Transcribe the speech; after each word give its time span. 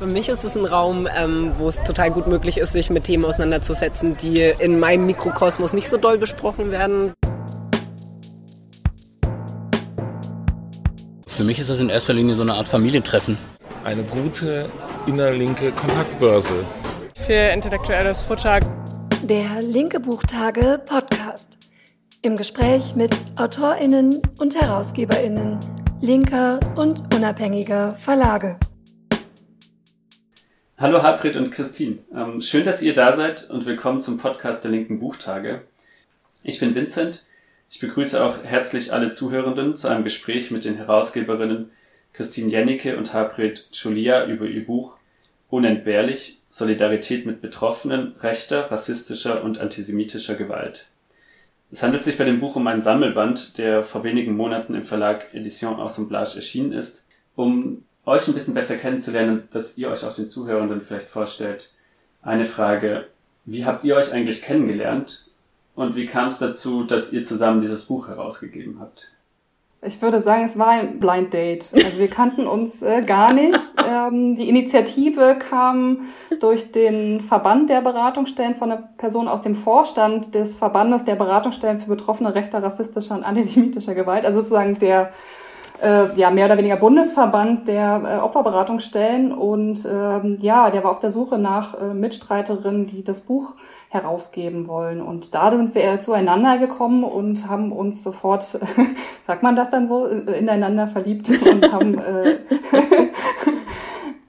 Für 0.00 0.06
mich 0.06 0.30
ist 0.30 0.44
es 0.44 0.56
ein 0.56 0.64
Raum, 0.64 1.06
ähm, 1.14 1.52
wo 1.58 1.68
es 1.68 1.76
total 1.82 2.10
gut 2.10 2.26
möglich 2.26 2.56
ist, 2.56 2.72
sich 2.72 2.88
mit 2.88 3.04
Themen 3.04 3.22
auseinanderzusetzen, 3.26 4.16
die 4.16 4.40
in 4.40 4.80
meinem 4.80 5.04
Mikrokosmos 5.04 5.74
nicht 5.74 5.90
so 5.90 5.98
doll 5.98 6.16
besprochen 6.16 6.70
werden. 6.70 7.12
Für 11.26 11.44
mich 11.44 11.58
ist 11.58 11.68
das 11.68 11.80
in 11.80 11.90
erster 11.90 12.14
Linie 12.14 12.34
so 12.34 12.40
eine 12.40 12.54
Art 12.54 12.66
Familientreffen. 12.66 13.36
Eine 13.84 14.02
gute 14.04 14.70
innerlinke 15.06 15.70
Kontaktbörse. 15.72 16.64
Für 17.26 17.52
intellektuelles 17.52 18.22
Futter. 18.22 18.60
Der 19.22 19.60
Linke 19.60 20.00
Buchtage 20.00 20.80
Podcast. 20.86 21.58
Im 22.22 22.36
Gespräch 22.36 22.96
mit 22.96 23.14
AutorInnen 23.36 24.22
und 24.40 24.58
HerausgeberInnen 24.58 25.60
linker 26.00 26.58
und 26.76 27.14
unabhängiger 27.14 27.92
Verlage. 27.92 28.56
Hallo 30.80 31.02
Hartfried 31.02 31.36
und 31.36 31.50
Christine. 31.50 31.98
Ähm, 32.16 32.40
schön, 32.40 32.64
dass 32.64 32.80
ihr 32.80 32.94
da 32.94 33.12
seid 33.12 33.50
und 33.50 33.66
willkommen 33.66 34.00
zum 34.00 34.16
Podcast 34.16 34.64
der 34.64 34.70
Linken 34.70 34.98
Buchtage. 34.98 35.60
Ich 36.42 36.58
bin 36.58 36.74
Vincent. 36.74 37.26
Ich 37.68 37.80
begrüße 37.80 38.24
auch 38.24 38.42
herzlich 38.44 38.90
alle 38.90 39.10
Zuhörenden 39.10 39.76
zu 39.76 39.88
einem 39.88 40.04
Gespräch 40.04 40.50
mit 40.50 40.64
den 40.64 40.76
Herausgeberinnen 40.76 41.70
Christine 42.14 42.50
Jennecke 42.50 42.96
und 42.96 43.12
Hartfried 43.12 43.68
Schulia 43.72 44.24
über 44.24 44.46
ihr 44.46 44.64
Buch 44.64 44.96
Unentbehrlich 45.50 46.38
Solidarität 46.48 47.26
mit 47.26 47.42
Betroffenen 47.42 48.14
rechter, 48.20 48.70
rassistischer 48.70 49.44
und 49.44 49.58
antisemitischer 49.58 50.34
Gewalt. 50.34 50.86
Es 51.70 51.82
handelt 51.82 52.04
sich 52.04 52.16
bei 52.16 52.24
dem 52.24 52.40
Buch 52.40 52.56
um 52.56 52.66
einen 52.66 52.80
Sammelband, 52.80 53.58
der 53.58 53.82
vor 53.82 54.02
wenigen 54.02 54.34
Monaten 54.34 54.74
im 54.74 54.82
Verlag 54.82 55.34
Edition 55.34 55.78
Assemblage 55.78 56.36
erschienen 56.36 56.72
ist. 56.72 57.04
Um 57.36 57.84
euch 58.06 58.26
ein 58.28 58.34
bisschen 58.34 58.54
besser 58.54 58.76
kennenzulernen, 58.76 59.48
dass 59.52 59.76
ihr 59.78 59.90
euch 59.90 60.04
auch 60.04 60.14
den 60.14 60.28
Zuhörenden 60.28 60.80
vielleicht 60.80 61.08
vorstellt. 61.08 61.74
Eine 62.22 62.44
Frage, 62.44 63.06
wie 63.44 63.64
habt 63.64 63.84
ihr 63.84 63.96
euch 63.96 64.12
eigentlich 64.12 64.42
kennengelernt 64.42 65.26
und 65.74 65.96
wie 65.96 66.06
kam 66.06 66.28
es 66.28 66.38
dazu, 66.38 66.84
dass 66.84 67.12
ihr 67.12 67.24
zusammen 67.24 67.60
dieses 67.60 67.86
Buch 67.86 68.08
herausgegeben 68.08 68.78
habt? 68.80 69.10
Ich 69.82 70.02
würde 70.02 70.20
sagen, 70.20 70.44
es 70.44 70.58
war 70.58 70.68
ein 70.68 71.00
Blind 71.00 71.32
Date. 71.32 71.70
Also 71.72 71.98
wir 71.98 72.08
kannten 72.08 72.46
uns 72.46 72.82
äh, 72.82 73.02
gar 73.02 73.32
nicht. 73.32 73.58
Ähm, 73.82 74.36
die 74.36 74.48
Initiative 74.48 75.36
kam 75.38 76.02
durch 76.38 76.70
den 76.70 77.20
Verband 77.20 77.70
der 77.70 77.80
Beratungsstellen 77.80 78.54
von 78.54 78.70
einer 78.70 78.82
Person 78.98 79.26
aus 79.26 79.40
dem 79.40 79.54
Vorstand 79.54 80.34
des 80.34 80.54
Verbandes 80.54 81.04
der 81.04 81.14
Beratungsstellen 81.16 81.80
für 81.80 81.88
Betroffene 81.88 82.34
rechter, 82.34 82.62
rassistischer 82.62 83.14
und 83.14 83.24
antisemitischer 83.24 83.94
Gewalt. 83.94 84.26
Also 84.26 84.40
sozusagen 84.40 84.78
der 84.78 85.12
äh, 85.82 86.14
ja 86.14 86.30
mehr 86.30 86.46
oder 86.46 86.58
weniger 86.58 86.76
Bundesverband 86.76 87.68
der 87.68 88.02
äh, 88.04 88.16
Opferberatungsstellen 88.22 89.32
und 89.32 89.86
ähm, 89.90 90.36
ja, 90.40 90.70
der 90.70 90.84
war 90.84 90.90
auf 90.90 91.00
der 91.00 91.10
Suche 91.10 91.38
nach 91.38 91.80
äh, 91.80 91.94
Mitstreiterinnen, 91.94 92.86
die 92.86 93.02
das 93.02 93.22
Buch 93.22 93.54
herausgeben 93.88 94.68
wollen. 94.68 95.00
Und 95.00 95.34
da 95.34 95.50
sind 95.50 95.74
wir 95.74 95.98
zueinander 95.98 96.58
gekommen 96.58 97.04
und 97.04 97.48
haben 97.48 97.72
uns 97.72 98.02
sofort, 98.02 98.42
sagt 99.26 99.42
man 99.42 99.56
das 99.56 99.70
dann 99.70 99.86
so, 99.86 100.06
ineinander 100.06 100.86
verliebt 100.86 101.30
und 101.50 101.72
haben, 101.72 101.98
äh, 101.98 102.38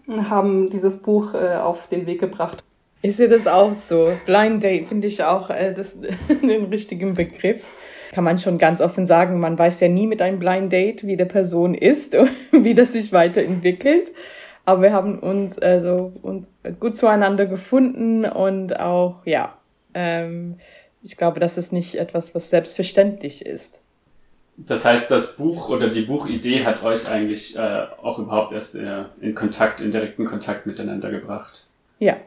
haben 0.30 0.70
dieses 0.70 1.02
Buch 1.02 1.34
äh, 1.34 1.58
auf 1.58 1.88
den 1.88 2.06
Weg 2.06 2.20
gebracht. 2.20 2.64
Ich 3.04 3.16
sehe 3.16 3.28
das 3.28 3.48
auch 3.48 3.74
so. 3.74 4.12
Blind 4.26 4.64
Date 4.64 4.88
finde 4.88 5.08
ich 5.08 5.24
auch 5.24 5.50
äh, 5.50 5.74
das, 5.74 5.98
den 6.02 6.66
richtigen 6.66 7.16
Begriff 7.16 7.66
kann 8.12 8.24
man 8.24 8.38
schon 8.38 8.58
ganz 8.58 8.82
offen 8.82 9.06
sagen, 9.06 9.40
man 9.40 9.58
weiß 9.58 9.80
ja 9.80 9.88
nie 9.88 10.06
mit 10.06 10.22
einem 10.22 10.40
Blind 10.40 10.72
Date, 10.72 11.08
wie 11.08 11.16
der 11.16 11.26
Person 11.26 11.74
ist 11.74 12.14
und 12.16 12.30
wie 12.52 12.76
das 12.76 12.94
sich 12.94 13.14
weiterentwickelt. 13.14 14.12
Aber 14.66 14.84
wir 14.84 14.94
haben 14.94 15.20
uns 15.20 15.58
also 15.58 16.14
uns 16.22 16.52
gut 16.80 16.96
zueinander 16.96 17.46
gefunden 17.46 18.26
und 18.26 18.80
auch, 18.80 19.26
ja, 19.26 19.58
ähm, 19.94 20.60
ich 21.02 21.18
glaube, 21.18 21.40
das 21.40 21.58
ist 21.58 21.74
nicht 21.74 21.96
etwas, 21.96 22.36
was 22.36 22.50
selbstverständlich 22.50 23.46
ist. 23.46 23.82
Das 24.58 24.86
heißt, 24.86 25.10
das 25.10 25.38
Buch 25.38 25.70
oder 25.70 25.90
die 25.90 26.02
Buchidee 26.02 26.66
hat 26.66 26.84
euch 26.84 27.10
eigentlich 27.10 27.58
äh, 27.58 27.88
auch 28.02 28.20
überhaupt 28.20 28.52
erst 28.52 28.76
äh, 28.76 29.06
in 29.20 29.34
Kontakt, 29.34 29.82
in 29.82 29.92
direkten 29.92 30.26
Kontakt 30.26 30.68
miteinander 30.68 31.10
gebracht. 31.10 31.66
Ja. 31.98 32.18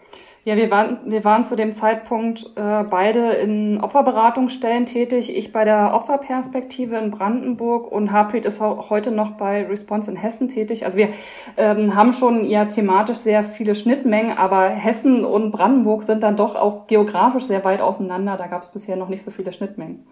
Ja, 0.47 0.59
wir 0.59 0.71
waren, 0.71 0.99
wir 1.07 1.25
waren 1.25 1.43
zu 1.43 1.57
dem 1.57 1.73
Zeitpunkt 1.73 2.51
äh, 2.57 2.85
beide 2.85 3.31
in 3.31 3.81
Opferberatungsstellen 3.81 4.85
tätig. 4.85 5.35
Ich 5.35 5.53
bei 5.53 5.65
der 5.65 5.95
Opferperspektive 5.95 6.97
in 6.97 7.11
Brandenburg 7.11 7.91
und 7.91 8.13
Harpreet 8.13 8.45
ist 8.45 8.61
heute 8.61 9.11
noch 9.11 9.33
bei 9.33 9.65
Response 9.65 10.11
in 10.11 10.19
Hessen 10.19 10.49
tätig. 10.49 10.85
Also 10.85 10.99
wir 10.99 11.09
ähm, 11.57 11.95
haben 11.95 12.13
schon 12.13 12.45
ja 12.45 12.67
thematisch 12.67 13.17
sehr 13.17 13.43
viele 13.43 13.75
Schnittmengen, 13.75 14.37
aber 14.37 14.69
Hessen 14.69 15.25
und 15.25 15.51
Brandenburg 15.51 16.03
sind 16.03 16.23
dann 16.23 16.37
doch 16.37 16.57
auch 16.57 16.89
geografisch 16.89 17.45
sehr 17.45 17.65
weit 17.65 17.81
auseinander. 17.81 18.37
Da 18.37 18.47
gab 18.47 18.61
es 18.61 18.71
bisher 18.71 18.97
noch 18.97 19.09
nicht 19.09 19.23
so 19.23 19.31
viele 19.31 19.51
Schnittmengen. 19.51 20.07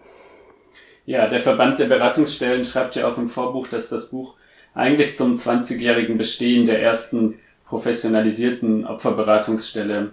Ja, 1.05 1.27
der 1.27 1.41
Verband 1.41 1.77
der 1.77 1.85
Beratungsstellen 1.85 2.65
schreibt 2.65 2.95
ja 2.95 3.07
auch 3.07 3.19
im 3.19 3.29
Vorbuch, 3.29 3.67
dass 3.67 3.89
das 3.89 4.09
Buch 4.09 4.37
eigentlich 4.73 5.15
zum 5.15 5.35
20-jährigen 5.35 6.17
Bestehen 6.17 6.65
der 6.65 6.81
ersten 6.81 7.35
professionalisierten 7.65 8.87
Opferberatungsstelle 8.87 10.11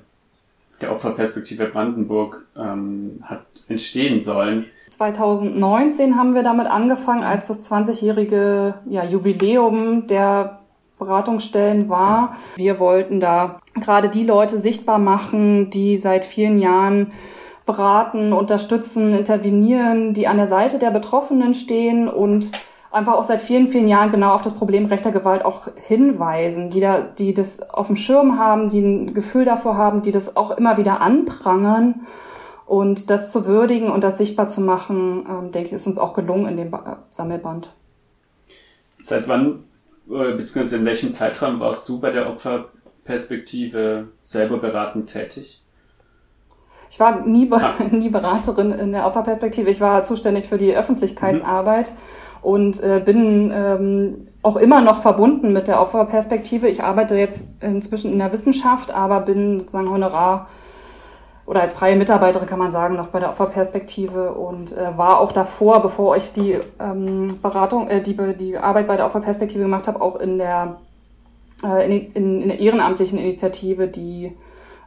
der 0.80 0.92
Opferperspektive 0.92 1.66
Brandenburg 1.66 2.46
ähm, 2.56 3.18
hat 3.22 3.44
entstehen 3.68 4.20
sollen. 4.20 4.66
2019 4.90 6.16
haben 6.16 6.34
wir 6.34 6.42
damit 6.42 6.66
angefangen, 6.66 7.22
als 7.22 7.48
das 7.48 7.70
20-jährige 7.70 8.74
ja, 8.88 9.04
Jubiläum 9.04 10.06
der 10.06 10.60
Beratungsstellen 10.98 11.88
war. 11.88 12.36
Wir 12.56 12.78
wollten 12.78 13.20
da 13.20 13.60
gerade 13.80 14.08
die 14.08 14.24
Leute 14.24 14.58
sichtbar 14.58 14.98
machen, 14.98 15.70
die 15.70 15.96
seit 15.96 16.24
vielen 16.24 16.58
Jahren 16.58 17.12
beraten, 17.64 18.32
unterstützen, 18.32 19.14
intervenieren, 19.14 20.12
die 20.12 20.26
an 20.26 20.36
der 20.36 20.46
Seite 20.46 20.78
der 20.78 20.90
Betroffenen 20.90 21.54
stehen 21.54 22.08
und 22.08 22.50
einfach 22.90 23.14
auch 23.14 23.24
seit 23.24 23.40
vielen, 23.40 23.68
vielen 23.68 23.88
Jahren 23.88 24.10
genau 24.10 24.32
auf 24.34 24.42
das 24.42 24.54
Problem 24.54 24.86
rechter 24.86 25.12
Gewalt 25.12 25.44
auch 25.44 25.68
hinweisen, 25.76 26.70
die 26.70 26.80
da, 26.80 27.00
die 27.02 27.34
das 27.34 27.62
auf 27.70 27.86
dem 27.86 27.96
Schirm 27.96 28.38
haben, 28.38 28.68
die 28.68 28.80
ein 28.80 29.14
Gefühl 29.14 29.44
davor 29.44 29.76
haben, 29.76 30.02
die 30.02 30.10
das 30.10 30.36
auch 30.36 30.50
immer 30.52 30.76
wieder 30.76 31.00
anprangern. 31.00 32.06
Und 32.66 33.10
das 33.10 33.32
zu 33.32 33.46
würdigen 33.46 33.90
und 33.90 34.04
das 34.04 34.18
sichtbar 34.18 34.46
zu 34.46 34.60
machen, 34.60 35.24
ähm, 35.28 35.50
denke 35.50 35.68
ich, 35.68 35.72
ist 35.72 35.88
uns 35.88 35.98
auch 35.98 36.12
gelungen 36.12 36.46
in 36.46 36.56
dem 36.56 36.70
ba 36.70 37.04
Sammelband. 37.10 37.72
Seit 39.02 39.26
wann, 39.26 39.64
äh, 40.08 40.34
beziehungsweise 40.34 40.76
in 40.76 40.84
welchem 40.84 41.12
Zeitraum 41.12 41.58
warst 41.58 41.88
du 41.88 41.98
bei 41.98 42.12
der 42.12 42.28
Opferperspektive 42.28 44.08
selber 44.22 44.58
beratend 44.58 45.10
tätig? 45.10 45.62
Ich 46.88 47.00
war 47.00 47.26
nie, 47.26 47.50
ah. 47.52 47.72
nie 47.90 48.08
Beraterin 48.08 48.70
in 48.70 48.92
der 48.92 49.04
Opferperspektive. 49.04 49.68
Ich 49.68 49.80
war 49.80 50.04
zuständig 50.04 50.48
für 50.48 50.58
die 50.58 50.74
Öffentlichkeitsarbeit. 50.74 51.90
Mhm 51.90 52.29
und 52.42 52.82
äh, 52.82 53.00
bin 53.04 53.52
ähm, 53.54 54.26
auch 54.42 54.56
immer 54.56 54.80
noch 54.80 55.00
verbunden 55.00 55.52
mit 55.52 55.68
der 55.68 55.80
Opferperspektive. 55.80 56.68
Ich 56.68 56.82
arbeite 56.82 57.16
jetzt 57.16 57.48
inzwischen 57.60 58.12
in 58.12 58.18
der 58.18 58.32
Wissenschaft, 58.32 58.92
aber 58.92 59.20
bin 59.20 59.60
sozusagen 59.60 59.90
Honorar 59.90 60.46
oder 61.50 61.62
als 61.62 61.72
freie 61.72 61.96
Mitarbeiterin 61.96 62.46
kann 62.46 62.60
man 62.60 62.70
sagen, 62.70 62.94
noch 62.94 63.08
bei 63.08 63.18
der 63.18 63.30
Opferperspektive 63.30 64.34
und 64.34 64.70
äh, 64.70 64.96
war 64.96 65.18
auch 65.18 65.32
davor, 65.32 65.82
bevor 65.82 66.14
ich 66.14 66.32
die 66.32 66.56
ähm, 66.78 67.40
Beratung, 67.42 67.88
äh, 67.88 68.00
die, 68.00 68.16
die 68.36 68.56
Arbeit 68.56 68.86
bei 68.86 68.96
der 68.96 69.06
Opferperspektive 69.06 69.64
gemacht 69.64 69.88
habe, 69.88 70.00
auch 70.00 70.14
in 70.14 70.38
der, 70.38 70.76
äh, 71.64 71.84
in, 71.84 72.40
in, 72.40 72.48
der 72.48 72.60
ehrenamtlichen 72.60 73.18
Initiative, 73.18 73.88
die 73.88 74.36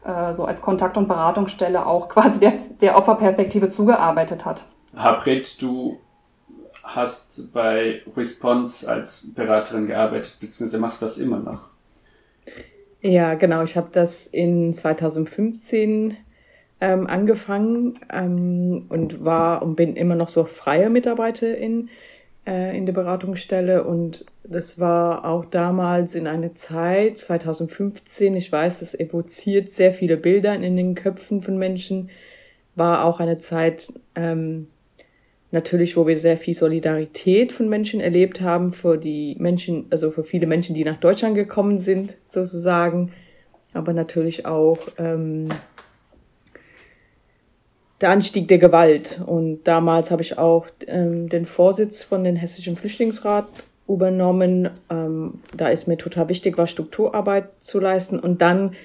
äh, 0.06 0.32
so 0.32 0.46
als 0.46 0.62
Kontakt- 0.62 0.96
und 0.96 1.10
Beratungsstelle 1.10 1.86
auch 1.86 2.08
quasi 2.10 2.40
jetzt 2.40 2.82
der 2.82 2.98
Opferperspektive 2.98 3.68
zugearbeitet 3.68 4.46
hat. 4.46 4.64
Habred, 4.96 5.62
du 5.62 5.98
hast 6.84 7.54
bei 7.54 8.02
Response 8.16 8.90
als 8.90 9.34
Beraterin 9.34 9.88
gearbeitet, 9.88 10.38
beziehungsweise 10.40 10.80
machst 10.80 11.02
das 11.02 11.18
immer 11.18 11.40
noch. 11.40 11.70
Ja, 13.02 13.34
genau. 13.36 13.64
Ich 13.64 13.76
habe 13.76 13.90
das 13.92 14.28
in 14.28 14.74
2015 14.74 16.18
ähm, 16.80 17.08
angefangen 17.08 18.00
ähm, 18.12 18.86
und 18.90 19.24
war 19.24 19.62
und 19.62 19.76
bin 19.76 19.96
immer 19.96 20.16
noch 20.16 20.30
so 20.30 20.46
freie 20.46 20.90
Mitarbeiterin 20.90 21.90
äh, 22.46 22.78
in 22.78 22.86
der 22.86 22.94
Beratungsstelle 22.94 23.84
und 23.84 24.26
das 24.44 24.80
war 24.80 25.26
auch 25.26 25.46
damals 25.46 26.16
in 26.16 26.28
einer 26.28 26.56
Zeit, 26.56 27.18
2015, 27.18 28.36
ich 28.36 28.52
weiß, 28.52 28.80
das 28.80 28.94
evoziert 28.94 29.70
sehr 29.70 29.94
viele 29.94 30.18
Bilder 30.18 30.54
in 30.56 30.76
den 30.76 30.96
Köpfen 30.96 31.42
von 31.42 31.58
Menschen, 31.58 32.10
war 32.76 33.06
auch 33.06 33.20
eine 33.20 33.38
Zeit, 33.38 33.94
ähm, 34.16 34.68
natürlich, 35.54 35.96
wo 35.96 36.08
wir 36.08 36.18
sehr 36.18 36.38
viel 36.38 36.56
Solidarität 36.56 37.52
von 37.52 37.70
Menschen 37.70 38.02
erlebt 38.02 38.42
haben, 38.42 38.74
für 38.74 38.98
die 38.98 39.36
Menschen, 39.40 39.86
also 39.92 40.12
für 40.12 40.24
viele 40.24 40.48
Menschen, 40.48 40.76
die 40.76 40.84
nach 40.84 41.00
Deutschland 41.00 41.36
gekommen 41.36 41.80
sind, 41.80 42.18
sozusagen, 42.26 43.12
aber 43.74 43.94
natürlich 43.94 44.46
auch 44.46 44.80
ähm, 44.98 45.50
der 48.02 48.10
Anstieg 48.10 48.48
der 48.48 48.58
Gewalt. 48.58 49.22
Und 49.26 49.64
damals 49.64 50.12
habe 50.12 50.24
ich 50.24 50.38
auch 50.38 50.66
ähm, 50.88 51.30
den 51.30 51.46
Vorsitz 51.46 52.04
von 52.04 52.24
den 52.24 52.36
Hessischen 52.36 52.76
Flüchtlingsrat 52.76 53.48
übernommen. 53.88 54.72
Ähm, 54.90 55.40
da 55.56 55.68
ist 55.68 55.88
mir 55.88 55.98
total 55.98 56.30
wichtig, 56.30 56.58
war 56.58 56.68
Strukturarbeit 56.68 57.50
zu 57.60 57.80
leisten. 57.80 58.20
Und 58.20 58.42
dann 58.42 58.76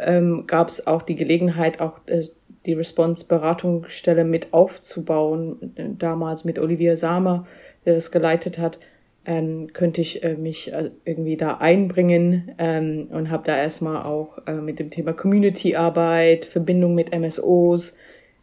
ähm, 0.00 0.48
gab 0.48 0.68
es 0.68 0.86
auch 0.86 1.02
die 1.02 1.16
Gelegenheit, 1.16 1.80
auch 1.80 2.00
äh, 2.06 2.24
die 2.66 2.74
Response-Beratungsstelle 2.74 4.24
mit 4.24 4.52
aufzubauen, 4.52 5.74
damals 5.98 6.44
mit 6.44 6.58
Olivier 6.58 6.96
Samer, 6.96 7.46
der 7.84 7.94
das 7.94 8.10
geleitet 8.10 8.58
hat 8.58 8.78
ähm, 9.24 9.72
könnte 9.72 10.00
ich 10.00 10.22
äh, 10.24 10.34
mich 10.34 10.72
äh, 10.72 10.90
irgendwie 11.04 11.36
da 11.36 11.58
einbringen 11.58 12.52
ähm, 12.58 13.08
und 13.10 13.30
habe 13.30 13.44
da 13.46 13.56
erstmal 13.56 14.04
auch 14.04 14.38
äh, 14.46 14.54
mit 14.54 14.78
dem 14.78 14.90
Thema 14.90 15.12
Community-Arbeit, 15.12 16.44
Verbindung 16.44 16.94
mit 16.94 17.16
MSOs, 17.16 17.96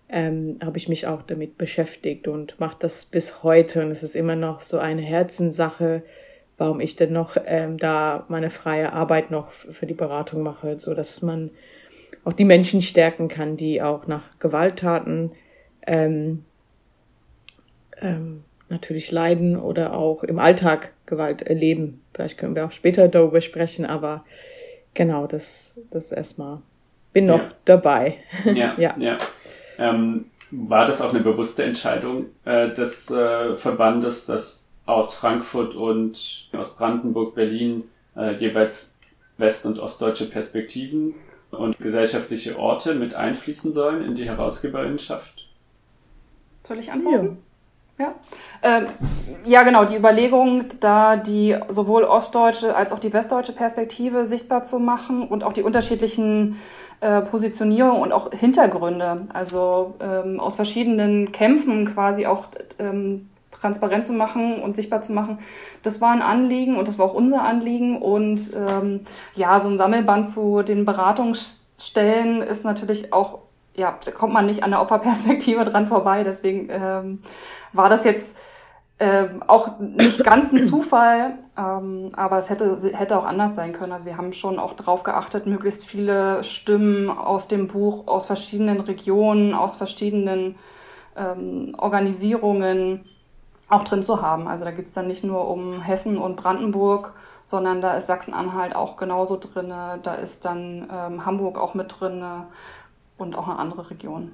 ähm, 0.10 0.58
habe 0.64 0.78
ich 0.78 0.88
mich 0.88 1.06
auch 1.06 1.22
damit 1.22 1.58
beschäftigt 1.58 2.28
und 2.28 2.60
mache 2.60 2.78
das 2.80 3.06
bis 3.06 3.44
heute. 3.44 3.84
Und 3.84 3.92
es 3.92 4.04
ist 4.04 4.16
immer 4.16 4.36
noch 4.36 4.62
so 4.62 4.80
eine 4.80 5.02
Herzenssache, 5.02 6.04
warum 6.58 6.80
ich 6.80 6.96
denn 6.96 7.12
noch 7.12 7.36
ähm, 7.46 7.78
da 7.78 8.26
meine 8.30 8.50
freie 8.50 8.94
Arbeit 8.94 9.32
noch 9.32 9.52
für 9.52 9.86
die 9.86 9.94
Beratung 9.94 10.44
mache, 10.44 10.80
so 10.80 10.94
dass 10.94 11.22
man 11.22 11.52
auch 12.24 12.34
die 12.34 12.46
Menschen 12.46 12.82
stärken 12.82 13.28
kann, 13.28 13.58
die 13.58 13.82
auch 13.82 14.08
nach 14.08 14.24
Gewalttaten 14.40 15.32
ähm, 15.88 16.44
ähm, 18.02 18.44
natürlich 18.70 19.12
leiden 19.12 19.58
oder 19.58 19.94
auch 19.94 20.24
im 20.24 20.40
Alltag 20.40 20.94
Gewalt 21.06 21.42
erleben. 21.42 22.02
Vielleicht 22.14 22.38
können 22.38 22.56
wir 22.56 22.66
auch 22.66 22.72
später 22.72 23.08
darüber 23.08 23.42
sprechen, 23.42 23.86
aber 23.86 24.26
genau, 24.94 25.28
das, 25.28 25.80
das 25.90 26.12
erstmal. 26.12 26.62
Bin 27.12 27.26
noch 27.26 27.40
ja. 27.40 27.52
dabei. 27.66 28.18
Ja, 28.46 28.76
ja. 28.78 28.96
ja. 29.00 29.18
Ähm, 29.80 30.26
war 30.52 30.86
das 30.86 31.02
auch 31.02 31.14
eine 31.14 31.24
bewusste 31.24 31.64
Entscheidung 31.64 32.28
äh, 32.46 32.70
des 32.70 33.10
äh, 33.10 33.56
Verbandes, 33.56 34.28
dass 34.28 34.70
aus 34.86 35.16
Frankfurt 35.16 35.76
und 35.76 36.50
aus 36.54 36.76
Brandenburg, 36.76 37.36
Berlin 37.36 37.84
äh, 38.16 38.36
jeweils 38.36 39.00
west- 39.38 39.66
und 39.66 39.80
ostdeutsche 39.80 40.26
Perspektiven 40.26 41.16
und 41.52 41.80
gesellschaftliche 41.80 42.58
Orte 42.58 42.96
mit 42.96 43.14
einfließen 43.14 43.74
sollen 43.74 44.04
in 44.04 44.16
die 44.16 44.26
Herausgeberinnenschaft? 44.26 45.48
Soll 46.64 46.80
ich 46.80 46.92
antworten? 46.92 47.26
Ja. 47.26 47.50
Ja. 48.00 48.16
Ähm, 48.64 48.88
ja, 49.44 49.64
genau, 49.64 49.84
die 49.84 49.98
Überlegung, 49.98 50.64
da 50.80 51.18
die 51.18 51.58
sowohl 51.68 52.06
ostdeutsche 52.06 52.74
als 52.74 52.94
auch 52.94 53.00
die 53.00 53.12
westdeutsche 53.12 53.52
Perspektive 53.52 54.26
sichtbar 54.26 54.64
zu 54.64 54.80
machen 54.80 55.28
und 55.28 55.44
auch 55.44 55.52
die 55.52 55.64
unterschiedlichen 55.64 56.58
äh, 57.02 57.22
Positionierungen 57.22 58.02
und 58.02 58.14
auch 58.14 58.32
Hintergründe, 58.32 59.26
also 59.34 59.96
ähm, 60.00 60.40
aus 60.40 60.56
verschiedenen 60.56 61.34
Kämpfen 61.34 61.86
quasi 61.94 62.26
auch 62.26 62.48
ähm, 62.80 63.30
transparent 63.60 64.06
zu 64.06 64.14
machen 64.14 64.60
und 64.62 64.76
sichtbar 64.76 65.02
zu 65.02 65.12
machen. 65.12 65.40
Das 65.84 66.02
war 66.02 66.12
ein 66.12 66.22
Anliegen 66.22 66.78
und 66.78 66.88
das 66.88 67.00
war 67.00 67.06
auch 67.06 67.14
unser 67.14 67.44
Anliegen. 67.44 68.02
Und 68.02 68.52
ähm, 68.56 69.02
ja, 69.36 69.60
so 69.60 69.70
ein 69.70 69.78
Sammelband 69.78 70.28
zu 70.28 70.62
den 70.64 70.86
Beratungsstellen 70.86 72.42
ist 72.42 72.66
natürlich 72.66 73.14
auch 73.14 73.40
ja, 73.76 73.98
da 74.04 74.12
kommt 74.12 74.34
man 74.34 74.46
nicht 74.46 74.64
an 74.64 74.72
der 74.72 74.82
Opferperspektive 74.82 75.64
dran 75.66 75.88
vorbei. 75.88 76.24
Deswegen 76.24 76.68
ähm, 76.70 77.22
war 77.72 77.90
das 77.90 78.04
jetzt 78.04 78.36
ähm, 79.00 79.42
auch 79.48 79.80
nicht 79.80 80.24
ganz 80.26 80.52
ein 80.52 80.60
Zufall, 80.60 81.38
ähm, 81.58 82.10
aber 82.16 82.38
es 82.38 82.50
hätte, 82.50 82.78
hätte 82.94 83.18
auch 83.18 83.26
anders 83.26 83.56
sein 83.56 83.72
können. 83.72 83.94
Also 83.94 84.06
wir 84.06 84.18
haben 84.18 84.34
schon 84.34 84.60
auch 84.60 84.74
darauf 84.74 85.04
geachtet, 85.04 85.48
möglichst 85.48 85.86
viele 85.86 86.44
Stimmen 86.44 87.10
aus 87.10 87.48
dem 87.48 87.68
Buch, 87.68 88.08
aus 88.08 88.26
verschiedenen 88.26 88.82
Regionen, 88.82 89.54
aus 89.54 89.78
verschiedenen 89.78 90.56
ähm, 91.16 91.76
Organisierungen 91.78 93.06
auch 93.70 93.84
drin 93.84 94.04
zu 94.04 94.22
haben. 94.22 94.48
Also 94.48 94.66
da 94.66 94.72
geht's 94.72 94.94
dann 94.94 95.08
nicht 95.08 95.24
nur 95.24 95.48
um 95.48 95.82
Hessen 95.82 96.18
und 96.18 96.36
Brandenburg, 96.36 97.14
sondern 97.46 97.82
da 97.82 97.94
ist 97.94 98.08
Sachsen-Anhalt 98.08 98.76
auch 98.76 98.96
genauso 98.96 99.38
drinne, 99.40 100.00
da 100.04 100.16
ist 100.16 100.46
dann 100.46 100.88
ähm, 100.92 101.26
Hamburg 101.26 101.58
auch 101.58 101.74
mit 101.74 101.96
drinne 102.00 102.48
und 103.18 103.36
auch 103.36 103.48
eine 103.48 103.58
andere 103.58 103.90
Region. 103.90 104.34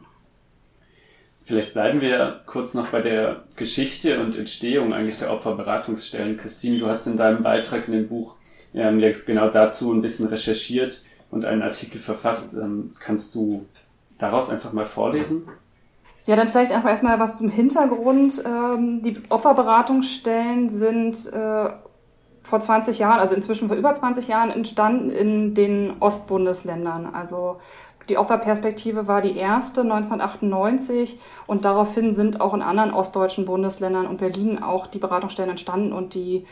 Vielleicht 1.43 1.73
bleiben 1.73 2.01
wir 2.01 2.41
kurz 2.47 2.73
noch 2.73 2.87
bei 2.87 3.01
der 3.01 3.43
Geschichte 3.55 4.19
und 4.19 4.35
Entstehung 4.37 4.93
eigentlich 4.93 5.17
der 5.17 5.31
Opferberatungsstellen. 5.31 6.37
Christine, 6.37 6.79
du 6.79 6.87
hast 6.87 7.05
in 7.05 7.17
deinem 7.17 7.43
Beitrag 7.43 7.87
in 7.87 7.93
dem 7.93 8.07
Buch 8.07 8.35
ähm, 8.73 8.99
ja, 8.99 9.11
genau 9.25 9.49
dazu 9.49 9.93
ein 9.93 10.01
bisschen 10.01 10.27
recherchiert 10.27 11.03
und 11.29 11.45
einen 11.45 11.61
Artikel 11.61 11.99
verfasst. 11.99 12.55
Ähm, 12.55 12.91
kannst 12.99 13.35
du 13.35 13.65
daraus 14.17 14.49
einfach 14.49 14.73
mal 14.73 14.85
vorlesen? 14.85 15.47
Ja, 16.25 16.35
dann 16.35 16.47
vielleicht 16.47 16.71
einfach 16.71 16.89
erstmal 16.89 17.19
was 17.19 17.37
zum 17.37 17.49
Hintergrund. 17.49 18.43
Ähm, 18.45 19.01
die 19.03 19.21
Opferberatungsstellen 19.29 20.69
sind 20.69 21.31
äh, 21.31 21.69
vor 22.41 22.61
20 22.61 22.97
Jahren, 22.99 23.19
also 23.19 23.35
inzwischen 23.35 23.67
vor 23.67 23.77
über 23.77 23.93
20 23.93 24.27
Jahren 24.27 24.49
entstanden 24.49 25.11
in 25.11 25.53
den 25.53 25.93
Ostbundesländern. 25.99 27.13
Also 27.13 27.57
die 28.09 28.17
Opferperspektive 28.17 29.07
war 29.07 29.21
die 29.21 29.35
erste 29.35 29.81
1998 29.81 31.19
und 31.47 31.65
daraufhin 31.65 32.13
sind 32.13 32.41
auch 32.41 32.53
in 32.53 32.61
anderen 32.61 32.93
ostdeutschen 32.93 33.45
Bundesländern 33.45 34.05
und 34.05 34.17
Berlin 34.17 34.61
auch 34.61 34.87
die 34.87 34.99
Beratungsstellen 34.99 35.51
entstanden 35.51 35.91
und 35.91 36.13
die 36.13 36.45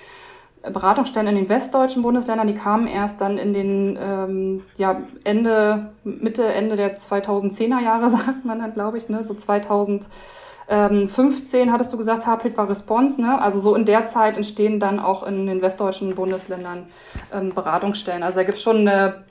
Beratungsstellen 0.72 1.30
in 1.30 1.36
den 1.36 1.50
westdeutschen 1.50 2.04
Bundesländern, 2.04 2.48
die 2.48 2.56
kamen 2.56 2.88
erst 2.88 3.22
dann 3.22 3.38
in 3.38 3.54
den 3.54 4.00
ähm, 4.02 4.64
ja, 4.78 5.02
Ende, 5.24 5.92
Mitte, 6.04 6.46
Ende 6.46 6.76
der 6.76 6.96
2010er 6.96 7.82
Jahre, 7.82 8.10
sagt 8.10 8.44
man 8.46 8.60
dann, 8.60 8.74
glaube 8.74 8.98
ich, 8.98 9.10
ne? 9.10 9.24
so 9.26 9.34
2015 9.34 11.72
hattest 11.72 11.94
du 11.94 11.98
gesagt, 11.98 12.26
Hartwig 12.26 12.58
war 12.58 12.70
Response, 12.70 13.22
ne? 13.22 13.42
Also 13.42 13.60
so 13.60 13.76
in 13.76 13.86
der 13.86 14.06
Zeit 14.06 14.38
entstehen 14.38 14.80
dann 14.80 15.00
auch 15.00 15.24
in 15.24 15.48
den 15.48 15.62
westdeutschen 15.62 16.16
Bundesländern 16.16 16.88
ähm, 17.34 17.54
Beratungsstellen. 17.54 18.24
Also 18.24 18.40
da 18.40 18.44
gibt 18.44 18.58
es 18.58 18.64
schon 18.64 18.88
eine, 18.88 19.24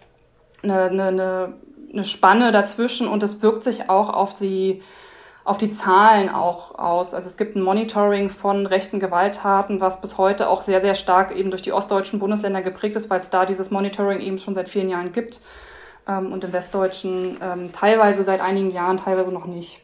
eine, 0.63 1.03
eine 1.03 1.55
eine 1.93 2.05
Spanne 2.05 2.53
dazwischen 2.53 3.07
und 3.07 3.23
das 3.23 3.43
wirkt 3.43 3.63
sich 3.63 3.91
auch 3.91 4.09
auf 4.09 4.35
die 4.35 4.83
auf 5.45 5.59
die 5.59 5.71
Zahlen 5.71 6.29
auch 6.29 6.79
aus. 6.79 7.15
Also 7.15 7.29
es 7.29 7.37
gibt 7.37 7.57
ein 7.57 7.63
Monitoring 7.63 8.31
von 8.31 8.67
rechten 8.67 9.01
Gewalttaten, 9.01 9.81
was 9.81 10.01
bis 10.01 10.19
heute 10.19 10.49
auch 10.49 10.63
sehr, 10.63 10.81
sehr 10.81 10.95
stark 10.95 11.35
eben 11.37 11.51
durch 11.51 11.63
die 11.63 11.73
ostdeutschen 11.73 12.19
Bundesländer 12.19 12.63
geprägt 12.63 12.97
ist, 12.97 13.11
weil 13.11 13.21
es 13.21 13.31
da 13.31 13.45
dieses 13.45 13.71
Monitoring 13.71 14.21
eben 14.21 14.39
schon 14.39 14.55
seit 14.55 14.69
vielen 14.69 14.89
Jahren 14.89 15.13
gibt 15.13 15.41
ähm, 16.07 16.33
und 16.33 16.45
im 16.45 16.53
westdeutschen 16.53 17.39
ähm, 17.43 17.73
teilweise 17.73 18.23
seit 18.23 18.41
einigen 18.41 18.71
Jahren, 18.71 18.99
teilweise 18.99 19.33
noch 19.33 19.47
nicht. 19.47 19.81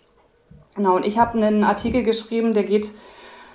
Genau, 0.77 0.95
und 0.95 1.05
ich 1.05 1.19
habe 1.19 1.37
einen 1.37 1.65
Artikel 1.65 2.05
geschrieben, 2.05 2.55
der 2.55 2.63
geht 2.63 2.93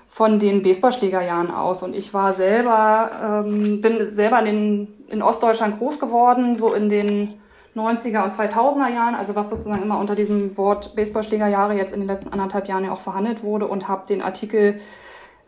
von 0.09 0.39
den 0.39 0.61
Baseballschlägerjahren 0.61 1.49
aus. 1.49 1.81
Und 1.81 1.95
ich 1.95 2.13
war 2.13 2.33
selber, 2.33 3.43
ähm, 3.47 3.81
bin 3.81 4.05
selber 4.05 4.39
in, 4.39 4.45
den, 4.45 4.87
in 5.07 5.21
Ostdeutschland 5.21 5.79
groß 5.79 5.99
geworden, 5.99 6.57
so 6.57 6.73
in 6.73 6.89
den 6.89 7.41
90er 7.75 8.23
und 8.23 8.33
2000er 8.33 8.93
Jahren, 8.93 9.15
also 9.15 9.35
was 9.35 9.49
sozusagen 9.49 9.81
immer 9.81 9.99
unter 9.99 10.15
diesem 10.15 10.55
Wort 10.57 10.95
Baseballschlägerjahre 10.95 11.73
jetzt 11.75 11.93
in 11.93 11.99
den 11.99 12.07
letzten 12.07 12.31
anderthalb 12.31 12.67
Jahren 12.67 12.85
ja 12.85 12.91
auch 12.91 12.99
verhandelt 12.99 13.43
wurde 13.43 13.67
und 13.67 13.87
habe 13.87 14.05
den 14.07 14.21
Artikel 14.21 14.79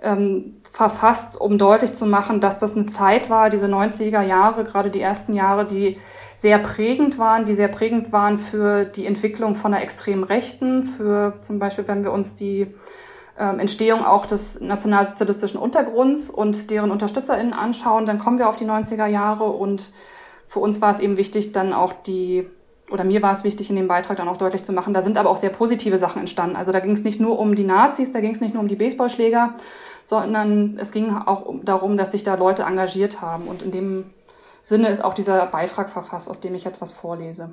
ähm, 0.02 0.62
verfasst, 0.72 1.40
um 1.40 1.58
deutlich 1.58 1.94
zu 1.94 2.06
machen, 2.06 2.42
dass 2.42 2.60
das 2.60 2.76
eine 2.76 2.86
Zeit 2.88 3.30
war, 3.30 3.50
diese 3.50 3.68
90er 3.68 4.22
Jahre, 4.22 4.64
gerade 4.64 4.90
die 4.90 5.02
ersten 5.02 5.34
Jahre, 5.34 5.66
die 5.66 5.98
sehr 6.36 6.60
prägend 6.60 7.18
waren, 7.18 7.46
die 7.46 7.54
sehr 7.54 7.70
prägend 7.70 8.12
waren 8.12 8.38
für 8.38 8.86
die 8.86 9.06
Entwicklung 9.06 9.56
von 9.56 9.72
der 9.72 9.82
extremen 9.82 10.24
Rechten, 10.24 10.84
für 10.84 11.34
zum 11.42 11.60
Beispiel, 11.60 11.88
wenn 11.88 12.04
wir 12.04 12.12
uns 12.12 12.36
die 12.36 12.68
ähm, 13.40 13.60
Entstehung 13.60 14.06
auch 14.06 14.26
des 14.26 14.60
nationalsozialistischen 14.62 15.60
Untergrunds 15.60 16.30
und 16.30 16.70
deren 16.72 16.92
UnterstützerInnen 16.92 17.54
anschauen, 17.54 18.06
dann 18.06 18.20
kommen 18.20 18.38
wir 18.38 18.50
auf 18.50 18.58
die 18.58 18.66
90er 18.66 19.08
Jahre 19.08 19.46
und 19.46 19.92
für 20.48 20.60
uns 20.60 20.82
war 20.82 20.92
es 20.92 21.00
eben 21.00 21.18
wichtig, 21.18 21.52
dann 21.52 21.74
auch 21.74 21.94
die, 21.94 22.48
oder 22.92 23.04
mir 23.04 23.22
war 23.22 23.32
es 23.32 23.44
wichtig, 23.44 23.70
in 23.70 23.76
dem 23.76 23.88
Beitrag 23.88 24.18
dann 24.18 24.28
auch 24.28 24.38
deutlich 24.38 24.64
zu 24.64 24.74
machen, 24.74 24.94
da 24.94 25.02
sind 25.02 25.18
aber 25.18 25.30
auch 25.30 25.38
sehr 25.38 25.50
positive 25.50 25.98
Sachen 25.98 26.20
entstanden. 26.20 26.56
Also 26.56 26.72
da 26.72 26.80
ging 26.80 26.92
es 26.92 27.04
nicht 27.04 27.20
nur 27.20 27.40
um 27.40 27.56
die 27.56 27.64
Nazis, 27.64 28.12
da 28.12 28.22
ging 28.22 28.32
es 28.32 28.42
nicht 28.42 28.54
nur 28.54 28.62
um 28.62 28.68
die 28.68 28.76
Baseballschläger, 28.76 29.56
sondern 30.04 30.78
es 30.80 30.92
ging 30.92 31.12
auch 31.12 31.54
darum, 31.64 31.98
dass 31.98 32.12
sich 32.12 32.24
da 32.24 32.36
Leute 32.36 32.64
engagiert 32.64 33.22
haben. 33.22 33.48
Und 33.48 33.64
in 33.64 33.72
dem 33.72 34.06
Sinne 34.62 34.90
ist 34.90 35.04
auch 35.04 35.14
dieser 35.14 35.46
Beitrag 35.48 35.90
verfasst, 35.90 36.30
aus 36.30 36.40
dem 36.40 36.56
ich 36.56 36.64
jetzt 36.64 36.82
was 36.82 36.92
vorlese. 36.92 37.50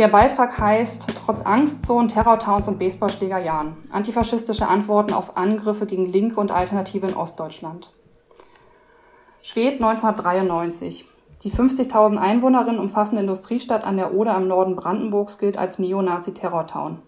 Der 0.00 0.08
Beitrag 0.08 0.58
heißt 0.58 1.08
Trotz 1.14 1.42
Angstzonen, 1.42 2.08
Terrortowns 2.08 2.66
und 2.68 2.78
Baseballschlägerjahren. 2.78 3.76
Antifaschistische 3.92 4.66
Antworten 4.66 5.12
auf 5.12 5.36
Angriffe 5.36 5.84
gegen 5.84 6.06
Linke 6.06 6.40
und 6.40 6.52
Alternative 6.52 7.06
in 7.06 7.14
Ostdeutschland. 7.14 7.92
Schwedt 9.42 9.74
1993. 9.74 11.04
Die 11.42 11.50
50.000 11.50 12.16
Einwohnerinnen 12.16 12.80
umfassende 12.80 13.20
Industriestadt 13.20 13.84
an 13.84 13.98
der 13.98 14.14
Oder 14.14 14.38
im 14.38 14.48
Norden 14.48 14.74
Brandenburgs 14.74 15.36
gilt 15.36 15.58
als 15.58 15.78
Neonazi-Terrortown. 15.78 17.02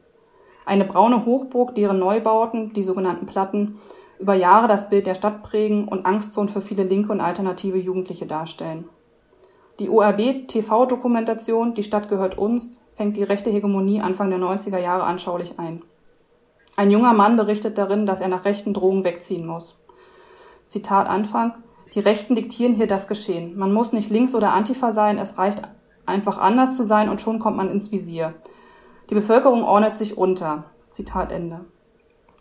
Eine 0.66 0.84
braune 0.84 1.24
Hochburg, 1.24 1.74
deren 1.74 1.98
Neubauten, 1.98 2.74
die 2.74 2.82
sogenannten 2.82 3.24
Platten, 3.24 3.78
über 4.18 4.34
Jahre 4.34 4.68
das 4.68 4.90
Bild 4.90 5.06
der 5.06 5.14
Stadt 5.14 5.42
prägen 5.42 5.88
und 5.88 6.04
Angstzonen 6.04 6.50
für 6.50 6.60
viele 6.60 6.82
linke 6.82 7.10
und 7.10 7.22
alternative 7.22 7.78
Jugendliche 7.78 8.26
darstellen. 8.26 8.86
Die 9.80 9.88
ORB-TV-Dokumentation 9.88 11.72
Die 11.72 11.82
Stadt 11.82 12.10
gehört 12.10 12.36
uns 12.36 12.78
fängt 12.94 13.16
die 13.16 13.22
rechte 13.22 13.50
Hegemonie 13.50 14.00
Anfang 14.00 14.30
der 14.30 14.38
90er 14.38 14.78
Jahre 14.78 15.04
anschaulich 15.04 15.58
ein. 15.58 15.82
Ein 16.76 16.90
junger 16.90 17.12
Mann 17.12 17.36
berichtet 17.36 17.78
darin, 17.78 18.06
dass 18.06 18.20
er 18.20 18.28
nach 18.28 18.44
rechten 18.44 18.74
Drohungen 18.74 19.04
wegziehen 19.04 19.46
muss. 19.46 19.82
Zitat 20.66 21.08
Anfang. 21.08 21.54
Die 21.94 22.00
Rechten 22.00 22.34
diktieren 22.34 22.74
hier 22.74 22.86
das 22.86 23.08
Geschehen. 23.08 23.58
Man 23.58 23.72
muss 23.72 23.92
nicht 23.92 24.10
links 24.10 24.34
oder 24.34 24.52
Antifa 24.52 24.92
sein, 24.92 25.18
es 25.18 25.36
reicht 25.36 25.62
einfach 26.06 26.38
anders 26.38 26.76
zu 26.76 26.84
sein 26.84 27.10
und 27.10 27.20
schon 27.20 27.38
kommt 27.38 27.58
man 27.58 27.70
ins 27.70 27.92
Visier. 27.92 28.34
Die 29.10 29.14
Bevölkerung 29.14 29.62
ordnet 29.62 29.96
sich 29.96 30.16
unter. 30.16 30.64
Zitat 30.88 31.32
Ende. 31.32 31.66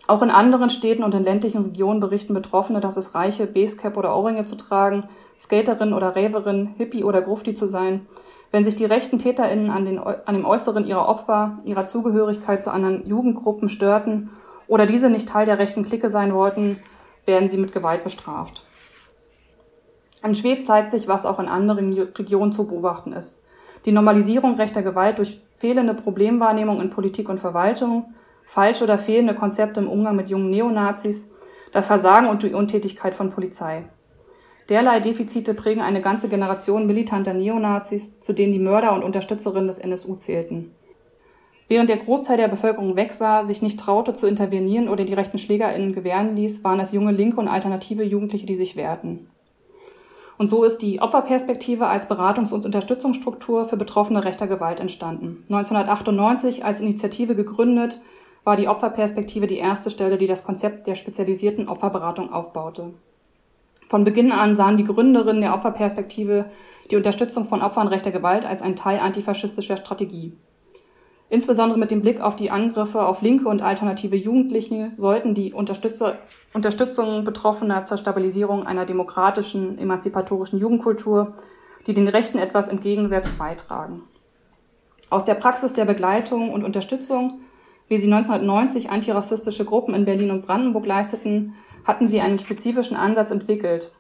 Auch 0.08 0.22
in 0.22 0.30
anderen 0.30 0.70
Städten 0.70 1.04
und 1.04 1.14
in 1.14 1.24
ländlichen 1.24 1.64
Regionen 1.64 2.00
berichten 2.00 2.34
Betroffene, 2.34 2.80
dass 2.80 2.98
es 2.98 3.14
reiche, 3.16 3.48
Basecap 3.48 3.98
oder 3.98 4.16
Ohrringe 4.16 4.46
zu 4.46 4.56
tragen, 4.56 5.06
Skaterin 5.40 5.94
oder 5.94 6.16
Raverin, 6.16 6.74
Hippie 6.78 7.04
oder 7.04 7.22
Grufti 7.22 7.54
zu 7.54 7.68
sein. 7.68 8.08
Wenn 8.52 8.64
sich 8.66 8.76
die 8.76 8.86
rechten 8.86 9.18
TäterInnen 9.18 9.70
an, 9.70 9.86
den, 9.86 9.98
an 9.98 10.36
dem 10.36 10.46
Äußeren 10.46 10.86
ihrer 10.86 11.08
Opfer, 11.08 11.58
ihrer 11.64 11.86
Zugehörigkeit 11.86 12.62
zu 12.62 12.72
anderen 12.72 13.08
Jugendgruppen 13.08 13.70
störten 13.70 14.30
oder 14.68 14.86
diese 14.86 15.10
nicht 15.10 15.30
Teil 15.30 15.46
der 15.46 15.58
rechten 15.58 15.86
Clique 15.86 16.10
sein 16.10 16.34
wollten, 16.34 16.78
werden 17.26 17.50
sie 17.50 17.58
mit 17.58 17.72
Gewalt 17.72 18.04
bestraft. 18.04 18.66
In 20.24 20.36
Schwed 20.36 20.64
zeigt 20.64 20.92
sich, 20.92 21.08
was 21.08 21.26
auch 21.26 21.40
in 21.40 21.48
anderen 21.48 21.98
Regionen 21.98 22.52
zu 22.52 22.68
beobachten 22.68 23.14
ist. 23.14 23.42
Die 23.86 23.92
Normalisierung 23.92 24.56
rechter 24.56 24.84
Gewalt 24.84 25.18
durch 25.18 25.42
fehlende 25.56 25.94
Problemwahrnehmung 25.94 26.82
in 26.82 26.92
Politik 26.92 27.30
und 27.30 27.40
Verwaltung, 27.40 28.14
falsche 28.44 28.84
oder 28.84 28.98
fehlende 28.98 29.34
Konzepte 29.34 29.80
im 29.80 29.90
Umgang 29.90 30.16
mit 30.16 30.30
jungen 30.30 30.52
Neonazis, 30.52 31.30
das 31.72 31.86
Versagen 31.86 32.28
und 32.28 32.44
die 32.44 32.54
Untätigkeit 32.54 33.16
von 33.16 33.32
Polizei. 33.32 33.86
Derlei 34.72 35.02
Defizite 35.02 35.54
prägen 35.54 35.82
eine 35.82 36.00
ganze 36.00 36.30
Generation 36.30 36.88
militanter 36.88 37.34
Neonazis, 37.34 38.22
zu 38.22 38.32
denen 38.32 38.54
die 38.54 38.60
Mörder 38.60 38.94
und 38.94 39.04
Unterstützerinnen 39.04 39.68
des 39.68 39.80
NSU 39.80 40.16
zählten. 40.16 40.74
Während 41.68 41.90
der 41.90 41.98
Großteil 41.98 42.38
der 42.38 42.48
Bevölkerung 42.48 42.96
wegsah, 42.96 43.44
sich 43.44 43.62
nicht 43.62 43.82
traute 43.82 44.14
zu 44.14 44.28
intervenieren 44.28 44.88
oder 44.88 45.04
die 45.04 45.14
rechten 45.14 45.38
SchlägerInnen 45.38 45.92
gewähren 45.92 46.38
ließ, 46.38 46.64
waren 46.64 46.80
es 46.80 46.94
junge 46.94 47.12
Linke 47.12 47.42
und 47.42 47.50
alternative 47.50 48.06
Jugendliche, 48.06 48.46
die 48.46 48.56
sich 48.56 48.78
wehrten. 48.78 49.30
Und 50.38 50.48
so 50.48 50.64
ist 50.64 50.78
die 50.78 51.02
Opferperspektive 51.02 51.88
als 51.88 52.10
Beratungs- 52.10 52.54
und 52.54 52.66
Unterstützungsstruktur 52.66 53.66
für 53.66 53.76
Betroffene 53.76 54.24
rechter 54.24 54.48
Gewalt 54.48 54.80
entstanden. 54.80 55.44
1998 55.50 56.64
als 56.64 56.80
Initiative 56.80 57.36
gegründet, 57.36 58.00
war 58.46 58.56
die 58.56 58.70
Opferperspektive 58.70 59.48
die 59.48 59.58
erste 59.58 59.90
Stelle, 59.90 60.18
die 60.18 60.28
das 60.28 60.46
Konzept 60.46 60.88
der 60.88 60.96
spezialisierten 60.96 61.68
Opferberatung 61.68 62.32
aufbaute. 62.32 62.94
Von 63.92 64.06
Beginn 64.06 64.32
an 64.32 64.56
sahen 64.56 64.78
die 64.78 64.86
Gründerinnen 64.86 65.42
der 65.42 65.54
Opferperspektive 65.54 66.46
die 66.90 66.96
Unterstützung 66.96 67.44
von 67.44 67.62
Opfern 67.62 67.90
rechter 67.90 68.12
Gewalt 68.12 68.46
als 68.46 68.62
ein 68.62 68.78
Teil 68.78 69.00
antifaschistischer 69.00 69.76
Strategie. 69.76 70.32
Insbesondere 71.30 71.78
mit 71.78 71.92
dem 71.92 72.02
Blick 72.02 72.22
auf 72.22 72.38
die 72.38 72.52
Angriffe 72.52 73.06
auf 73.06 73.22
linke 73.22 73.50
und 73.50 73.62
alternative 73.62 74.16
Jugendliche 74.16 74.90
sollten 74.92 75.34
die 75.34 75.52
Unterstützer, 75.52 76.20
Unterstützung 76.54 77.26
Betroffener 77.26 77.84
zur 77.84 77.98
Stabilisierung 77.98 78.66
einer 78.66 78.86
demokratischen, 78.86 79.78
emanzipatorischen 79.78 80.58
Jugendkultur, 80.58 81.34
die 81.86 81.94
den 81.94 82.08
Rechten 82.08 82.38
etwas 82.38 82.70
entgegensetzt, 82.70 83.38
beitragen. 83.38 84.04
Aus 85.10 85.26
der 85.26 85.36
Praxis 85.36 85.74
der 85.74 85.84
Begleitung 85.84 86.54
und 86.54 86.64
Unterstützung, 86.64 87.42
wie 87.90 87.98
sie 87.98 88.08
1990 88.08 88.90
antirassistische 88.90 89.66
Gruppen 89.66 89.94
in 89.94 90.06
Berlin 90.06 90.32
und 90.32 90.44
Brandenburg 90.44 90.86
leisteten, 90.86 91.56
hatten 91.86 92.08
sie 92.08 92.22
einen 92.22 92.40
spezifischen 92.40 92.98
Ansatz 92.98 93.32
entwickelt. 93.32 93.92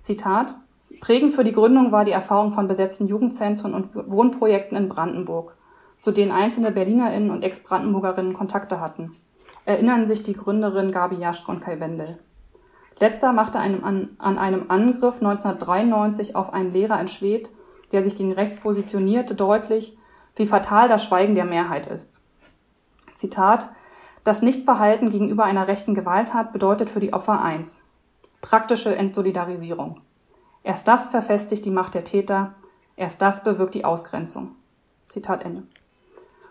Zitat 0.00 0.54
Prägend 1.00 1.32
für 1.32 1.44
die 1.44 1.52
Gründung 1.52 1.90
war 1.90 2.04
die 2.04 2.12
Erfahrung 2.12 2.52
von 2.52 2.68
besetzten 2.68 3.08
Jugendzentren 3.08 3.74
und 3.74 3.94
Wohnprojekten 3.94 4.76
in 4.76 4.88
Brandenburg 4.88 5.56
zu 6.02 6.10
denen 6.10 6.32
einzelne 6.32 6.72
BerlinerInnen 6.72 7.30
und 7.30 7.44
Ex-Brandenburgerinnen 7.44 8.32
Kontakte 8.32 8.80
hatten, 8.80 9.12
erinnern 9.64 10.08
sich 10.08 10.24
die 10.24 10.34
Gründerin 10.34 10.90
Gabi 10.90 11.14
Jaschke 11.14 11.48
und 11.48 11.60
Kai 11.60 11.78
Wendel. 11.78 12.18
Letzter 12.98 13.32
machte 13.32 13.60
einem 13.60 13.84
an, 13.84 14.10
an 14.18 14.36
einem 14.36 14.64
Angriff 14.68 15.18
1993 15.18 16.34
auf 16.34 16.52
einen 16.52 16.72
Lehrer 16.72 17.00
in 17.00 17.06
Schwedt, 17.06 17.50
der 17.92 18.02
sich 18.02 18.16
gegen 18.16 18.32
rechts 18.32 18.56
positionierte, 18.56 19.36
deutlich, 19.36 19.96
wie 20.34 20.46
fatal 20.46 20.88
das 20.88 21.04
Schweigen 21.04 21.36
der 21.36 21.44
Mehrheit 21.44 21.86
ist. 21.86 22.20
Zitat 23.14 23.70
Das 24.24 24.40
Nichtverhalten 24.40 25.10
gegenüber 25.10 25.44
einer 25.44 25.66
rechten 25.66 25.94
Gewalttat 25.94 26.52
bedeutet 26.52 26.88
für 26.88 27.00
die 27.00 27.12
Opfer 27.12 27.42
eins. 27.42 27.82
Praktische 28.40 28.94
Entsolidarisierung. 28.94 29.96
Erst 30.62 30.86
das 30.86 31.08
verfestigt 31.08 31.64
die 31.64 31.70
Macht 31.70 31.94
der 31.94 32.04
Täter, 32.04 32.54
erst 32.96 33.20
das 33.20 33.42
bewirkt 33.42 33.74
die 33.74 33.84
Ausgrenzung. 33.84 34.52
Zitat 35.06 35.44
Ende. 35.44 35.64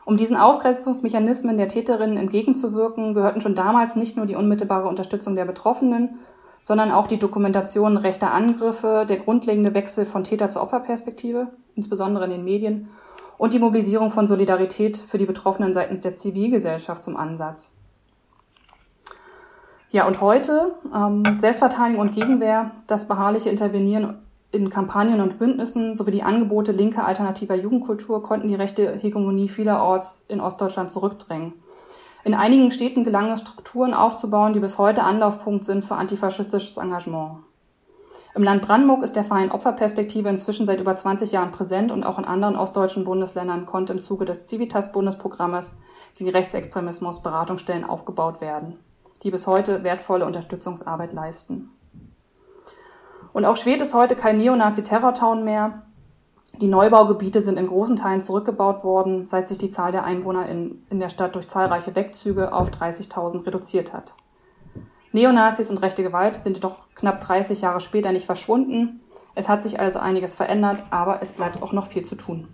Um 0.03 0.17
diesen 0.17 0.35
Ausgrenzungsmechanismen 0.35 1.55
der 1.55 1.69
Täterinnen 1.69 2.17
entgegenzuwirken, 2.17 3.13
gehörten 3.13 3.39
schon 3.39 3.55
damals 3.55 3.95
nicht 3.95 4.17
nur 4.17 4.25
die 4.25 4.35
unmittelbare 4.35 4.89
Unterstützung 4.89 5.35
der 5.35 5.45
Betroffenen, 5.45 6.19
sondern 6.63 6.91
auch 6.91 7.07
die 7.07 7.19
Dokumentation 7.19 7.95
rechter 7.95 8.33
Angriffe, 8.33 9.05
der 9.07 9.17
grundlegende 9.17 9.73
Wechsel 9.73 10.05
von 10.05 10.25
Täter 10.25 10.49
zur 10.49 10.63
Opferperspektive, 10.63 11.47
insbesondere 11.75 12.25
in 12.25 12.31
den 12.31 12.43
Medien, 12.43 12.89
und 13.37 13.53
die 13.53 13.59
Mobilisierung 13.59 14.11
von 14.11 14.27
Solidarität 14.27 14.97
für 14.97 15.17
die 15.17 15.25
Betroffenen 15.25 15.73
seitens 15.73 16.01
der 16.01 16.15
Zivilgesellschaft 16.15 17.03
zum 17.03 17.17
Ansatz. 17.17 17.71
Ja, 19.89 20.07
und 20.07 20.21
heute 20.21 20.75
ähm, 20.95 21.23
Selbstverteidigung 21.37 22.01
und 22.01 22.15
Gegenwehr, 22.15 22.71
das 22.87 23.07
beharrliche 23.07 23.49
Intervenieren 23.49 24.19
in 24.51 24.69
Kampagnen 24.69 25.21
und 25.21 25.37
Bündnissen 25.37 25.95
sowie 25.95 26.11
die 26.11 26.23
Angebote 26.23 26.71
linker 26.71 27.05
alternativer 27.05 27.55
Jugendkultur 27.55 28.21
konnten 28.21 28.47
die 28.47 28.55
rechte 28.55 28.97
Hegemonie 28.97 29.49
vielerorts 29.49 30.21
in 30.27 30.39
Ostdeutschland 30.39 30.89
zurückdrängen. 30.89 31.53
In 32.23 32.33
einigen 32.33 32.71
Städten 32.71 33.03
gelang 33.03 33.31
es, 33.31 33.39
Strukturen 33.39 33.93
aufzubauen, 33.93 34.53
die 34.53 34.59
bis 34.59 34.77
heute 34.77 35.03
Anlaufpunkt 35.03 35.63
sind 35.63 35.83
für 35.83 35.95
antifaschistisches 35.95 36.77
Engagement. 36.77 37.39
Im 38.33 38.43
Land 38.43 38.61
Brandenburg 38.61 39.03
ist 39.03 39.17
der 39.17 39.25
Verein 39.25 39.51
Opferperspektive 39.51 40.29
inzwischen 40.29 40.65
seit 40.65 40.79
über 40.79 40.95
20 40.95 41.33
Jahren 41.33 41.51
präsent 41.51 41.91
und 41.91 42.05
auch 42.05 42.17
in 42.17 42.23
anderen 42.23 42.55
ostdeutschen 42.55 43.03
Bundesländern 43.03 43.65
konnte 43.65 43.91
im 43.91 43.99
Zuge 43.99 44.23
des 44.23 44.47
Civitas-Bundesprogrammes 44.47 45.75
gegen 46.17 46.29
Rechtsextremismus 46.29 47.21
Beratungsstellen 47.21 47.83
aufgebaut 47.83 48.39
werden, 48.39 48.79
die 49.23 49.31
bis 49.31 49.47
heute 49.47 49.83
wertvolle 49.83 50.25
Unterstützungsarbeit 50.25 51.11
leisten. 51.11 51.71
Und 53.33 53.43
auch 53.43 53.57
Schwedt 53.57 53.81
ist 53.81 53.93
heute 53.93 54.15
kein 54.15 54.37
Neonazi-Terrortown 54.37 55.43
mehr. 55.43 55.83
Die 56.61 56.67
Neubaugebiete 56.67 57.41
sind 57.41 57.57
in 57.57 57.67
großen 57.67 57.97
Teilen 57.97 58.21
zurückgebaut 58.21 58.83
worden, 58.83 59.25
seit 59.25 59.47
sich 59.47 59.57
die 59.57 59.69
Zahl 59.69 59.91
der 59.91 60.05
Einwohner 60.05 60.47
in, 60.47 60.85
in 60.89 60.99
der 60.99 61.09
Stadt 61.09 61.35
durch 61.35 61.49
zahlreiche 61.49 61.95
Wegzüge 61.95 62.53
auf 62.53 62.69
30.000 62.69 63.45
reduziert 63.45 63.93
hat. 63.93 64.15
Neonazis 65.11 65.69
und 65.69 65.77
rechte 65.77 66.03
Gewalt 66.03 66.35
sind 66.35 66.57
jedoch 66.57 66.77
knapp 66.95 67.19
30 67.21 67.61
Jahre 67.61 67.81
später 67.81 68.11
nicht 68.11 68.25
verschwunden. 68.25 69.01
Es 69.35 69.49
hat 69.49 69.63
sich 69.63 69.79
also 69.79 69.99
einiges 69.99 70.35
verändert, 70.35 70.83
aber 70.89 71.21
es 71.21 71.31
bleibt 71.31 71.61
auch 71.61 71.73
noch 71.73 71.87
viel 71.87 72.03
zu 72.03 72.15
tun. 72.15 72.47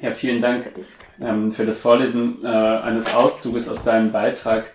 Ja, 0.00 0.10
vielen 0.10 0.40
Dank 0.40 0.72
ähm, 1.20 1.50
für 1.50 1.66
das 1.66 1.80
Vorlesen 1.80 2.44
äh, 2.44 2.46
eines 2.46 3.14
Auszuges 3.14 3.68
aus 3.68 3.82
deinem 3.82 4.12
Beitrag 4.12 4.66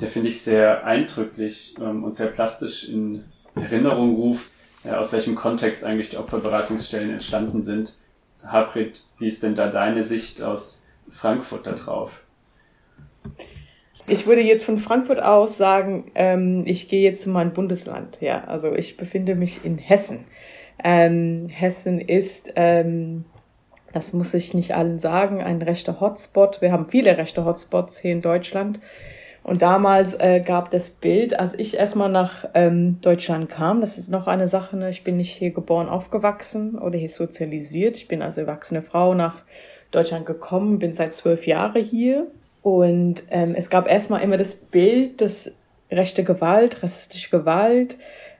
der 0.00 0.08
finde 0.08 0.28
ich 0.28 0.42
sehr 0.42 0.84
eindrücklich 0.84 1.74
ähm, 1.80 2.04
und 2.04 2.14
sehr 2.14 2.28
plastisch 2.28 2.88
in 2.88 3.24
Erinnerung 3.54 4.16
ruft, 4.16 4.48
äh, 4.84 4.90
aus 4.90 5.12
welchem 5.12 5.34
Kontext 5.34 5.84
eigentlich 5.84 6.10
die 6.10 6.18
Opferberatungsstellen 6.18 7.10
entstanden 7.10 7.62
sind. 7.62 7.98
Harpreet, 8.44 9.04
wie 9.18 9.26
ist 9.26 9.42
denn 9.42 9.54
da 9.54 9.68
deine 9.68 10.04
Sicht 10.04 10.42
aus 10.42 10.84
Frankfurt 11.08 11.66
da 11.66 11.72
drauf? 11.72 12.22
Ich 14.08 14.26
würde 14.26 14.40
jetzt 14.40 14.64
von 14.64 14.78
Frankfurt 14.78 15.20
aus 15.20 15.56
sagen, 15.56 16.10
ähm, 16.14 16.62
ich 16.64 16.88
gehe 16.88 17.02
jetzt 17.02 17.22
zu 17.22 17.30
meinem 17.30 17.52
Bundesland. 17.52 18.18
Ja, 18.20 18.44
also 18.44 18.72
ich 18.72 18.96
befinde 18.96 19.34
mich 19.34 19.64
in 19.64 19.78
Hessen. 19.78 20.26
Ähm, 20.84 21.48
Hessen 21.50 22.00
ist, 22.00 22.52
ähm, 22.54 23.24
das 23.92 24.12
muss 24.12 24.32
ich 24.34 24.54
nicht 24.54 24.76
allen 24.76 24.98
sagen, 24.98 25.42
ein 25.42 25.60
rechter 25.60 26.00
Hotspot. 26.00 26.60
Wir 26.60 26.70
haben 26.70 26.88
viele 26.88 27.18
rechte 27.18 27.44
Hotspots 27.44 27.98
hier 27.98 28.12
in 28.12 28.22
Deutschland. 28.22 28.78
Und 29.42 29.62
damals 29.62 30.14
äh, 30.14 30.40
gab 30.40 30.70
das 30.70 30.90
Bild, 30.90 31.38
als 31.38 31.54
ich 31.54 31.76
erstmal 31.76 32.08
nach 32.08 32.48
ähm, 32.54 32.98
Deutschland 33.00 33.48
kam, 33.48 33.80
das 33.80 33.96
ist 33.96 34.10
noch 34.10 34.26
eine 34.26 34.48
Sache, 34.48 34.76
ne? 34.76 34.90
ich 34.90 35.04
bin 35.04 35.16
nicht 35.18 35.30
hier 35.30 35.52
geboren, 35.52 35.88
aufgewachsen 35.88 36.76
oder 36.76 36.98
hier 36.98 37.08
sozialisiert. 37.08 37.96
Ich 37.96 38.08
bin 38.08 38.22
als 38.22 38.38
erwachsene 38.38 38.82
Frau 38.82 39.14
nach 39.14 39.42
Deutschland 39.92 40.26
gekommen, 40.26 40.80
bin 40.80 40.92
seit 40.92 41.12
zwölf 41.12 41.46
Jahren 41.46 41.84
hier. 41.84 42.26
Und 42.66 43.22
ähm, 43.30 43.54
es 43.54 43.70
gab 43.70 43.88
erstmal 43.88 44.22
immer 44.22 44.38
das 44.38 44.56
Bild, 44.56 45.20
dass 45.20 45.54
rechte 45.88 46.24
Gewalt, 46.24 46.82
rassistische 46.82 47.30
Gewalt 47.30 47.96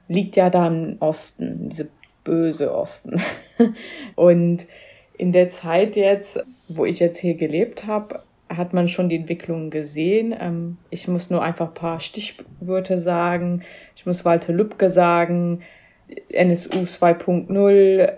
liegt 0.08 0.34
ja 0.34 0.50
da 0.50 0.66
im 0.66 0.96
Osten, 0.98 1.68
diese 1.68 1.90
böse 2.24 2.74
Osten. 2.74 3.22
und 4.16 4.66
in 5.16 5.30
der 5.30 5.48
Zeit 5.48 5.94
jetzt, 5.94 6.40
wo 6.66 6.84
ich 6.84 6.98
jetzt 6.98 7.18
hier 7.18 7.34
gelebt 7.34 7.86
habe, 7.86 8.18
hat 8.48 8.72
man 8.72 8.88
schon 8.88 9.08
die 9.08 9.14
Entwicklung 9.14 9.70
gesehen. 9.70 10.34
Ähm, 10.36 10.78
ich 10.90 11.06
muss 11.06 11.30
nur 11.30 11.44
einfach 11.44 11.68
ein 11.68 11.74
paar 11.74 12.00
Stichwörter 12.00 12.98
sagen. 12.98 13.62
Ich 13.94 14.06
muss 14.06 14.24
Walter 14.24 14.52
Lübcke 14.52 14.90
sagen, 14.90 15.62
NSU 16.30 16.80
2.0. 16.80 18.12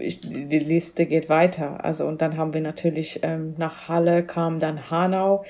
Die 0.00 0.58
Liste 0.58 1.06
geht 1.06 1.28
weiter. 1.28 1.84
Also 1.84 2.06
und 2.06 2.20
dann 2.22 2.36
haben 2.36 2.54
wir 2.54 2.60
natürlich 2.60 3.20
ähm, 3.22 3.54
nach 3.58 3.88
Halle 3.88 4.24
kam 4.24 4.60
dann 4.60 4.90
Hanau. 4.90 5.44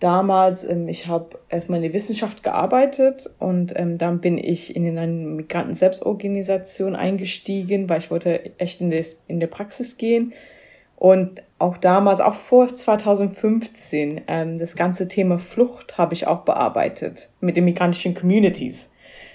damals, 0.00 0.64
ähm, 0.64 0.88
ich 0.88 1.06
habe 1.06 1.38
erstmal 1.48 1.78
in 1.78 1.84
der 1.84 1.92
Wissenschaft 1.92 2.42
gearbeitet 2.42 3.30
und 3.38 3.72
ähm, 3.76 3.98
dann 3.98 4.20
bin 4.20 4.38
ich 4.38 4.74
in 4.74 4.98
eine 4.98 5.12
Migranten-Selbstorganisation 5.12 6.96
eingestiegen, 6.96 7.88
weil 7.88 7.98
ich 7.98 8.10
wollte 8.10 8.58
echt 8.58 8.80
in, 8.80 8.90
des, 8.90 9.22
in 9.28 9.40
der 9.40 9.46
Praxis 9.46 9.96
gehen. 9.96 10.32
Und 10.96 11.42
auch 11.58 11.78
damals, 11.78 12.20
auch 12.20 12.34
vor 12.34 12.72
2015, 12.72 14.20
ähm, 14.28 14.58
das 14.58 14.76
ganze 14.76 15.08
Thema 15.08 15.38
Flucht 15.38 15.98
habe 15.98 16.14
ich 16.14 16.28
auch 16.28 16.42
bearbeitet 16.42 17.30
mit 17.40 17.56
den 17.56 17.64
migrantischen 17.64 18.14
Communities 18.14 18.92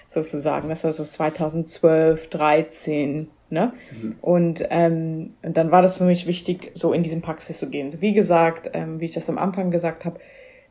sozusagen. 0.07 0.69
Das 0.69 0.83
war 0.83 0.93
so 0.93 1.03
2012, 1.03 2.29
13. 2.29 3.27
Ne? 3.49 3.71
Mhm. 3.91 4.15
Und, 4.21 4.65
ähm, 4.69 5.33
und 5.41 5.55
dann 5.55 5.71
war 5.71 5.81
das 5.81 5.97
für 5.97 6.03
mich 6.03 6.27
wichtig, 6.27 6.71
so 6.73 6.93
in 6.93 7.03
diesen 7.03 7.21
Praxis 7.21 7.57
zu 7.57 7.69
gehen. 7.69 7.93
Wie 8.01 8.13
gesagt, 8.13 8.71
ähm, 8.73 8.99
wie 8.99 9.05
ich 9.05 9.13
das 9.13 9.29
am 9.29 9.37
Anfang 9.37 9.71
gesagt 9.71 10.05
habe, 10.05 10.19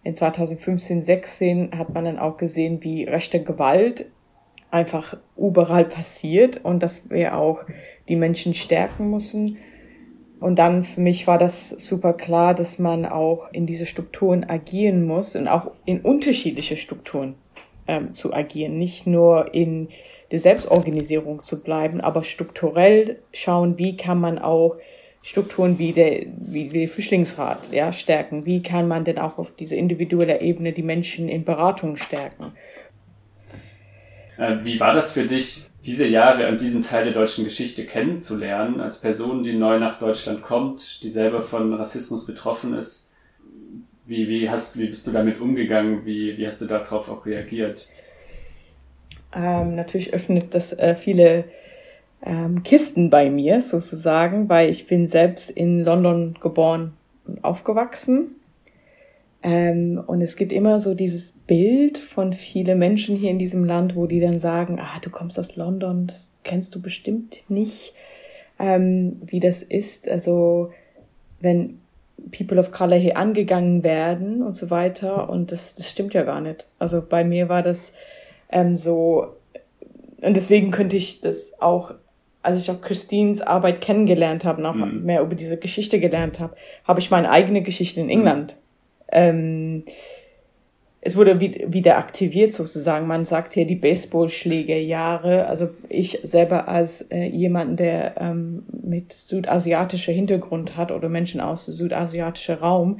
in 0.02 0.14
2015, 0.14 1.02
16 1.02 1.71
hat 1.76 1.92
man 1.92 2.04
dann 2.04 2.18
auch 2.18 2.37
gesehen, 2.37 2.83
wie 2.83 3.04
rechte 3.04 3.42
Gewalt 3.42 4.06
einfach 4.71 5.16
überall 5.37 5.85
passiert 5.85 6.64
und 6.64 6.83
dass 6.83 7.11
wir 7.11 7.37
auch 7.37 7.64
die 8.09 8.16
Menschen 8.16 8.54
stärken 8.54 9.11
müssen. 9.11 9.56
Und 10.38 10.59
dann 10.59 10.85
für 10.85 11.00
mich 11.00 11.26
war 11.26 11.38
das 11.38 11.71
super 11.71 12.12
klar, 12.12 12.54
dass 12.54 12.78
man 12.78 13.06
auch 13.06 13.52
in 13.52 13.66
diese 13.66 13.87
Strukturen 13.87 14.45
agieren 14.45 15.06
muss 15.06 15.35
und 15.35 15.49
auch 15.49 15.71
in 15.87 16.00
unterschiedliche 16.02 16.76
Strukturen 16.76 17.35
ähm, 17.88 18.14
zu 18.14 18.35
agieren, 18.35 18.78
nicht 18.78 19.06
nur 19.06 19.54
in 19.54 19.88
der 20.30 20.38
Selbstorganisierung 20.38 21.42
zu 21.42 21.62
bleiben, 21.62 22.00
aber 22.00 22.25
strukturell 22.25 23.18
schauen, 23.33 23.78
wie 23.78 23.97
kann 23.97 24.21
man 24.21 24.38
auch 24.38 24.76
Strukturen 25.23 25.76
wie 25.80 25.92
der, 25.92 26.26
wie 26.38 26.68
der 26.68 26.88
Flüchtlingsrat 26.88 27.73
ja, 27.73 27.92
stärken? 27.92 28.47
Wie 28.47 28.62
kann 28.62 28.87
man 28.87 29.04
denn 29.04 29.18
auch 29.18 29.38
auf 29.38 29.56
dieser 29.56 29.75
individuellen 29.75 30.40
Ebene 30.40 30.73
die 30.73 30.85
Menschen 30.85 31.28
in 31.28 31.45
Beratung 31.45 31.97
stärken? 31.97 32.52
Äh, 34.38 34.59
wie 34.62 34.78
war 34.78 34.95
das 34.95 35.12
für 35.12 35.25
dich, 35.25 35.66
diese 35.85 36.06
Jahre 36.06 36.49
und 36.49 36.61
diesen 36.61 36.85
Teil 36.85 37.04
der 37.04 37.12
deutschen 37.12 37.45
Geschichte 37.45 37.87
kennenzulernen, 37.87 38.80
als 38.80 39.00
Person, 39.00 39.42
die 39.42 39.54
neu 39.54 39.80
nach 39.80 39.99
Deutschland 39.99 40.42
kommt, 40.42 41.02
die 41.02 41.11
selber 41.11 41.42
von 41.42 41.75
Rassismus 41.75 42.25
betroffen 42.25 42.75
ist? 42.75 43.11
Wie, 44.04 44.28
wie, 44.28 44.49
hast, 44.49 44.78
wie 44.78 44.87
bist 44.87 45.09
du 45.09 45.11
damit 45.11 45.40
umgegangen? 45.40 46.06
Wie, 46.06 46.38
wie 46.38 46.47
hast 46.47 46.61
du 46.61 46.66
darauf 46.66 47.11
auch 47.11 47.26
reagiert? 47.26 47.88
Ähm, 49.37 49.75
natürlich 49.75 50.14
öffnet 50.14 50.55
das 50.55 50.73
äh, 50.78 50.95
viele 50.95 51.45
ähm, 52.25 52.62
Kisten 52.62 53.11
bei 53.11 53.28
mir 53.31 53.61
sozusagen, 53.61 54.49
weil 54.49 54.71
ich 54.71 54.87
bin 54.87 55.07
selbst 55.07 55.50
in 55.50 55.85
London 55.85 56.37
geboren 56.40 56.95
und 57.26 57.45
aufgewachsen. 57.45 58.37
Ähm, 59.43 60.02
und 60.07 60.23
es 60.23 60.37
gibt 60.37 60.52
immer 60.52 60.78
so 60.78 60.95
dieses 60.95 61.33
Bild 61.33 61.99
von 61.99 62.33
vielen 62.33 62.78
Menschen 62.78 63.16
hier 63.16 63.31
in 63.31 63.38
diesem 63.38 63.64
Land, 63.64 63.95
wo 63.95 64.07
die 64.07 64.21
dann 64.21 64.38
sagen, 64.38 64.81
ah, 64.81 64.99
du 65.02 65.11
kommst 65.11 65.38
aus 65.38 65.57
London, 65.57 66.07
das 66.07 66.33
kennst 66.43 66.75
du 66.75 66.81
bestimmt 66.81 67.45
nicht, 67.49 67.93
ähm, 68.59 69.21
wie 69.26 69.40
das 69.40 69.62
ist. 69.62 70.09
Also 70.09 70.73
wenn 71.40 71.78
People 72.37 72.59
of 72.59 72.73
Color 72.73 72.97
hier 72.97 73.16
angegangen 73.16 73.85
werden 73.85 74.43
und 74.43 74.55
so 74.55 74.71
weiter. 74.71 75.28
Und 75.28 75.52
das, 75.52 75.75
das 75.76 75.90
stimmt 75.90 76.14
ja 76.14 76.23
gar 76.23 76.40
nicht. 76.40 76.66
Also 76.78 77.02
bei 77.07 77.25
mir 77.25 77.49
war 77.49 77.62
das 77.62 77.93
ähm, 78.50 78.76
so, 78.76 79.37
und 80.21 80.35
deswegen 80.35 80.71
könnte 80.71 80.97
ich 80.97 81.21
das 81.21 81.61
auch 81.61 81.95
als 82.47 82.59
ich 82.59 82.71
auch 82.71 82.81
Christines 82.81 83.41
Arbeit 83.41 83.81
kennengelernt 83.81 84.45
habe, 84.45 84.62
noch 84.62 84.75
mhm. 84.75 85.05
mehr 85.05 85.21
über 85.21 85.35
diese 85.35 85.57
Geschichte 85.57 85.99
gelernt 85.99 86.38
habe, 86.38 86.55
habe 86.85 87.00
ich 87.00 87.11
meine 87.11 87.29
eigene 87.29 87.61
Geschichte 87.61 88.00
in 88.00 88.09
England. 88.09 88.53
Mhm. 88.53 89.12
Ähm, 89.12 89.85
es 91.00 91.17
wurde 91.17 91.41
wieder 91.41 91.99
aktiviert 91.99 92.53
sozusagen. 92.53 93.07
Man 93.07 93.25
sagt 93.26 93.53
hier 93.53 93.65
die 93.65 93.76
Baseballschlägerjahre. 93.76 95.47
Also 95.47 95.71
ich 95.88 96.19
selber 96.25 96.67
als 96.67 97.03
äh, 97.12 97.26
jemanden, 97.26 97.76
der 97.76 98.15
ähm, 98.21 98.65
mit 98.82 99.13
südasiatischer 99.13 100.13
Hintergrund 100.13 100.76
hat 100.76 100.91
oder 100.91 101.09
Menschen 101.09 101.41
aus 101.41 101.67
dem 101.67 101.75
südasiatischen 101.75 102.56
Raum, 102.56 102.99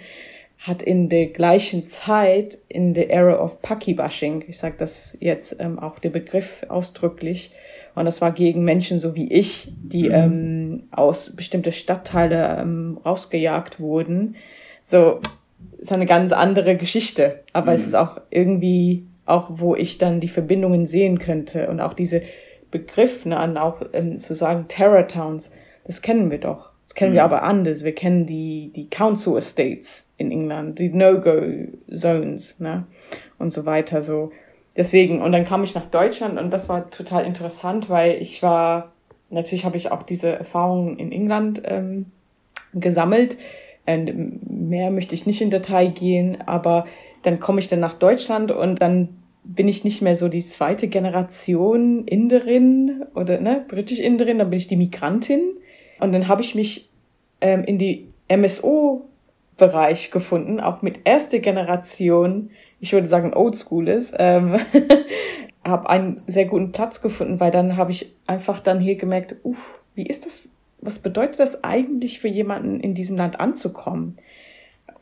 hat 0.67 0.83
in 0.83 1.09
der 1.09 1.27
gleichen 1.27 1.87
Zeit, 1.87 2.59
in 2.69 2.95
der 2.95 3.11
Era 3.11 3.41
of 3.43 3.63
Paki-Bashing, 3.63 4.45
ich 4.49 4.59
sage 4.59 4.75
das 4.79 5.17
jetzt 5.21 5.57
ähm, 5.61 5.79
auch 5.79 5.99
der 5.99 6.11
Begriff 6.11 6.65
ausdrücklich, 6.69 7.53
und 7.95 8.05
das 8.05 8.21
war 8.21 8.31
gegen 8.31 8.63
Menschen 8.63 8.99
so 8.99 9.15
wie 9.17 9.33
ich, 9.33 9.73
die 9.83 10.09
mhm. 10.11 10.15
ähm, 10.15 10.83
aus 10.91 11.35
bestimmte 11.35 11.73
Stadtteile 11.73 12.59
ähm, 12.61 13.01
rausgejagt 13.05 13.81
wurden. 13.81 14.37
So, 14.83 15.21
ist 15.79 15.93
eine 15.93 16.05
ganz 16.05 16.33
andere 16.33 16.77
Geschichte. 16.77 17.41
Aber 17.55 17.71
mhm. 17.71 17.77
es 17.77 17.87
ist 17.87 17.95
auch 17.95 18.21
irgendwie 18.31 19.07
auch, 19.25 19.49
wo 19.55 19.75
ich 19.75 19.97
dann 19.97 20.21
die 20.21 20.29
Verbindungen 20.29 20.87
sehen 20.87 21.19
könnte 21.19 21.69
und 21.69 21.81
auch 21.81 21.95
diese 21.95 22.21
Begriff, 22.71 23.25
ne, 23.25 23.39
an 23.39 23.57
auch 23.57 23.81
ähm, 23.95 24.19
zu 24.19 24.35
sagen 24.35 24.67
Terror 24.69 25.09
Towns, 25.09 25.51
das 25.85 26.03
kennen 26.03 26.31
wir 26.31 26.39
doch. 26.39 26.73
Das 26.87 26.95
kennen 26.95 27.13
mhm. 27.13 27.17
wir 27.17 27.25
aber 27.25 27.43
anders. 27.43 27.85
Wir 27.85 27.95
kennen 27.95 28.27
die, 28.27 28.73
die 28.75 28.89
Council 28.89 29.37
Estates 29.37 30.09
in 30.17 30.31
England, 30.31 30.79
die 30.79 30.89
No-Go-Zones, 30.89 32.61
ne, 32.61 32.87
und 33.39 33.53
so 33.53 33.67
weiter, 33.67 34.01
so 34.03 34.31
deswegen, 34.77 35.21
und 35.21 35.33
dann 35.33 35.45
kam 35.45 35.65
ich 35.65 35.75
nach 35.75 35.87
Deutschland 35.87 36.39
und 36.39 36.51
das 36.51 36.69
war 36.69 36.91
total 36.91 37.25
interessant, 37.25 37.91
weil 37.91 38.21
ich 38.21 38.43
war, 38.43 38.93
natürlich 39.31 39.65
habe 39.65 39.77
ich 39.77 39.91
auch 39.91 40.03
diese 40.03 40.31
Erfahrungen 40.31 40.99
in 40.99 41.13
England 41.13 41.63
ähm, 41.65 42.07
gesammelt. 42.73 43.37
Und 43.87 44.51
mehr 44.51 44.91
möchte 44.91 45.15
ich 45.15 45.27
nicht 45.27 45.41
in 45.41 45.51
Detail 45.51 45.91
gehen, 45.91 46.39
aber 46.47 46.87
dann 47.23 47.39
komme 47.39 47.61
ich 47.61 47.69
dann 47.69 47.81
nach 47.81 47.95
Deutschland 47.95 48.51
und 48.51 48.81
dann 48.83 49.09
bin 49.45 49.69
ich 49.69 49.85
nicht 49.85 50.03
mehr 50.03 50.17
so 50.17 50.29
die 50.29 50.45
zweite 50.45 50.89
Generation 50.89 52.05
Inderin 52.05 53.05
oder 53.15 53.41
ne, 53.41 53.65
britisch 53.69 54.01
Inderin, 54.01 54.39
dann 54.39 54.51
bin 54.51 54.59
ich 54.59 54.67
die 54.67 54.77
Migrantin. 54.77 55.41
Und 56.01 56.13
dann 56.13 56.29
habe 56.29 56.43
ich 56.43 56.55
mich 56.55 56.89
ähm, 57.41 57.65
in 57.65 57.79
die 57.79 58.09
MSO-Bereich 58.29 60.11
gefunden, 60.11 60.61
auch 60.61 60.83
mit 60.83 61.01
erste 61.05 61.41
Generation. 61.41 62.51
Ich 62.81 62.93
würde 62.93 63.07
sagen, 63.07 63.35
oldschool 63.35 63.89
ist, 63.89 64.15
ähm, 64.19 64.59
habe 65.65 65.89
einen 65.89 66.17
sehr 66.27 66.47
guten 66.47 66.73
Platz 66.73 67.01
gefunden, 67.01 67.41
weil 67.41 67.51
dann 67.51 67.77
habe 67.77 67.93
ich 67.93 68.15
einfach 68.27 68.61
dann 68.61 68.81
hier 68.81 68.97
gemerkt, 68.97 69.37
uff, 69.43 69.83
wie 69.95 70.07
ist 70.07 70.27
das, 70.27 70.49
was 70.81 70.99
bedeutet 70.99 71.41
das 71.41 71.65
eigentlich 71.65 72.21
für 72.21 72.29
jemanden 72.29 72.81
in 72.81 72.95
diesem 72.95 73.17
Land 73.17 73.41
anzukommen? 73.41 74.17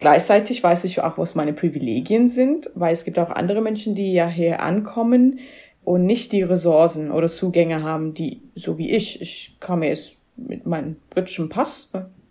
Gleichzeitig 0.01 0.63
weiß 0.63 0.85
ich 0.85 1.01
auch, 1.01 1.19
was 1.19 1.35
meine 1.35 1.53
Privilegien 1.53 2.29
sind, 2.29 2.71
weil 2.75 2.93
es 2.93 3.05
gibt 3.05 3.19
auch 3.19 3.31
andere 3.31 3.61
Menschen, 3.61 3.95
die 3.95 4.13
ja 4.13 4.29
hier 4.29 4.61
ankommen 4.61 5.41
und 5.85 6.07
nicht 6.07 6.33
die 6.33 6.43
Ressourcen 6.43 7.11
oder 7.11 7.29
Zugänge 7.29 7.83
haben, 7.83 8.15
die, 8.15 8.43
so 8.55 8.79
wie 8.79 8.91
ich, 8.91 9.21
ich 9.21 9.57
komme 9.61 9.89
jetzt 9.89 10.17
mit 10.37 10.67
meinem 10.67 10.97
britischen 11.11 11.49
Pass, 11.49 11.91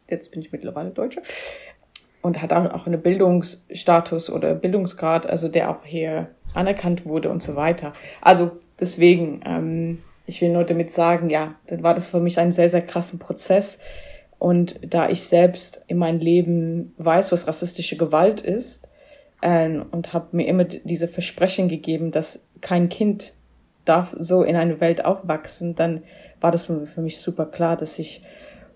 jetzt 0.10 0.32
bin 0.32 0.42
ich 0.42 0.52
mittlerweile 0.52 0.92
Deutsche, 0.92 1.22
und 2.22 2.42
hat 2.42 2.54
auch 2.54 2.88
einen 2.88 3.02
Bildungsstatus 3.02 4.30
oder 4.30 4.56
Bildungsgrad, 4.56 5.28
also 5.28 5.50
der 5.50 5.70
auch 5.70 5.84
hier 5.84 6.30
anerkannt 6.54 7.06
wurde 7.06 7.30
und 7.30 7.44
so 7.44 7.56
weiter. 7.56 7.94
Also 8.22 8.52
deswegen, 8.80 9.42
ähm, 9.46 10.00
ich 10.26 10.42
will 10.42 10.50
nur 10.50 10.63
damit 10.63 10.89
sagen, 10.89 11.30
ja, 11.30 11.56
dann 11.68 11.84
war 11.84 11.94
das 11.94 12.08
für 12.08 12.22
mich 12.22 12.39
ein 12.39 12.54
sehr, 12.54 12.70
sehr 12.70 12.82
krassen 12.82 13.20
Prozess. 13.20 13.80
Und 14.39 14.80
da 14.82 15.10
ich 15.10 15.24
selbst 15.24 15.84
in 15.88 15.98
meinem 15.98 16.20
Leben 16.20 16.94
weiß, 16.98 17.32
was 17.32 17.48
rassistische 17.48 17.98
Gewalt 17.98 18.39
ist, 18.39 18.88
äh, 19.42 19.80
und 19.92 20.13
habe 20.13 20.36
mir 20.36 20.48
immer 20.48 20.63
diese 20.63 21.10
Versprechen 21.10 21.68
gegeben, 21.68 22.12
dass 22.12 22.48
kein 22.62 22.88
Kind 22.88 23.34
darf 23.86 24.16
so 24.18 24.44
in 24.44 24.56
eine 24.56 24.80
Welt 24.80 25.04
aufwachsen, 25.04 25.76
dann 25.76 26.04
war 26.43 26.51
das 26.51 26.65
für 26.67 27.01
mich 27.01 27.17
super 27.17 27.45
klar, 27.45 27.77
dass 27.77 27.97
ich 27.97 28.21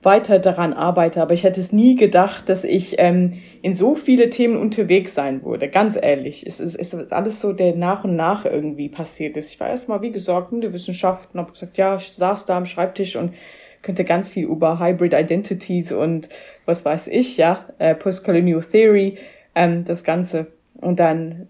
weiter 0.02 0.40
daran 0.40 0.74
arbeite. 0.74 1.22
Aber 1.22 1.34
ich 1.34 1.44
hätte 1.44 1.60
es 1.60 1.74
nie 1.74 1.96
gedacht, 1.96 2.48
dass 2.48 2.64
ich 2.64 2.96
ähm, 2.98 3.34
in 3.62 3.74
so 3.74 3.96
viele 3.96 4.30
Themen 4.30 4.56
unterwegs 4.56 5.14
sein 5.14 5.44
würde. 5.44 5.68
Ganz 5.68 5.98
ehrlich, 6.02 6.48
es 6.48 6.62
ist, 6.62 6.76
es 6.76 6.94
ist 6.94 7.12
alles 7.12 7.42
so, 7.42 7.52
der 7.52 7.76
nach 7.76 8.06
und 8.06 8.16
nach 8.16 8.46
irgendwie 8.46 8.88
passiert 8.88 9.36
ist. 9.36 9.52
Ich 9.52 9.60
war 9.60 9.70
erstmal, 9.70 10.02
wie 10.02 10.12
gesagt, 10.12 10.54
in 10.54 10.62
der 10.62 10.72
Wissenschaft 10.72 11.30
und 11.34 11.42
habe 11.42 11.52
gesagt, 11.52 11.78
ja, 11.78 11.98
ich 11.98 12.12
saß 12.14 12.46
da 12.46 12.58
am 12.58 12.66
Schreibtisch 12.66 13.18
und 13.18 13.34
könnte 13.82 14.06
ganz 14.06 14.30
viel 14.30 14.46
über 14.46 14.80
Hybrid 14.80 15.14
Identities 15.14 15.92
und 15.92 16.30
was 16.66 16.86
weiß 16.86 17.08
ich, 17.08 17.38
ja, 17.38 17.66
äh, 17.78 17.94
Postcolonial 17.94 18.62
Theory, 18.62 19.18
ähm, 19.56 19.84
das 19.84 20.04
Ganze. 20.04 20.48
Und 20.76 21.00
dann 21.00 21.48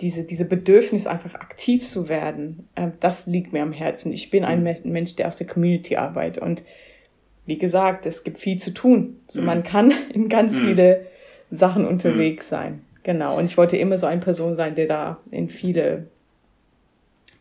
diese, 0.00 0.24
diese 0.24 0.44
Bedürfnis, 0.44 1.06
einfach 1.06 1.34
aktiv 1.34 1.86
zu 1.86 2.08
werden, 2.08 2.68
äh, 2.74 2.88
das 3.00 3.26
liegt 3.26 3.52
mir 3.52 3.62
am 3.62 3.72
Herzen. 3.72 4.12
Ich 4.12 4.30
bin 4.30 4.44
ein 4.44 4.62
mhm. 4.62 4.92
Mensch, 4.92 5.16
der 5.16 5.28
aus 5.28 5.36
der 5.36 5.46
Community 5.46 5.96
arbeitet 5.96 6.42
und 6.42 6.62
wie 7.46 7.58
gesagt, 7.58 8.06
es 8.06 8.24
gibt 8.24 8.38
viel 8.38 8.58
zu 8.58 8.72
tun. 8.72 9.20
Also 9.28 9.40
mhm. 9.40 9.46
man 9.46 9.62
kann 9.62 9.92
in 10.12 10.28
ganz 10.28 10.56
mhm. 10.56 10.66
viele 10.66 11.06
Sachen 11.50 11.86
unterwegs 11.86 12.46
mhm. 12.46 12.50
sein. 12.50 12.84
Genau. 13.02 13.38
Und 13.38 13.44
ich 13.44 13.56
wollte 13.56 13.76
immer 13.76 13.98
so 13.98 14.06
eine 14.06 14.20
Person 14.20 14.56
sein, 14.56 14.74
der 14.74 14.86
da 14.86 15.18
in 15.30 15.50
viele 15.50 16.06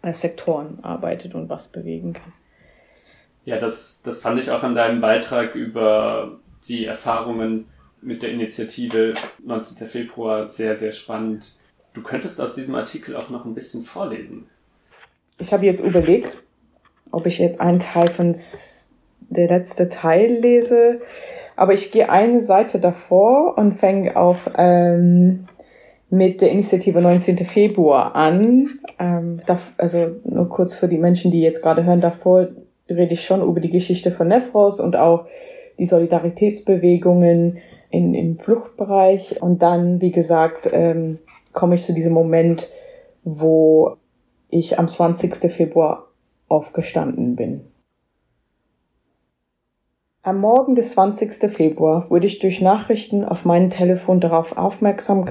äh, 0.01 0.13
Sektoren 0.13 0.79
arbeitet 0.83 1.33
und 1.35 1.49
was 1.49 1.69
bewegen 1.69 2.13
kann. 2.13 2.33
Ja, 3.45 3.59
das, 3.59 4.01
das 4.03 4.21
fand 4.21 4.39
ich 4.39 4.51
auch 4.51 4.63
an 4.63 4.75
deinem 4.75 5.01
Beitrag 5.01 5.55
über 5.55 6.39
die 6.67 6.85
Erfahrungen 6.85 7.65
mit 8.01 8.23
der 8.23 8.31
Initiative 8.31 9.13
19. 9.43 9.87
Februar 9.87 10.47
sehr, 10.47 10.75
sehr 10.75 10.91
spannend. 10.91 11.57
Du 11.93 12.01
könntest 12.01 12.41
aus 12.41 12.55
diesem 12.55 12.75
Artikel 12.75 13.15
auch 13.15 13.29
noch 13.29 13.45
ein 13.45 13.53
bisschen 13.53 13.83
vorlesen. 13.83 14.47
Ich 15.37 15.53
habe 15.53 15.65
jetzt 15.65 15.83
überlegt, 15.83 16.43
ob 17.11 17.25
ich 17.25 17.39
jetzt 17.39 17.59
einen 17.59 17.79
Teil 17.79 18.07
von 18.07 18.35
der 19.29 19.47
letzte 19.47 19.89
Teil 19.89 20.31
lese, 20.31 21.01
aber 21.55 21.73
ich 21.73 21.91
gehe 21.91 22.09
eine 22.09 22.41
Seite 22.41 22.79
davor 22.79 23.57
und 23.57 23.79
fange 23.79 24.15
auf 24.15 24.49
ähm, 24.57 25.45
mit 26.09 26.41
der 26.41 26.51
Initiative 26.51 27.01
19. 27.01 27.37
Februar 27.39 28.15
an. 28.15 28.69
Ähm, 28.99 29.41
da, 29.45 29.59
also 29.77 30.15
nur 30.23 30.49
kurz 30.49 30.75
für 30.75 30.87
die 30.87 30.97
Menschen, 30.97 31.31
die 31.31 31.41
jetzt 31.41 31.61
gerade 31.61 31.83
hören, 31.83 32.01
davor 32.01 32.49
rede 32.89 33.13
ich 33.13 33.25
schon 33.25 33.41
über 33.41 33.59
die 33.59 33.69
Geschichte 33.69 34.11
von 34.11 34.27
Nefros 34.27 34.79
und 34.79 34.95
auch 34.95 35.25
die 35.79 35.85
Solidaritätsbewegungen 35.85 37.57
in, 37.89 38.13
im 38.13 38.37
Fluchtbereich. 38.37 39.41
Und 39.41 39.61
dann, 39.61 40.01
wie 40.01 40.11
gesagt, 40.11 40.69
ähm, 40.71 41.19
komme 41.53 41.75
ich 41.75 41.83
zu 41.83 41.93
diesem 41.93 42.13
Moment, 42.13 42.69
wo 43.23 43.97
ich 44.49 44.77
am 44.77 44.87
20. 44.87 45.35
Februar 45.51 46.07
aufgestanden 46.47 47.35
bin. 47.35 47.61
Am 50.21 50.39
Morgen 50.39 50.75
des 50.75 50.93
20. 50.93 51.51
Februar 51.51 52.09
wurde 52.09 52.27
ich 52.27 52.39
durch 52.39 52.61
Nachrichten 52.61 53.25
auf 53.25 53.45
meinem 53.45 53.69
Telefon 53.69 54.19
darauf 54.19 54.57
aufmerksam 54.57 55.25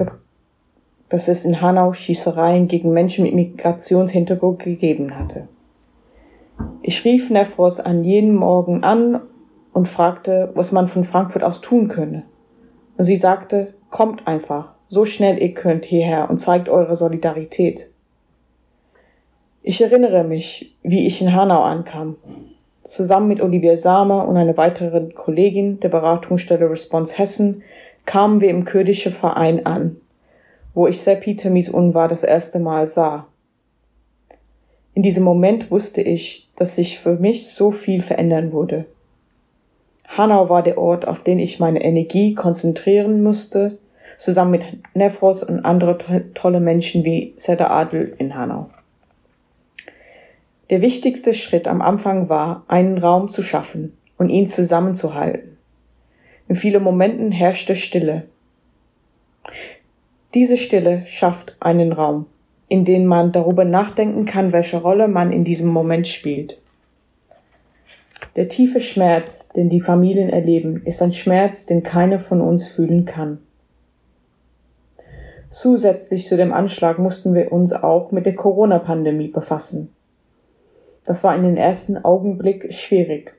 dass 1.09 1.27
es 1.27 1.45
in 1.45 1.61
Hanau 1.61 1.93
Schießereien 1.93 2.67
gegen 2.67 2.91
Menschen 2.91 3.23
mit 3.23 3.35
Migrationshintergrund 3.35 4.59
gegeben 4.59 5.17
hatte. 5.17 5.47
Ich 6.81 7.05
rief 7.05 7.29
Nefros 7.29 7.79
an 7.79 8.03
jeden 8.03 8.35
Morgen 8.35 8.83
an 8.83 9.21
und 9.73 9.87
fragte, 9.87 10.51
was 10.55 10.71
man 10.71 10.87
von 10.87 11.03
Frankfurt 11.03 11.43
aus 11.43 11.61
tun 11.61 11.87
könne. 11.87 12.23
Und 12.97 13.05
sie 13.05 13.17
sagte, 13.17 13.73
kommt 13.89 14.27
einfach, 14.27 14.72
so 14.93 15.05
schnell 15.05 15.41
ihr 15.41 15.53
könnt 15.55 15.85
hierher 15.85 16.29
und 16.29 16.37
zeigt 16.37 16.69
eure 16.69 16.95
Solidarität. 16.95 17.89
Ich 19.63 19.81
erinnere 19.81 20.23
mich, 20.23 20.75
wie 20.83 21.07
ich 21.07 21.19
in 21.19 21.33
Hanau 21.33 21.63
ankam. 21.63 22.17
Zusammen 22.83 23.27
mit 23.27 23.41
Olivia 23.41 23.75
Samer 23.75 24.27
und 24.27 24.37
einer 24.37 24.55
weiteren 24.55 25.15
Kollegin 25.15 25.79
der 25.79 25.89
Beratungsstelle 25.89 26.69
Response 26.69 27.17
Hessen 27.17 27.63
kamen 28.05 28.39
wir 28.39 28.49
im 28.49 28.65
kurdischen 28.65 29.13
Verein 29.13 29.65
an, 29.65 29.95
wo 30.75 30.85
ich 30.85 31.01
Seppi 31.01 31.37
Temis 31.37 31.69
Unvar 31.69 32.07
das 32.07 32.23
erste 32.23 32.59
Mal 32.59 32.87
sah. 32.87 33.25
In 34.93 35.01
diesem 35.01 35.23
Moment 35.23 35.71
wusste 35.71 36.01
ich, 36.01 36.49
dass 36.55 36.75
sich 36.75 36.99
für 36.99 37.15
mich 37.15 37.47
so 37.47 37.71
viel 37.71 38.03
verändern 38.03 38.53
würde. 38.53 38.85
Hanau 40.05 40.49
war 40.49 40.61
der 40.61 40.77
Ort, 40.77 41.07
auf 41.07 41.23
den 41.23 41.39
ich 41.39 41.59
meine 41.59 41.83
Energie 41.83 42.35
konzentrieren 42.35 43.23
musste, 43.23 43.79
zusammen 44.23 44.51
mit 44.51 44.63
Nefros 44.95 45.43
und 45.43 45.65
andere 45.65 45.97
to 45.97 46.19
tolle 46.33 46.61
Menschen 46.61 47.03
wie 47.03 47.33
Seda 47.35 47.67
Adel 47.67 48.15
in 48.19 48.35
Hanau. 48.35 48.69
Der 50.69 50.81
wichtigste 50.81 51.33
Schritt 51.33 51.67
am 51.67 51.81
Anfang 51.81 52.29
war, 52.29 52.63
einen 52.69 52.97
Raum 52.97 53.29
zu 53.29 53.43
schaffen 53.43 53.97
und 54.17 54.29
ihn 54.29 54.47
zusammenzuhalten. 54.47 55.57
In 56.47 56.55
vielen 56.55 56.81
Momenten 56.81 57.33
herrschte 57.33 57.75
Stille. 57.75 58.23
Diese 60.33 60.57
Stille 60.57 61.03
schafft 61.05 61.57
einen 61.59 61.91
Raum, 61.91 62.25
in 62.69 62.85
dem 62.85 63.05
man 63.05 63.33
darüber 63.33 63.65
nachdenken 63.65 64.25
kann, 64.25 64.53
welche 64.53 64.77
Rolle 64.77 65.09
man 65.09 65.33
in 65.33 65.43
diesem 65.43 65.67
Moment 65.67 66.07
spielt. 66.07 66.59
Der 68.37 68.47
tiefe 68.47 68.79
Schmerz, 68.79 69.49
den 69.49 69.69
die 69.69 69.81
Familien 69.81 70.29
erleben, 70.29 70.81
ist 70.85 71.01
ein 71.01 71.11
Schmerz, 71.11 71.65
den 71.65 71.83
keiner 71.83 72.19
von 72.19 72.39
uns 72.39 72.69
fühlen 72.69 73.03
kann. 73.03 73.39
Zusätzlich 75.53 76.27
zu 76.27 76.35
dem 76.35 76.51
Anschlag 76.51 76.97
mussten 76.97 77.35
wir 77.35 77.51
uns 77.51 77.73
auch 77.73 78.11
mit 78.11 78.25
der 78.25 78.33
Corona-Pandemie 78.33 79.27
befassen. 79.27 79.93
Das 81.05 81.23
war 81.23 81.35
in 81.35 81.43
den 81.43 81.57
ersten 81.57 82.03
Augenblick 82.03 82.73
schwierig. 82.73 83.35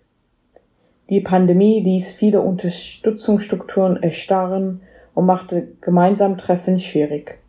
Die 1.11 1.21
Pandemie 1.21 1.81
ließ 1.81 2.13
viele 2.13 2.41
Unterstützungsstrukturen 2.41 4.01
erstarren 4.01 4.83
und 5.17 5.27
machte 5.27 5.67
gemeinsam 5.81 6.39
Treffen 6.39 6.79
schwierig. 6.79 7.41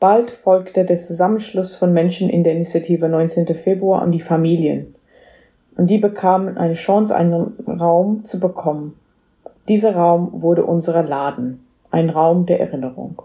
Bald 0.00 0.32
folgte 0.32 0.84
der 0.84 0.96
Zusammenschluss 0.96 1.76
von 1.76 1.92
Menschen 1.92 2.30
in 2.30 2.42
der 2.42 2.54
Initiative 2.54 3.08
19. 3.08 3.46
Februar 3.54 4.02
und 4.02 4.10
die 4.10 4.18
Familien. 4.18 4.96
Und 5.76 5.86
die 5.86 5.98
bekamen 5.98 6.58
eine 6.58 6.74
Chance, 6.74 7.14
einen 7.14 7.54
Raum 7.68 8.24
zu 8.24 8.40
bekommen. 8.40 8.98
Dieser 9.68 9.94
Raum 9.94 10.42
wurde 10.42 10.64
unser 10.64 11.00
Laden, 11.04 11.64
ein 11.92 12.10
Raum 12.10 12.46
der 12.46 12.58
Erinnerung. 12.58 13.22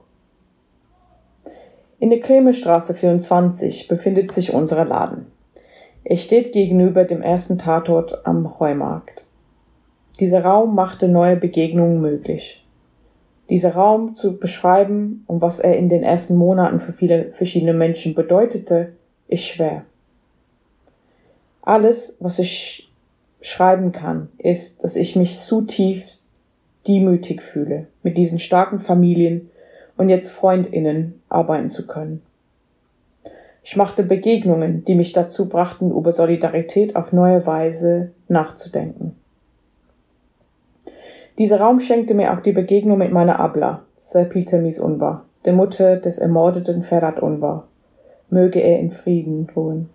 In 2.00 2.12
der 2.12 2.20
Kremestraße 2.20 2.94
24 2.94 3.88
befindet 3.88 4.32
sich 4.32 4.54
unser 4.54 4.86
Laden. 4.86 5.26
Er 6.04 6.18
steht 6.18 6.54
gegenüber 6.54 7.06
dem 7.06 7.24
ersten 7.24 7.58
Tatort 7.58 8.26
am 8.26 8.60
Heumarkt. 8.60 9.26
Dieser 10.20 10.44
Raum 10.44 10.76
machte 10.76 11.08
neue 11.08 11.36
Begegnungen 11.36 12.00
möglich. 12.00 12.64
Dieser 13.50 13.74
Raum 13.74 14.14
zu 14.14 14.38
beschreiben 14.38 15.24
und 15.26 15.42
was 15.42 15.60
er 15.60 15.76
in 15.78 15.90
den 15.90 16.04
ersten 16.04 16.36
Monaten 16.36 16.80
für 16.80 16.94
viele 16.94 17.32
verschiedene 17.32 17.74
Menschen 17.74 18.14
bedeutete, 18.14 18.94
ist 19.28 19.46
schwer. 19.46 19.84
Alles, 21.64 22.18
was 22.20 22.38
ich 22.38 22.92
schreiben 23.42 23.92
kann, 23.92 24.30
ist, 24.38 24.84
dass 24.84 24.96
ich 24.96 25.16
mich 25.16 25.40
zutiefst 25.40 26.30
demütig 26.88 27.42
fühle, 27.42 27.88
mit 28.04 28.18
diesen 28.18 28.40
starken 28.40 28.80
Familien 28.80 29.50
und 29.98 30.10
jetzt 30.10 30.32
Freundinnen 30.32 31.22
arbeiten 31.30 31.70
zu 31.70 31.88
können. 31.88 32.22
Ich 33.64 33.76
machte 33.76 34.04
Begegnungen, 34.04 34.86
die 34.86 34.96
mich 34.96 35.12
dazu 35.12 35.50
brachten, 35.50 35.92
über 35.92 36.14
Solidarität 36.14 36.96
auf 36.96 37.12
neue 37.12 37.46
Weise 37.46 38.12
nachzudenken. 38.30 39.16
Dieser 41.38 41.60
Raum 41.60 41.80
schenkte 41.80 42.14
mir 42.14 42.34
auch 42.34 42.40
die 42.40 42.54
Begegnung 42.54 42.98
mit 42.98 43.12
meiner 43.12 43.40
Abla, 43.40 43.82
Sir 43.96 44.24
Peter 44.24 44.60
Mies 44.60 44.80
Unvar, 44.80 45.26
der 45.46 45.54
Mutter 45.54 45.98
des 45.98 46.18
ermordeten 46.18 46.82
Ferhat 46.82 47.20
Unvar. 47.20 47.68
Möge 48.30 48.60
er 48.60 48.80
in 48.80 48.92
Frieden 48.92 49.48
ruhen. 49.56 49.90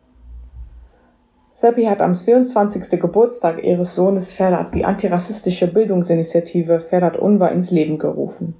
Seppi 1.51 1.85
hat 1.85 2.01
am 2.01 2.15
24. 2.15 3.01
Geburtstag 3.01 3.63
ihres 3.63 3.95
Sohnes 3.95 4.33
Ferhat 4.33 4.75
die 4.75 4.85
antirassistische 4.85 5.67
Bildungsinitiative 5.67 6.81
Ferhat 6.81 7.17
Unvar 7.17 7.53
ins 7.53 7.71
Leben 7.71 7.99
gerufen. 7.99 8.55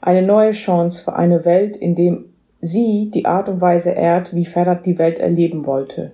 Eine 0.00 0.22
neue 0.22 0.52
Chance 0.52 1.04
für 1.04 1.14
eine 1.14 1.44
Welt, 1.44 1.76
in 1.76 1.94
dem 1.94 2.26
sie 2.60 3.10
die 3.12 3.26
Art 3.26 3.48
und 3.48 3.60
Weise 3.60 3.90
ehrt, 3.90 4.34
wie 4.34 4.46
Ferhat 4.46 4.86
die 4.86 4.98
Welt 4.98 5.18
erleben 5.18 5.66
wollte. 5.66 6.12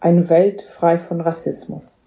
Eine 0.00 0.28
Welt 0.28 0.62
frei 0.62 0.98
von 0.98 1.20
Rassismus. 1.20 2.00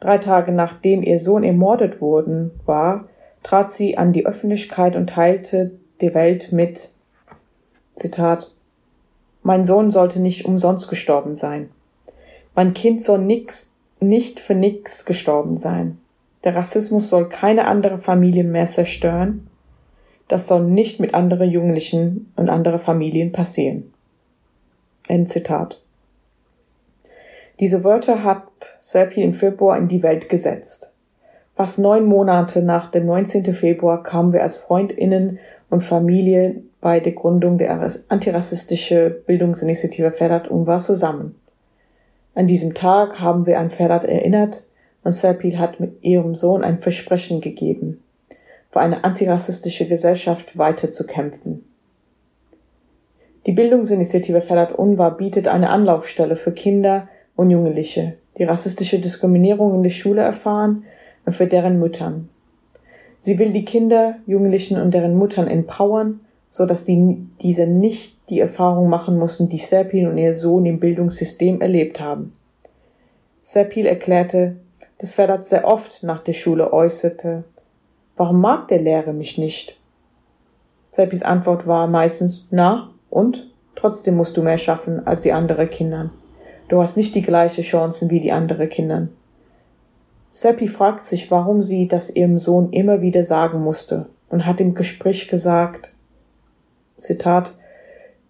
Drei 0.00 0.18
Tage 0.18 0.52
nachdem 0.52 1.02
ihr 1.02 1.20
Sohn 1.20 1.44
ermordet 1.44 2.00
worden 2.00 2.50
war, 2.66 3.04
trat 3.42 3.72
sie 3.72 3.96
an 3.98 4.12
die 4.12 4.26
Öffentlichkeit 4.26 4.96
und 4.96 5.10
teilte 5.10 5.72
der 6.00 6.14
Welt 6.14 6.52
mit, 6.52 6.90
Zitat, 7.94 8.50
mein 9.42 9.64
Sohn 9.64 9.90
sollte 9.90 10.20
nicht 10.20 10.44
umsonst 10.44 10.88
gestorben 10.88 11.36
sein. 11.36 11.70
Mein 12.54 12.74
Kind 12.74 13.02
soll 13.02 13.18
nix, 13.18 13.74
nicht 14.00 14.40
für 14.40 14.54
nix 14.54 15.04
gestorben 15.04 15.56
sein. 15.56 15.98
Der 16.44 16.56
Rassismus 16.56 17.10
soll 17.10 17.28
keine 17.28 17.66
andere 17.66 17.98
Familie 17.98 18.44
mehr 18.44 18.66
zerstören. 18.66 19.49
Das 20.30 20.46
soll 20.46 20.62
nicht 20.62 21.00
mit 21.00 21.12
anderen 21.12 21.50
Jugendlichen 21.50 22.32
und 22.36 22.50
anderen 22.50 22.78
Familien 22.78 23.32
passieren. 23.32 23.92
End 25.08 25.28
Zitat. 25.28 25.80
Diese 27.58 27.82
Wörter 27.82 28.22
hat 28.22 28.44
Serpi 28.78 29.24
im 29.24 29.34
Februar 29.34 29.76
in 29.76 29.88
die 29.88 30.04
Welt 30.04 30.28
gesetzt. 30.28 30.94
Fast 31.56 31.80
neun 31.80 32.06
Monate 32.06 32.62
nach 32.62 32.92
dem 32.92 33.06
19. 33.06 33.52
Februar 33.52 34.04
kamen 34.04 34.32
wir 34.32 34.44
als 34.44 34.56
Freundinnen 34.56 35.40
und 35.68 35.82
Familie 35.82 36.62
bei 36.80 37.00
der 37.00 37.12
Gründung 37.12 37.58
der 37.58 37.88
antirassistische 38.08 39.10
Bildungsinitiative 39.26 40.12
Ferhat 40.12 40.46
Unvar 40.46 40.78
zusammen. 40.78 41.34
An 42.36 42.46
diesem 42.46 42.74
Tag 42.74 43.18
haben 43.18 43.46
wir 43.46 43.58
an 43.58 43.72
Ferhat 43.72 44.04
erinnert 44.04 44.62
und 45.02 45.10
Serpil 45.10 45.58
hat 45.58 45.80
mit 45.80 46.04
ihrem 46.04 46.36
Sohn 46.36 46.62
ein 46.62 46.78
Versprechen 46.78 47.40
gegeben, 47.40 48.00
für 48.70 48.80
eine 48.80 49.04
antirassistische 49.04 49.88
Gesellschaft 49.88 50.56
weiterzukämpfen. 50.56 51.64
Die 53.46 53.52
Bildungsinitiative 53.52 54.42
Ferhat 54.42 54.72
Unvar 54.72 55.16
bietet 55.16 55.48
eine 55.48 55.70
Anlaufstelle 55.70 56.36
für 56.36 56.52
Kinder, 56.52 57.08
und 57.40 57.48
Jugendliche, 57.48 58.18
die 58.36 58.44
rassistische 58.44 58.98
Diskriminierung 58.98 59.74
in 59.74 59.82
der 59.82 59.90
Schule 59.90 60.20
erfahren 60.20 60.84
und 61.24 61.32
für 61.32 61.46
deren 61.46 61.78
Müttern. 61.80 62.28
Sie 63.20 63.38
will 63.38 63.52
die 63.52 63.64
Kinder, 63.64 64.16
Jugendlichen 64.26 64.78
und 64.78 64.92
deren 64.92 65.14
Muttern 65.14 65.48
empowern, 65.48 66.20
so 66.50 66.66
dass 66.66 66.84
die, 66.84 67.16
diese 67.40 67.66
nicht 67.66 68.28
die 68.28 68.40
Erfahrung 68.40 68.90
machen 68.90 69.18
mussten, 69.18 69.48
die 69.48 69.56
Serpil 69.56 70.06
und 70.06 70.18
ihr 70.18 70.34
Sohn 70.34 70.66
im 70.66 70.80
Bildungssystem 70.80 71.62
erlebt 71.62 71.98
haben. 71.98 72.34
Serpil 73.42 73.86
erklärte, 73.86 74.56
dass 74.98 75.16
Vedat 75.16 75.46
sehr 75.46 75.66
oft 75.66 76.02
nach 76.02 76.22
der 76.22 76.34
Schule 76.34 76.74
äußerte, 76.74 77.44
warum 78.20 78.42
mag 78.42 78.68
der 78.68 78.82
Lehrer 78.82 79.14
mich 79.14 79.38
nicht? 79.38 79.78
Seppis 80.90 81.22
Antwort 81.22 81.66
war 81.66 81.86
meistens, 81.86 82.46
na, 82.50 82.90
und? 83.08 83.50
Trotzdem 83.76 84.16
musst 84.16 84.36
du 84.36 84.42
mehr 84.42 84.58
schaffen 84.58 85.06
als 85.06 85.22
die 85.22 85.32
anderen 85.32 85.70
Kindern. 85.70 86.10
Du 86.68 86.82
hast 86.82 86.98
nicht 86.98 87.14
die 87.14 87.22
gleichen 87.22 87.64
Chancen 87.64 88.10
wie 88.10 88.20
die 88.20 88.30
anderen 88.30 88.68
Kindern. 88.68 89.08
Seppi 90.32 90.68
fragt 90.68 91.00
sich, 91.00 91.30
warum 91.30 91.62
sie 91.62 91.88
das 91.88 92.14
ihrem 92.14 92.38
Sohn 92.38 92.74
immer 92.74 93.00
wieder 93.00 93.24
sagen 93.24 93.62
musste 93.62 94.04
und 94.28 94.44
hat 94.44 94.60
im 94.60 94.74
Gespräch 94.74 95.26
gesagt, 95.28 95.90
Zitat, 96.98 97.54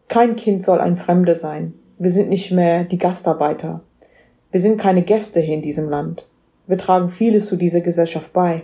kein 0.07 0.37
Kind 0.37 0.63
soll 0.63 0.79
ein 0.79 0.99
Fremder 0.99 1.35
sein. 1.35 1.75
Wir 1.99 2.13
sind 2.13 2.29
nicht 2.29 2.53
mehr 2.53 2.85
die 2.85 2.99
Gastarbeiter. 2.99 3.81
Wir 4.53 4.61
sind 4.61 4.81
keine 4.81 5.03
Gäste 5.03 5.41
hier 5.41 5.55
in 5.55 5.63
diesem 5.63 5.89
Land. 5.91 6.29
Wir 6.69 6.79
tragen 6.79 7.09
vieles 7.09 7.49
zu 7.49 7.57
dieser 7.57 7.81
Gesellschaft 7.81 8.33
bei. 8.33 8.63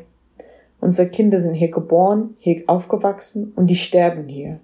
Unsere 0.81 1.09
Kinder 1.09 1.41
sind 1.41 1.55
hier 1.55 1.71
geboren, 1.71 2.37
hier 2.39 2.65
aufgewachsen 2.67 3.53
und 3.57 3.69
die 3.69 3.77
sterben 3.77 4.29
hier. 4.29 4.61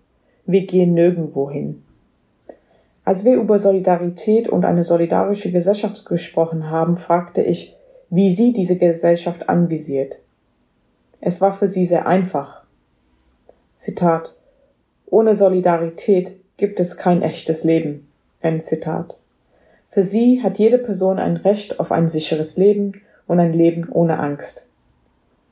Wir 0.46 0.66
gehen 0.66 0.94
nirgendwo 0.94 1.50
hin. 1.50 1.82
Als 3.04 3.24
wir 3.24 3.34
über 3.34 3.58
Solidarität 3.58 4.48
und 4.48 4.64
eine 4.64 4.84
solidarische 4.84 5.50
Gesellschaft 5.50 6.04
gesprochen 6.06 6.70
haben, 6.70 6.96
fragte 6.96 7.42
ich, 7.42 7.76
wie 8.10 8.30
sie 8.30 8.52
diese 8.52 8.76
Gesellschaft 8.76 9.48
anvisiert. 9.48 10.20
Es 11.20 11.40
war 11.40 11.52
für 11.52 11.66
sie 11.66 11.84
sehr 11.84 12.06
einfach. 12.06 12.62
Zitat 13.74 14.36
Ohne 15.06 15.34
Solidarität 15.34 16.32
gibt 16.56 16.78
es 16.78 16.96
kein 16.96 17.22
echtes 17.22 17.64
Leben. 17.64 18.08
End 18.40 18.62
Zitat. 18.62 19.16
Für 19.88 20.04
sie 20.04 20.42
hat 20.42 20.58
jede 20.58 20.78
Person 20.78 21.18
ein 21.18 21.36
Recht 21.36 21.80
auf 21.80 21.92
ein 21.92 22.08
sicheres 22.08 22.56
Leben 22.56 23.00
und 23.26 23.40
ein 23.40 23.52
Leben 23.52 23.88
ohne 23.90 24.18
Angst. 24.18 24.71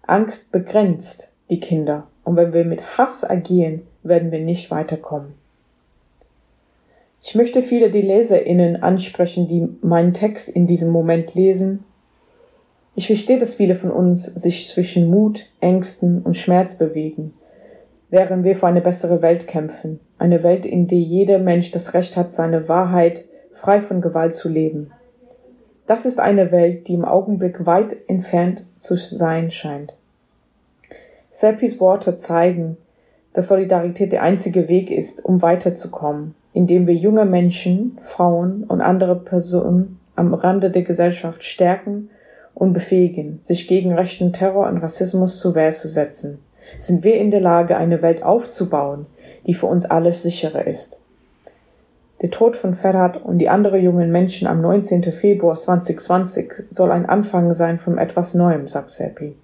Angst 0.03 0.53
begrenzt 0.53 1.33
die 1.51 1.61
Kinder, 1.61 2.07
und 2.25 2.37
wenn 2.37 2.53
wir 2.53 2.65
mit 2.65 2.99
Hass 2.99 3.29
agieren, 3.29 3.83
werden 4.03 4.31
wir 4.31 4.41
nicht 4.41 4.71
weiterkommen. 4.71 5.35
Ich 7.23 7.35
möchte 7.35 7.63
viele 7.63 7.91
die 7.91 8.01
LeserInnen 8.01 8.83
ansprechen, 8.83 9.47
die 9.47 9.69
meinen 9.83 10.15
Text 10.15 10.49
in 10.49 10.67
diesem 10.67 10.91
Moment 10.91 11.35
lesen. 11.35 11.85
Ich 12.95 13.07
verstehe, 13.07 13.39
dass 13.39 13.55
viele 13.55 13.75
von 13.75 13.91
uns 13.91 14.25
sich 14.25 14.69
zwischen 14.69 15.11
Mut, 15.11 15.47
Ängsten 15.61 16.23
und 16.23 16.37
Schmerz 16.37 16.79
bewegen, 16.79 17.35
während 18.09 18.45
wir 18.45 18.57
für 18.57 18.67
eine 18.67 18.81
bessere 18.81 19.23
Welt 19.23 19.47
kämpfen. 19.47 20.01
Eine 20.19 20.43
Welt, 20.43 20.65
in 20.65 20.89
der 20.89 20.99
jeder 20.99 21.39
Mensch 21.39 21.71
das 21.71 21.95
Recht 21.95 22.17
hat, 22.17 22.31
seine 22.31 22.69
Wahrheit 22.69 23.25
frei 23.53 23.81
von 23.81 24.01
Gewalt 24.01 24.35
zu 24.35 24.49
leben. 24.49 24.91
Das 25.91 26.07
ist 26.07 26.21
eine 26.21 26.53
Welt, 26.53 26.87
die 26.87 26.95
im 26.95 27.05
Augenblick 27.05 27.67
weit 27.67 27.97
entfernt 28.07 28.65
zu 28.79 28.95
sein 28.95 29.51
scheint. 29.51 29.93
Seppis 31.31 31.81
Worte 31.81 32.17
zeigen, 32.17 32.77
dass 33.33 33.49
Solidarität 33.49 34.13
der 34.13 34.23
einzige 34.23 34.69
Weg 34.69 34.93
ist, 34.93 35.25
um 35.25 35.43
weiterzukommen, 35.43 36.37
indem 36.53 36.87
wir 36.87 36.95
junge 36.95 37.25
Menschen, 37.25 37.99
Frauen 38.01 38.63
und 38.63 38.81
andere 38.81 39.17
Personen 39.17 39.99
am 40.15 40.33
Rande 40.33 40.71
der 40.71 40.83
Gesellschaft 40.83 41.43
stärken 41.43 42.09
und 42.55 42.73
befähigen, 42.73 43.41
sich 43.43 43.67
gegen 43.67 43.93
rechten 43.93 44.33
Terror 44.33 44.69
und 44.69 44.79
Rassismus 44.79 45.41
zur 45.41 45.57
Wehr 45.57 45.73
zu 45.73 45.89
setzen, 45.89 46.39
sind 46.79 47.03
wir 47.03 47.17
in 47.17 47.33
der 47.33 47.41
Lage, 47.41 47.77
eine 47.77 48.01
Welt 48.01 48.23
aufzubauen, 48.23 49.07
die 49.45 49.55
für 49.55 49.67
uns 49.67 49.87
alle 49.87 50.13
sicherer 50.13 50.69
ist. 50.69 51.00
Der 52.23 52.31
Tod 52.31 52.55
von 52.55 52.75
Ferhat 52.75 53.25
und 53.25 53.39
die 53.39 53.49
anderen 53.49 53.83
jungen 53.83 54.13
Menschen 54.13 54.47
am 54.47 54.61
19. 54.61 55.05
Februar 55.05 55.57
2020 55.57 56.53
soll 56.71 56.91
ein 56.91 57.07
Anfang 57.07 57.55
sein 57.55 57.79
von 57.79 57.97
etwas 57.97 58.35
Neuem, 58.35 58.69
sagt 58.69 58.91
Seppi. 58.91 59.37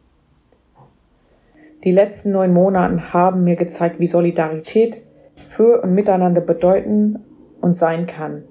Die 1.85 1.93
letzten 1.93 2.33
neun 2.33 2.53
Monate 2.53 3.15
haben 3.15 3.45
mir 3.45 3.57
gezeigt, 3.57 3.99
wie 3.99 4.07
Solidarität 4.07 5.03
für 5.51 5.83
und 5.83 5.95
miteinander 5.95 6.43
bedeuten 6.43 7.25
und 7.63 7.79
sein 7.79 8.07
kann. 8.07 8.43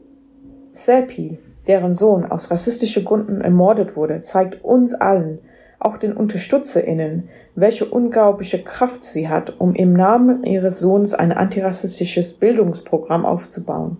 Seppi, 0.71 1.37
deren 1.67 1.93
Sohn 1.93 2.25
aus 2.25 2.49
rassistischen 2.49 3.05
Gründen 3.05 3.41
ermordet 3.41 3.95
wurde, 3.95 4.21
zeigt 4.21 4.63
uns 4.63 4.95
allen, 4.95 5.37
auch 5.77 5.97
den 5.97 6.13
UnterstützerInnen, 6.13 7.29
welche 7.53 7.85
unglaubliche 7.85 8.63
Kraft 8.63 9.05
sie 9.05 9.29
hat, 9.29 9.59
um 9.59 9.75
im 9.75 9.93
Namen 9.93 10.43
ihres 10.43 10.79
Sohnes 10.79 11.13
ein 11.13 11.31
antirassistisches 11.31 12.33
Bildungsprogramm 12.33 13.23
aufzubauen. 13.23 13.97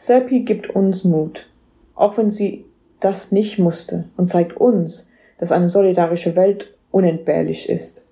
Seppi 0.00 0.42
gibt 0.42 0.70
uns 0.70 1.02
Mut, 1.02 1.46
auch 1.96 2.16
wenn 2.18 2.30
sie 2.30 2.64
das 3.00 3.32
nicht 3.32 3.58
musste, 3.58 4.04
und 4.16 4.28
zeigt 4.28 4.56
uns, 4.56 5.10
dass 5.38 5.50
eine 5.50 5.68
solidarische 5.68 6.36
Welt 6.36 6.72
unentbehrlich 6.92 7.68
ist. 7.68 8.04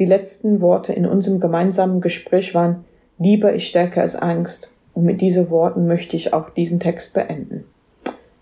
Die 0.00 0.06
letzten 0.06 0.60
Worte 0.60 0.92
in 0.92 1.06
unserem 1.06 1.38
gemeinsamen 1.38 2.00
Gespräch 2.00 2.52
waren 2.52 2.84
Liebe 3.16 3.48
ist 3.50 3.62
stärker 3.62 4.02
als 4.02 4.16
Angst. 4.16 4.72
Und 4.92 5.04
mit 5.04 5.20
diesen 5.20 5.50
Worten 5.50 5.86
möchte 5.86 6.16
ich 6.16 6.32
auch 6.32 6.50
diesen 6.50 6.80
Text 6.80 7.14
beenden. 7.14 7.62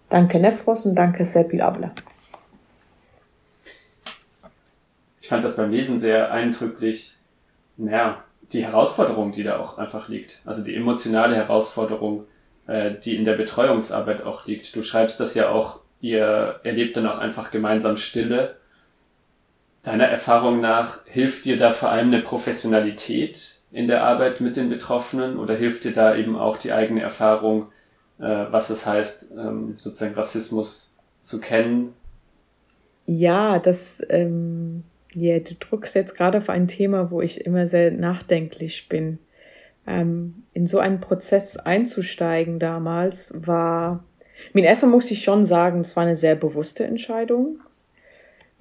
Danke 0.09 0.41
Nefros 0.41 0.87
und 0.87 0.95
danke 0.95 1.27
Seppi 1.27 1.61
Abla. 1.61 1.93
Ich 5.21 5.29
fand 5.29 5.45
das 5.45 5.57
beim 5.57 5.71
Lesen 5.71 6.01
sehr 6.01 6.33
eindrücklich, 6.33 7.17
naja, 7.77 8.25
die 8.55 8.65
Herausforderung, 8.65 9.31
die 9.31 9.43
da 9.43 9.59
auch 9.59 9.77
einfach 9.77 10.09
liegt. 10.09 10.41
Also 10.47 10.65
die 10.65 10.75
emotionale 10.75 11.37
Herausforderung, 11.37 12.25
äh, 12.67 12.93
die 12.93 13.17
in 13.17 13.25
der 13.25 13.35
Betreuungsarbeit 13.35 14.23
auch 14.23 14.47
liegt. 14.47 14.75
Du 14.75 14.83
schreibst 14.83 15.21
das 15.21 15.35
ja 15.35 15.51
auch, 15.51 15.81
ihr 16.01 16.61
erlebt 16.65 16.97
dann 16.97 17.07
auch 17.07 17.19
einfach 17.19 17.51
gemeinsam 17.51 17.97
Stille 17.97 18.57
Deiner 19.83 20.05
Erfahrung 20.05 20.61
nach 20.61 21.05
hilft 21.07 21.45
dir 21.45 21.57
da 21.57 21.73
vor 21.73 21.91
allem 21.91 22.09
eine 22.09 22.23
Professionalität 22.23 23.59
in 23.73 23.89
der 23.89 24.05
Arbeit 24.05 24.41
mit 24.41 24.57
den 24.57 24.69
Betroffenen 24.69 25.39
oder 25.39 25.57
hilft 25.57 25.83
dir 25.83 25.93
da 25.93 26.15
eben 26.15 26.37
auch 26.37 26.57
die 26.57 26.73
eigene 26.73 27.03
Erfahrung, 27.03 27.67
äh, 28.21 28.47
was 28.51 28.71
es 28.71 28.87
heißt, 28.87 29.33
ähm, 29.33 29.75
sozusagen 29.79 30.15
Rassismus 30.15 30.97
zu 31.21 31.41
kennen? 31.41 31.95
Ja, 33.07 33.59
das, 33.59 34.01
ähm, 34.09 34.85
yeah, 35.17 35.41
du 35.41 35.55
drückst 35.55 35.97
jetzt 35.97 36.17
gerade 36.17 36.39
auf 36.39 36.49
ein 36.49 36.69
Thema, 36.69 37.11
wo 37.11 37.21
ich 37.21 37.45
immer 37.45 37.67
sehr 37.67 37.91
nachdenklich 37.91 38.89
bin. 38.89 39.19
Ähm, 39.87 40.45
in 40.55 40.67
so 40.67 40.79
einen 40.79 41.01
Prozess 41.01 41.57
einzusteigen 41.57 42.59
damals 42.59 43.35
war, 43.47 44.05
mein 44.53 44.65
erster 44.65 44.87
muss 44.87 45.11
ich 45.11 45.23
schon 45.23 45.45
sagen, 45.45 45.81
es 45.81 45.97
war 45.97 46.05
eine 46.05 46.17
sehr 46.17 46.35
bewusste 46.35 46.85
Entscheidung 46.85 47.61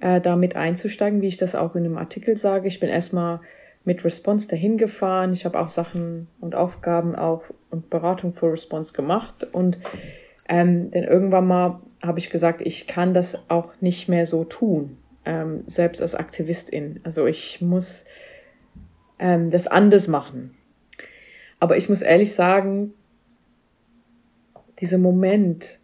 äh, 0.00 0.20
damit 0.20 0.56
einzusteigen, 0.56 1.22
wie 1.22 1.28
ich 1.28 1.36
das 1.36 1.54
auch 1.54 1.74
in 1.76 1.84
dem 1.84 1.96
Artikel 1.96 2.36
sage. 2.36 2.68
Ich 2.68 2.80
bin 2.80 2.90
erstmal 2.90 3.40
mit 3.84 4.04
Response 4.04 4.48
dahin 4.48 4.76
gefahren. 4.78 5.32
Ich 5.32 5.44
habe 5.44 5.58
auch 5.58 5.68
Sachen 5.68 6.28
und 6.40 6.54
Aufgaben 6.54 7.14
auch 7.14 7.44
und 7.70 7.90
Beratung 7.90 8.34
für 8.34 8.52
Response 8.52 8.92
gemacht. 8.92 9.46
Und 9.52 9.78
ähm, 10.48 10.90
dann 10.90 11.04
irgendwann 11.04 11.46
mal 11.46 11.80
habe 12.02 12.18
ich 12.18 12.30
gesagt, 12.30 12.62
ich 12.62 12.86
kann 12.86 13.14
das 13.14 13.38
auch 13.48 13.74
nicht 13.80 14.08
mehr 14.08 14.26
so 14.26 14.44
tun, 14.44 14.98
ähm, 15.24 15.62
selbst 15.66 16.02
als 16.02 16.14
Aktivistin. 16.14 17.00
Also 17.04 17.26
ich 17.26 17.60
muss 17.60 18.04
ähm, 19.18 19.50
das 19.50 19.66
anders 19.66 20.08
machen. 20.08 20.56
Aber 21.62 21.76
ich 21.76 21.88
muss 21.88 22.02
ehrlich 22.02 22.34
sagen, 22.34 22.92
dieser 24.80 24.98
Moment 24.98 25.78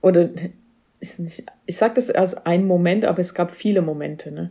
oder 0.00 0.28
ist 0.98 1.20
nicht, 1.20 1.46
ich 1.66 1.76
sage 1.76 1.94
das 1.94 2.10
als 2.10 2.34
ein 2.34 2.66
Moment, 2.66 3.04
aber 3.04 3.20
es 3.20 3.32
gab 3.32 3.52
viele 3.52 3.80
Momente, 3.80 4.32
ne? 4.32 4.50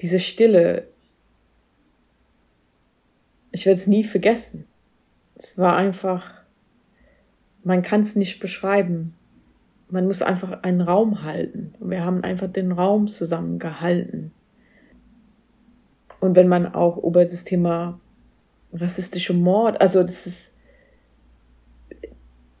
Diese 0.00 0.18
Stille, 0.18 0.86
ich 3.50 3.66
werde 3.66 3.78
es 3.78 3.86
nie 3.88 4.04
vergessen. 4.04 4.64
Es 5.34 5.58
war 5.58 5.76
einfach, 5.76 6.32
man 7.64 7.82
kann 7.82 8.00
es 8.00 8.16
nicht 8.16 8.40
beschreiben. 8.40 9.12
Man 9.90 10.06
muss 10.06 10.22
einfach 10.22 10.62
einen 10.62 10.80
Raum 10.80 11.24
halten. 11.24 11.74
Wir 11.78 12.06
haben 12.06 12.24
einfach 12.24 12.50
den 12.50 12.72
Raum 12.72 13.08
zusammen 13.08 13.58
gehalten. 13.58 14.32
Und 16.20 16.36
wenn 16.36 16.48
man 16.48 16.74
auch 16.74 16.96
über 16.96 17.26
das 17.26 17.44
Thema 17.44 18.00
rassistische 18.72 19.34
Mord, 19.34 19.80
also 19.80 20.02
das 20.02 20.26
ist, 20.26 20.54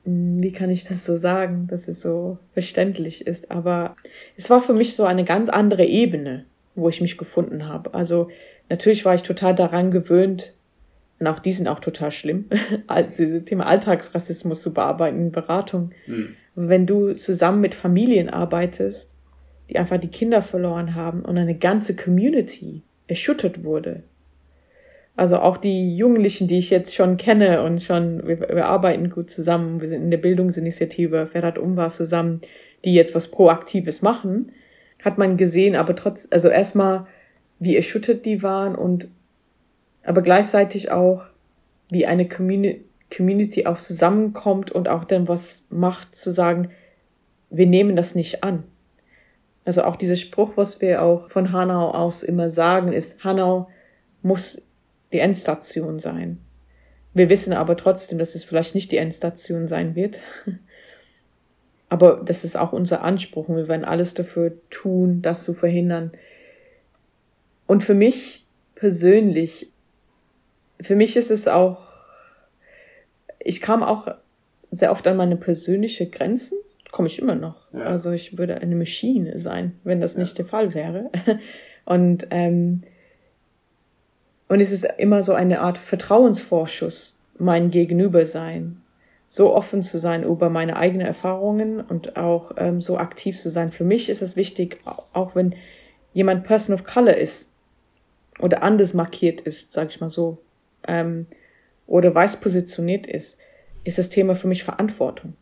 wie 0.04 0.52
kann 0.52 0.70
ich 0.70 0.84
das 0.84 1.04
so 1.04 1.16
sagen, 1.16 1.66
dass 1.68 1.88
es 1.88 2.00
so 2.00 2.38
verständlich 2.52 3.26
ist. 3.26 3.50
Aber 3.50 3.94
es 4.36 4.50
war 4.50 4.60
für 4.60 4.74
mich 4.74 4.94
so 4.96 5.04
eine 5.04 5.24
ganz 5.24 5.48
andere 5.48 5.84
Ebene, 5.84 6.44
wo 6.74 6.88
ich 6.88 7.00
mich 7.00 7.16
gefunden 7.16 7.68
habe. 7.68 7.94
Also 7.94 8.28
natürlich 8.68 9.04
war 9.04 9.14
ich 9.14 9.22
total 9.22 9.54
daran 9.54 9.90
gewöhnt, 9.90 10.54
und 11.18 11.28
auch 11.28 11.38
die 11.38 11.52
sind 11.52 11.68
auch 11.68 11.78
total 11.78 12.10
schlimm, 12.10 12.46
dieses 13.16 13.44
Thema 13.44 13.66
Alltagsrassismus 13.66 14.60
zu 14.60 14.74
bearbeiten, 14.74 15.30
Beratung. 15.30 15.92
Mhm. 16.08 16.34
Wenn 16.56 16.84
du 16.84 17.14
zusammen 17.14 17.60
mit 17.60 17.76
Familien 17.76 18.28
arbeitest, 18.28 19.14
die 19.70 19.78
einfach 19.78 19.98
die 19.98 20.08
Kinder 20.08 20.42
verloren 20.42 20.96
haben 20.96 21.22
und 21.22 21.38
eine 21.38 21.56
ganze 21.56 21.94
Community 21.94 22.82
erschüttert 23.06 23.62
wurde, 23.62 24.02
also 25.16 25.38
auch 25.38 25.56
die 25.56 25.96
Jugendlichen, 25.96 26.48
die 26.48 26.58
ich 26.58 26.70
jetzt 26.70 26.94
schon 26.94 27.16
kenne 27.16 27.62
und 27.62 27.82
schon, 27.82 28.26
wir, 28.26 28.40
wir 28.40 28.66
arbeiten 28.66 29.10
gut 29.10 29.30
zusammen, 29.30 29.80
wir 29.80 29.88
sind 29.88 30.02
in 30.02 30.10
der 30.10 30.18
Bildungsinitiative 30.18 31.26
Ferhat 31.26 31.58
Umwa 31.58 31.88
zusammen, 31.90 32.40
die 32.84 32.94
jetzt 32.94 33.14
was 33.14 33.28
Proaktives 33.28 34.02
machen. 34.02 34.52
hat 35.04 35.18
man 35.18 35.36
gesehen, 35.36 35.76
aber 35.76 35.96
trotz, 35.96 36.28
also 36.30 36.48
erstmal, 36.48 37.06
wie 37.58 37.76
erschüttert 37.76 38.24
die 38.24 38.42
waren 38.42 38.74
und 38.74 39.08
aber 40.04 40.22
gleichzeitig 40.22 40.90
auch, 40.90 41.26
wie 41.90 42.06
eine 42.06 42.28
Community, 42.28 42.84
Community 43.14 43.66
auch 43.66 43.78
zusammenkommt 43.78 44.70
und 44.70 44.88
auch 44.88 45.04
dann 45.04 45.28
was 45.28 45.66
macht, 45.70 46.16
zu 46.16 46.30
sagen, 46.30 46.70
wir 47.50 47.66
nehmen 47.66 47.94
das 47.94 48.14
nicht 48.14 48.42
an. 48.42 48.64
Also 49.64 49.84
auch 49.84 49.96
dieser 49.96 50.16
Spruch, 50.16 50.56
was 50.56 50.80
wir 50.80 51.02
auch 51.02 51.30
von 51.30 51.52
Hanau 51.52 51.90
aus 51.90 52.22
immer 52.22 52.50
sagen, 52.50 52.92
ist, 52.92 53.22
Hanau 53.22 53.68
muss 54.22 54.62
die 55.12 55.18
Endstation 55.18 55.98
sein. 55.98 56.38
Wir 57.14 57.28
wissen 57.28 57.52
aber 57.52 57.76
trotzdem, 57.76 58.18
dass 58.18 58.34
es 58.34 58.44
vielleicht 58.44 58.74
nicht 58.74 58.90
die 58.90 58.96
Endstation 58.96 59.68
sein 59.68 59.94
wird. 59.94 60.18
Aber 61.88 62.22
das 62.24 62.42
ist 62.42 62.56
auch 62.56 62.72
unser 62.72 63.02
Anspruch 63.02 63.48
und 63.48 63.56
wir 63.56 63.68
werden 63.68 63.84
alles 63.84 64.14
dafür 64.14 64.54
tun, 64.70 65.20
das 65.20 65.44
zu 65.44 65.52
verhindern. 65.52 66.12
Und 67.66 67.84
für 67.84 67.92
mich 67.92 68.46
persönlich, 68.74 69.70
für 70.80 70.96
mich 70.96 71.16
ist 71.18 71.30
es 71.30 71.48
auch, 71.48 71.92
ich 73.38 73.60
kam 73.60 73.82
auch 73.82 74.08
sehr 74.70 74.90
oft 74.90 75.06
an 75.06 75.18
meine 75.18 75.36
persönliche 75.36 76.08
Grenzen, 76.08 76.56
komme 76.92 77.08
ich 77.08 77.18
immer 77.18 77.34
noch. 77.34 77.70
Ja. 77.74 77.80
Also 77.80 78.10
ich 78.12 78.38
würde 78.38 78.56
eine 78.56 78.74
Maschine 78.74 79.36
sein, 79.36 79.78
wenn 79.84 80.00
das 80.00 80.14
ja. 80.14 80.20
nicht 80.20 80.38
der 80.38 80.46
Fall 80.46 80.72
wäre. 80.72 81.10
Und, 81.84 82.26
ähm, 82.30 82.80
und 84.52 84.60
es 84.60 84.70
ist 84.70 84.84
immer 84.98 85.22
so 85.22 85.32
eine 85.32 85.60
Art 85.60 85.78
Vertrauensvorschuss, 85.78 87.20
mein 87.38 87.70
Gegenüber 87.70 88.26
sein 88.26 88.82
so 89.32 89.54
offen 89.54 89.82
zu 89.82 89.96
sein 89.96 90.24
über 90.24 90.50
meine 90.50 90.76
eigenen 90.76 91.06
Erfahrungen 91.06 91.80
und 91.80 92.18
auch 92.18 92.52
ähm, 92.58 92.82
so 92.82 92.98
aktiv 92.98 93.40
zu 93.40 93.48
sein. 93.48 93.70
Für 93.72 93.82
mich 93.82 94.10
ist 94.10 94.20
es 94.20 94.36
wichtig, 94.36 94.78
auch 95.14 95.34
wenn 95.34 95.54
jemand 96.12 96.44
Person 96.44 96.74
of 96.74 96.84
Color 96.84 97.16
ist 97.16 97.50
oder 98.40 98.62
anders 98.62 98.92
markiert 98.92 99.40
ist, 99.40 99.72
sag 99.72 99.88
ich 99.88 100.02
mal 100.02 100.10
so, 100.10 100.36
ähm, 100.86 101.24
oder 101.86 102.14
weiß 102.14 102.42
positioniert 102.42 103.06
ist, 103.06 103.38
ist 103.84 103.96
das 103.96 104.10
Thema 104.10 104.34
für 104.34 104.48
mich 104.48 104.64
Verantwortung. 104.64 105.32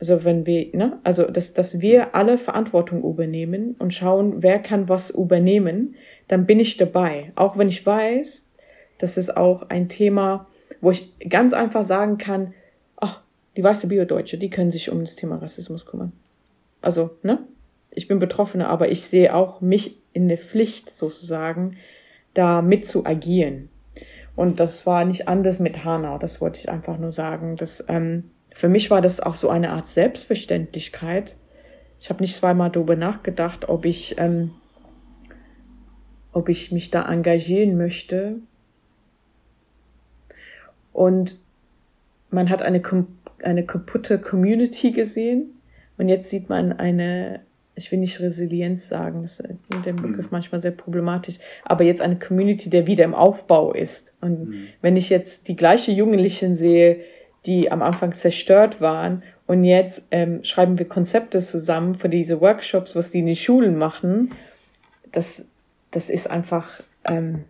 Also 0.00 0.24
wenn 0.24 0.46
wir, 0.46 0.68
ne, 0.76 0.98
also 1.02 1.24
dass, 1.24 1.54
dass 1.54 1.80
wir 1.80 2.14
alle 2.14 2.38
Verantwortung 2.38 3.02
übernehmen 3.02 3.74
und 3.78 3.92
schauen, 3.92 4.42
wer 4.42 4.60
kann 4.60 4.88
was 4.88 5.10
übernehmen, 5.10 5.96
dann 6.28 6.46
bin 6.46 6.60
ich 6.60 6.76
dabei. 6.76 7.32
Auch 7.34 7.58
wenn 7.58 7.68
ich 7.68 7.84
weiß, 7.84 8.46
dass 8.98 9.16
es 9.16 9.30
auch 9.30 9.70
ein 9.70 9.88
Thema, 9.88 10.46
wo 10.80 10.90
ich 10.90 11.12
ganz 11.28 11.52
einfach 11.52 11.84
sagen 11.84 12.18
kann, 12.18 12.54
ach, 12.96 13.22
die 13.56 13.64
weiße 13.64 13.88
Biodeutsche, 13.88 14.38
die 14.38 14.50
können 14.50 14.70
sich 14.70 14.90
um 14.90 15.00
das 15.00 15.16
Thema 15.16 15.36
Rassismus 15.36 15.86
kümmern. 15.86 16.12
Also, 16.80 17.10
ne? 17.22 17.40
Ich 17.90 18.06
bin 18.06 18.20
Betroffene, 18.20 18.68
aber 18.68 18.90
ich 18.90 19.08
sehe 19.08 19.34
auch 19.34 19.60
mich 19.60 19.96
in 20.12 20.28
der 20.28 20.38
Pflicht 20.38 20.90
sozusagen, 20.90 21.76
da 22.34 22.62
mit 22.62 22.86
zu 22.86 23.04
agieren. 23.04 23.68
Und 24.36 24.60
das 24.60 24.86
war 24.86 25.04
nicht 25.04 25.26
anders 25.26 25.58
mit 25.58 25.84
Hanau, 25.84 26.18
das 26.18 26.40
wollte 26.40 26.60
ich 26.60 26.68
einfach 26.68 26.98
nur 26.98 27.10
sagen. 27.10 27.56
Das, 27.56 27.84
ähm, 27.88 28.30
für 28.58 28.68
mich 28.68 28.90
war 28.90 29.00
das 29.00 29.20
auch 29.20 29.36
so 29.36 29.50
eine 29.50 29.70
Art 29.70 29.86
Selbstverständlichkeit. 29.86 31.36
Ich 32.00 32.10
habe 32.10 32.24
nicht 32.24 32.34
zweimal 32.34 32.72
darüber 32.72 32.96
nachgedacht, 32.96 33.68
ob 33.68 33.84
ich, 33.84 34.16
ähm, 34.18 34.50
ob 36.32 36.48
ich 36.48 36.72
mich 36.72 36.90
da 36.90 37.08
engagieren 37.08 37.76
möchte. 37.76 38.40
Und 40.92 41.38
man 42.30 42.50
hat 42.50 42.60
eine, 42.62 42.82
eine 43.44 43.64
kaputte 43.64 44.18
Community 44.18 44.90
gesehen 44.90 45.60
und 45.96 46.08
jetzt 46.08 46.28
sieht 46.28 46.48
man 46.48 46.72
eine, 46.72 47.42
ich 47.76 47.92
will 47.92 48.00
nicht 48.00 48.18
Resilienz 48.18 48.88
sagen, 48.88 49.22
das 49.22 49.38
ist 49.38 49.84
der 49.84 49.92
mhm. 49.92 50.02
Begriff 50.02 50.32
manchmal 50.32 50.60
sehr 50.60 50.72
problematisch, 50.72 51.38
aber 51.64 51.84
jetzt 51.84 52.00
eine 52.00 52.18
Community, 52.18 52.70
der 52.70 52.88
wieder 52.88 53.04
im 53.04 53.14
Aufbau 53.14 53.72
ist. 53.72 54.16
Und 54.20 54.48
mhm. 54.48 54.66
wenn 54.82 54.96
ich 54.96 55.10
jetzt 55.10 55.46
die 55.46 55.54
gleiche 55.54 55.92
Jugendlichen 55.92 56.56
sehe, 56.56 57.04
die 57.48 57.72
am 57.72 57.82
Anfang 57.82 58.12
zerstört 58.12 58.80
waren 58.80 59.22
und 59.48 59.64
jetzt 59.64 60.02
ähm, 60.10 60.44
schreiben 60.44 60.78
wir 60.78 60.86
Konzepte 60.86 61.40
zusammen 61.40 61.94
für 61.94 62.10
diese 62.10 62.40
Workshops, 62.42 62.94
was 62.94 63.10
die 63.10 63.20
in 63.20 63.26
die 63.26 63.34
Schulen 63.34 63.78
machen, 63.78 64.30
das, 65.10 65.46
das 65.90 66.10
ist 66.10 66.28
einfach, 66.28 66.82
ähm, 67.04 67.44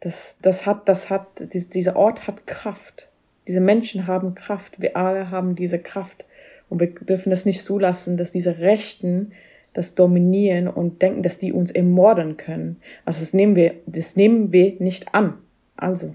das, 0.00 0.38
das 0.40 0.64
hat, 0.64 0.88
das 0.88 1.10
hat, 1.10 1.26
dieser 1.52 1.94
Ort 1.96 2.26
hat 2.26 2.46
Kraft. 2.46 3.10
Diese 3.46 3.60
Menschen 3.60 4.06
haben 4.06 4.34
Kraft. 4.34 4.80
Wir 4.80 4.96
alle 4.96 5.30
haben 5.30 5.56
diese 5.56 5.78
Kraft. 5.78 6.24
Und 6.70 6.80
wir 6.80 6.88
dürfen 6.88 7.30
das 7.30 7.44
nicht 7.44 7.62
zulassen, 7.62 8.16
dass 8.16 8.32
diese 8.32 8.58
Rechten 8.58 9.32
das 9.74 9.94
dominieren 9.94 10.68
und 10.68 11.02
denken, 11.02 11.22
dass 11.22 11.38
die 11.38 11.52
uns 11.52 11.70
ermorden 11.70 12.38
können. 12.38 12.80
Also 13.04 13.20
das 13.20 13.34
nehmen 13.34 13.56
wir, 13.56 13.74
das 13.84 14.16
nehmen 14.16 14.52
wir 14.52 14.76
nicht 14.78 15.14
an. 15.14 15.34
Also, 15.76 16.14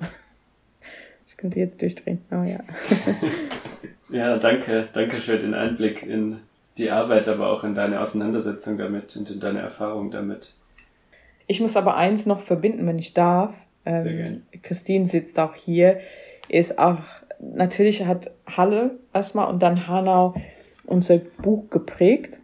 könnte 1.41 1.59
jetzt 1.59 1.81
durchdrehen. 1.81 2.21
Oh 2.31 2.43
ja. 2.43 2.59
ja, 4.09 4.37
danke. 4.37 4.87
Danke 4.93 5.17
für 5.17 5.37
den 5.37 5.53
Einblick 5.53 6.03
in 6.05 6.37
die 6.77 6.89
Arbeit, 6.91 7.27
aber 7.27 7.49
auch 7.49 7.63
in 7.63 7.75
deine 7.75 7.99
Auseinandersetzung 7.99 8.77
damit 8.77 9.15
und 9.17 9.29
in 9.29 9.39
deine 9.39 9.59
Erfahrung 9.59 10.11
damit. 10.11 10.53
Ich 11.47 11.59
muss 11.59 11.75
aber 11.75 11.97
eins 11.97 12.25
noch 12.25 12.39
verbinden, 12.39 12.87
wenn 12.87 12.99
ich 12.99 13.13
darf. 13.13 13.55
Sehr 13.83 14.05
ähm, 14.05 14.17
gerne. 14.17 14.41
Christine 14.61 15.05
sitzt 15.05 15.39
auch 15.39 15.55
hier, 15.55 15.99
ist 16.47 16.79
auch 16.79 16.99
natürlich 17.39 18.05
hat 18.05 18.31
Halle 18.45 18.91
erstmal 19.13 19.49
und 19.49 19.61
dann 19.61 19.87
Hanau 19.87 20.35
unser 20.85 21.17
Buch 21.17 21.69
geprägt. 21.69 22.39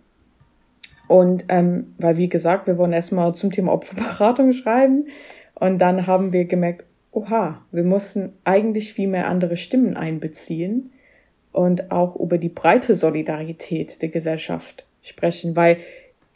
Und 1.07 1.45
ähm, 1.47 1.93
weil, 1.99 2.17
wie 2.17 2.27
gesagt, 2.27 2.67
wir 2.67 2.77
wollen 2.77 2.91
erstmal 2.91 3.33
zum 3.35 3.51
Thema 3.51 3.71
Opferberatung 3.71 4.51
schreiben. 4.51 5.07
Und 5.55 5.79
dann 5.79 6.07
haben 6.07 6.33
wir 6.33 6.45
gemerkt, 6.45 6.83
oha, 7.17 7.65
wir 7.71 7.83
mussten 7.83 8.33
eigentlich 8.43 8.93
viel 8.93 9.07
mehr 9.07 9.27
andere 9.27 9.57
Stimmen 9.57 9.97
einbeziehen 9.97 10.91
und 11.51 11.91
auch 11.91 12.15
über 12.15 12.37
die 12.37 12.49
breite 12.49 12.95
Solidarität 12.95 14.01
der 14.01 14.09
Gesellschaft 14.09 14.85
sprechen, 15.01 15.55
weil 15.55 15.77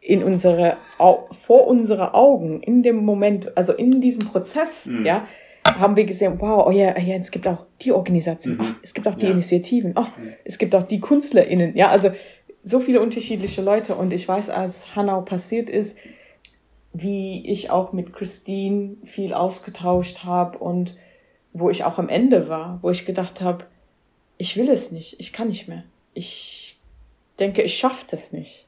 in 0.01 0.23
unsere, 0.23 0.77
vor 1.45 1.67
unsere 1.67 2.15
Augen, 2.15 2.63
in 2.63 2.81
dem 2.81 3.05
Moment, 3.05 3.55
also 3.55 3.73
in 3.73 4.01
diesem 4.01 4.25
Prozess, 4.25 4.87
mhm. 4.87 5.05
ja, 5.05 5.27
haben 5.63 5.95
wir 5.95 6.05
gesehen, 6.05 6.37
wow, 6.39 6.65
oh 6.65 6.71
ja, 6.71 6.97
ja, 6.97 7.15
es 7.15 7.29
gibt 7.29 7.47
auch 7.47 7.67
die 7.81 7.91
Organisation, 7.91 8.55
mhm. 8.55 8.61
oh, 8.61 8.75
es 8.81 8.95
gibt 8.95 9.07
auch 9.07 9.13
die 9.13 9.27
ja. 9.27 9.31
Initiativen, 9.31 9.93
oh, 9.95 10.01
mhm. 10.01 10.33
es 10.43 10.57
gibt 10.57 10.73
auch 10.73 10.87
die 10.87 10.99
KünstlerInnen, 10.99 11.77
ja, 11.77 11.89
also 11.89 12.11
so 12.63 12.79
viele 12.79 13.01
unterschiedliche 13.01 13.61
Leute 13.61 13.93
und 13.93 14.11
ich 14.13 14.27
weiß, 14.27 14.49
als 14.49 14.95
Hanau 14.95 15.21
passiert 15.21 15.69
ist, 15.69 15.99
wie 16.93 17.47
ich 17.49 17.69
auch 17.69 17.93
mit 17.93 18.13
Christine 18.13 18.97
viel 19.03 19.33
ausgetauscht 19.33 20.23
habe 20.23 20.57
und 20.57 20.97
wo 21.53 21.69
ich 21.69 21.83
auch 21.83 21.97
am 21.97 22.09
Ende 22.09 22.49
war, 22.49 22.79
wo 22.81 22.89
ich 22.89 23.05
gedacht 23.05 23.41
habe, 23.41 23.65
ich 24.37 24.57
will 24.57 24.69
es 24.69 24.91
nicht, 24.91 25.19
ich 25.19 25.33
kann 25.33 25.49
nicht 25.49 25.67
mehr. 25.67 25.83
Ich 26.13 26.79
denke, 27.39 27.61
ich 27.61 27.77
schaffe 27.77 28.05
das 28.09 28.33
nicht. 28.33 28.67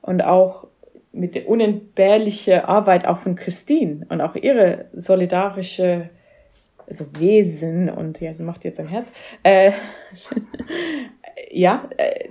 Und 0.00 0.22
auch 0.22 0.66
mit 1.12 1.34
der 1.34 1.48
unentbehrlichen 1.48 2.60
Arbeit 2.60 3.06
auch 3.06 3.18
von 3.18 3.36
Christine 3.36 4.06
und 4.08 4.20
auch 4.20 4.34
ihre 4.34 4.86
solidarische 4.94 6.10
so 6.88 7.06
Wesen 7.18 7.88
und 7.88 8.20
ja, 8.20 8.32
sie 8.32 8.42
macht 8.42 8.64
jetzt 8.64 8.80
ein 8.80 8.88
Herz. 8.88 9.12
Äh, 9.42 9.72
ja, 11.50 11.88
äh, 11.96 12.28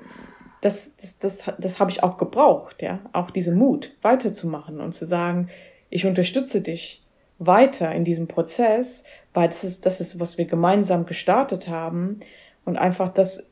das, 0.61 0.95
das, 0.97 1.17
das, 1.19 1.43
das 1.57 1.79
habe 1.79 1.91
ich 1.91 2.03
auch 2.03 2.17
gebraucht, 2.17 2.81
ja, 2.81 2.99
auch 3.13 3.31
diesen 3.31 3.55
Mut 3.55 3.91
weiterzumachen 4.01 4.79
und 4.79 4.93
zu 4.93 5.05
sagen, 5.05 5.49
ich 5.89 6.05
unterstütze 6.05 6.61
dich 6.61 7.03
weiter 7.39 7.91
in 7.93 8.05
diesem 8.05 8.27
Prozess, 8.27 9.03
weil 9.33 9.49
das 9.49 9.63
ist, 9.63 9.85
das 9.85 9.99
ist, 9.99 10.19
was 10.19 10.37
wir 10.37 10.45
gemeinsam 10.45 11.05
gestartet 11.05 11.67
haben 11.67 12.19
und 12.65 12.77
einfach 12.77 13.13
das 13.13 13.49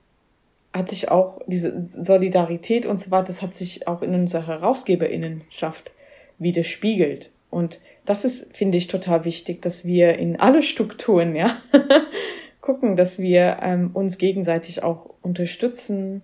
hat 0.71 0.89
sich 0.89 1.09
auch 1.09 1.41
diese 1.47 1.81
Solidarität 1.81 2.85
und 2.85 2.99
so 2.99 3.09
weiter, 3.09 3.27
das 3.27 3.41
hat 3.41 3.55
sich 3.55 3.87
auch 3.87 4.03
in 4.03 4.13
unserer 4.13 4.45
Herausgeberinnenschaft 4.45 5.91
widerspiegelt 6.37 7.31
und 7.49 7.79
das 8.05 8.25
ist, 8.25 8.55
finde 8.55 8.77
ich, 8.77 8.87
total 8.87 9.25
wichtig, 9.25 9.61
dass 9.61 9.85
wir 9.85 10.17
in 10.17 10.39
alle 10.39 10.63
Strukturen, 10.63 11.35
ja, 11.35 11.57
gucken, 12.61 12.95
dass 12.95 13.19
wir 13.19 13.57
ähm, 13.61 13.91
uns 13.93 14.17
gegenseitig 14.17 14.83
auch 14.83 15.09
unterstützen. 15.21 16.21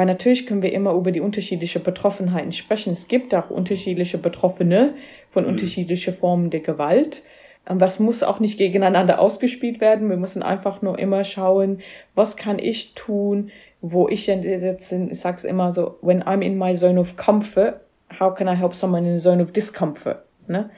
Weil 0.00 0.06
natürlich 0.06 0.46
können 0.46 0.62
wir 0.62 0.72
immer 0.72 0.94
über 0.94 1.12
die 1.12 1.20
unterschiedlichen 1.20 1.82
Betroffenheiten 1.82 2.52
sprechen. 2.52 2.94
Es 2.94 3.06
gibt 3.06 3.34
auch 3.34 3.50
unterschiedliche 3.50 4.16
Betroffene 4.16 4.94
von 5.28 5.44
mhm. 5.44 5.50
unterschiedlichen 5.50 6.14
Formen 6.14 6.48
der 6.48 6.60
Gewalt. 6.60 7.22
Und 7.68 7.82
was 7.82 7.98
muss 7.98 8.22
auch 8.22 8.40
nicht 8.40 8.56
gegeneinander 8.56 9.20
ausgespielt 9.20 9.82
werden. 9.82 10.08
Wir 10.08 10.16
müssen 10.16 10.42
einfach 10.42 10.80
nur 10.80 10.98
immer 10.98 11.22
schauen, 11.22 11.80
was 12.14 12.38
kann 12.38 12.58
ich 12.58 12.94
tun, 12.94 13.50
wo 13.82 14.08
ich 14.08 14.26
jetzt, 14.26 14.90
ich 14.90 15.20
sag's 15.20 15.44
immer 15.44 15.70
so, 15.70 15.98
when 16.00 16.22
I'm 16.22 16.40
in 16.40 16.56
my 16.56 16.74
zone 16.74 16.98
of 16.98 17.18
comfort, 17.18 17.80
how 18.18 18.34
can 18.34 18.48
I 18.48 18.56
help 18.56 18.74
someone 18.74 19.06
in 19.06 19.16
a 19.16 19.18
zone 19.18 19.42
of 19.42 19.52
discomfort? 19.52 20.24
Ne? 20.48 20.70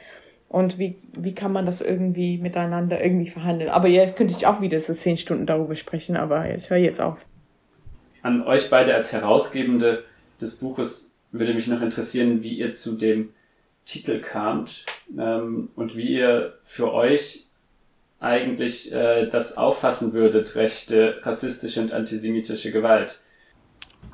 Und 0.48 0.80
wie, 0.80 0.96
wie 1.16 1.32
kann 1.32 1.52
man 1.52 1.64
das 1.64 1.80
irgendwie 1.80 2.38
miteinander 2.38 3.00
irgendwie 3.00 3.30
verhandeln? 3.30 3.70
Aber 3.70 3.86
jetzt 3.86 4.16
könnte 4.16 4.34
ich 4.36 4.48
auch 4.48 4.60
wieder 4.60 4.80
so 4.80 4.92
zehn 4.92 5.16
Stunden 5.16 5.46
darüber 5.46 5.76
sprechen, 5.76 6.16
aber 6.16 6.52
ich 6.52 6.70
höre 6.70 6.78
jetzt 6.78 7.00
auf. 7.00 7.24
An 8.22 8.42
euch 8.46 8.70
beide 8.70 8.94
als 8.94 9.12
Herausgebende 9.12 10.04
des 10.40 10.56
Buches 10.56 11.16
würde 11.32 11.54
mich 11.54 11.66
noch 11.66 11.82
interessieren, 11.82 12.42
wie 12.42 12.58
ihr 12.58 12.74
zu 12.74 12.96
dem 12.96 13.30
Titel 13.84 14.20
kamt 14.20 14.84
ähm, 15.18 15.70
und 15.74 15.96
wie 15.96 16.14
ihr 16.14 16.54
für 16.62 16.92
euch 16.92 17.46
eigentlich 18.20 18.92
äh, 18.92 19.26
das 19.26 19.56
auffassen 19.56 20.12
würdet, 20.12 20.54
rechte, 20.54 21.20
rassistische 21.22 21.80
und 21.80 21.92
antisemitische 21.92 22.70
Gewalt. 22.70 23.20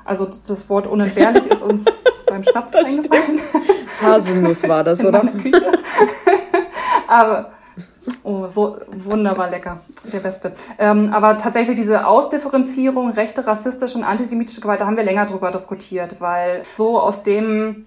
Also 0.03 0.27
das 0.47 0.67
Wort 0.69 0.87
unentbehrlich 0.87 1.45
ist 1.45 1.61
uns 1.61 1.85
beim 2.25 2.41
Schnaps 2.41 2.73
eingefallen. 2.73 3.39
Haselnuss 4.01 4.67
war 4.67 4.83
das, 4.83 5.05
oder? 5.05 5.21
Aber 7.07 7.53
Oh, 8.23 8.47
so 8.47 8.77
wunderbar 8.87 9.49
lecker. 9.49 9.81
Der 10.11 10.19
Beste. 10.19 10.53
Ähm, 10.77 11.11
aber 11.13 11.37
tatsächlich 11.37 11.75
diese 11.75 12.07
Ausdifferenzierung 12.07 13.11
rechte, 13.11 13.45
rassistische 13.45 13.97
und 13.97 14.03
antisemitische 14.03 14.61
Gewalt, 14.61 14.81
da 14.81 14.85
haben 14.85 14.97
wir 14.97 15.03
länger 15.03 15.25
drüber 15.25 15.51
diskutiert, 15.51 16.21
weil 16.21 16.63
so 16.77 16.99
aus 16.99 17.23
dem 17.23 17.85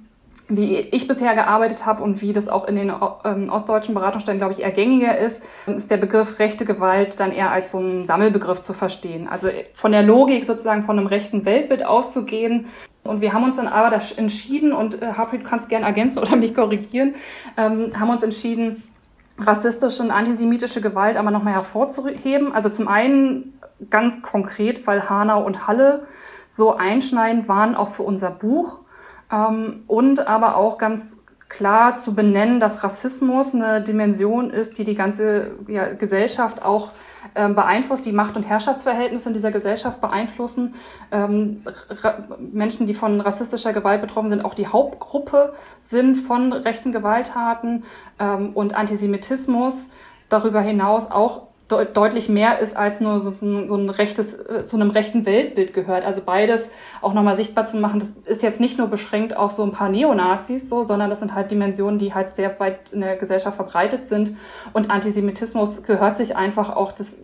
wie 0.49 0.77
ich 0.77 1.09
bisher 1.09 1.35
gearbeitet 1.35 1.87
habe 1.87 2.03
und 2.03 2.21
wie 2.21 2.33
das 2.33 2.49
auch 2.49 2.67
in 2.67 2.77
den 2.77 2.93
ähm, 3.25 3.51
ostdeutschen 3.51 3.95
Beratungsstellen, 3.95 4.39
glaube 4.39 4.53
ich, 4.53 4.61
eher 4.61 4.71
gängiger 4.71 5.17
ist, 5.17 5.45
ist 5.67 5.91
der 5.91 5.97
Begriff 5.97 6.39
rechte 6.39 6.65
Gewalt 6.65 7.19
dann 7.21 7.33
eher 7.33 7.51
als 7.53 7.73
so 7.73 7.79
ein 7.79 8.05
Sammelbegriff 8.05 8.61
zu 8.61 8.73
verstehen. 8.73 9.29
Also 9.29 9.49
von 9.73 9.93
der 9.93 10.03
Logik 10.03 10.45
sozusagen 10.45 10.83
von 10.83 10.99
einem 10.99 11.07
rechten 11.07 11.45
Weltbild 11.45 11.87
auszugehen. 11.87 12.67
Und 13.05 13.21
wir 13.21 13.33
haben 13.33 13.45
uns 13.45 13.57
dann 13.57 13.69
aber 13.69 13.99
entschieden, 14.17 14.73
und 14.73 15.01
äh, 15.01 15.13
Harpreet, 15.17 15.43
du 15.43 15.47
kannst 15.47 15.69
gerne 15.69 15.87
ergänzen 15.87 16.19
oder 16.19 16.37
mich 16.37 16.55
korrigieren, 16.55 17.15
ähm, 17.57 17.99
haben 17.99 18.11
uns 18.11 18.23
entschieden, 18.23 18.83
rassistische 19.47 20.03
und 20.03 20.11
antisemitische 20.11 20.81
Gewalt 20.81 21.17
aber 21.17 21.31
nochmal 21.31 21.55
hervorzuheben. 21.55 22.53
Also 22.53 22.69
zum 22.69 22.89
einen 22.89 23.59
ganz 23.91 24.23
konkret, 24.23 24.87
weil 24.87 25.09
Hanau 25.09 25.45
und 25.45 25.67
Halle 25.67 26.07
so 26.49 26.77
einschneidend 26.77 27.49
waren 27.49 27.75
auch 27.75 27.89
für 27.89 28.03
unser 28.03 28.31
Buch 28.31 28.81
ähm, 29.31 29.81
und 29.87 30.27
aber 30.27 30.57
auch 30.57 30.79
ganz 30.79 31.17
klar 31.53 31.95
zu 31.95 32.15
benennen, 32.15 32.61
dass 32.61 32.83
Rassismus 32.83 33.55
eine 33.55 33.83
Dimension 33.83 34.51
ist, 34.51 34.79
die 34.79 34.85
die 34.85 34.95
ganze 34.95 35.51
ja, 35.69 35.93
Gesellschaft 35.93 36.65
auch 36.65 36.93
ähm, 37.35 37.55
beeinflusst, 37.55 38.07
die 38.07 38.13
Macht- 38.13 38.37
und 38.37 38.45
Herrschaftsverhältnisse 38.45 39.29
in 39.29 39.35
dieser 39.35 39.53
Gesellschaft 39.53 40.01
beeinflussen. 40.01 40.75
Ähm, 41.13 41.63
Menschen, 42.39 42.87
die 42.87 42.95
von 42.95 43.21
rassistischer 43.21 43.75
Gewalt 43.75 44.01
betroffen 44.01 44.31
sind, 44.31 44.45
auch 44.45 44.55
die 44.55 44.67
Hauptgruppe 44.67 45.53
sind 45.79 46.17
von 46.17 46.55
rechten 46.55 46.91
Gewalttaten 46.91 47.85
ähm, 48.19 48.51
und 48.55 48.75
Antisemitismus 48.75 49.91
darüber 50.31 50.63
hinaus 50.63 51.11
auch 51.11 51.49
de 51.79 51.93
deutlich 51.93 52.29
mehr 52.29 52.59
ist 52.59 52.77
als 52.77 53.01
nur 53.01 53.21
so, 53.21 53.33
so 53.33 53.77
ein 53.77 53.91
rechtes, 53.91 54.35
äh, 54.35 54.67
zu 54.67 54.77
einem 54.77 54.91
rechten 54.91 55.27
Weltbild 55.27 55.75
gehört. 55.75 56.05
Also 56.05 56.23
beides 56.25 56.71
auch 57.01 57.15
nochmal 57.15 57.37
sichtbar 57.37 57.65
zu 57.65 57.77
machen, 57.77 58.01
das 58.01 58.11
ist 58.11 58.43
jetzt 58.43 58.61
nicht 58.61 58.79
nur 58.79 58.89
beschränkt 58.89 59.37
auf 59.37 59.53
so 59.53 59.63
ein 59.63 59.73
paar 59.73 59.89
Neonazis, 59.89 60.69
so, 60.69 60.83
sondern 60.83 61.11
das 61.11 61.21
sind 61.21 61.35
halt 61.35 61.51
Dimensionen, 61.51 61.99
die 61.99 62.15
halt 62.15 62.33
sehr 62.33 62.59
weit 62.61 62.91
in 62.93 63.01
der 63.01 63.17
Gesellschaft 63.17 63.57
verbreitet 63.57 64.03
sind. 64.03 64.33
Und 64.73 64.91
Antisemitismus 64.91 65.83
gehört 65.83 66.17
sich 66.17 66.37
einfach 66.37 66.75
auch 66.75 66.93
das 66.93 67.19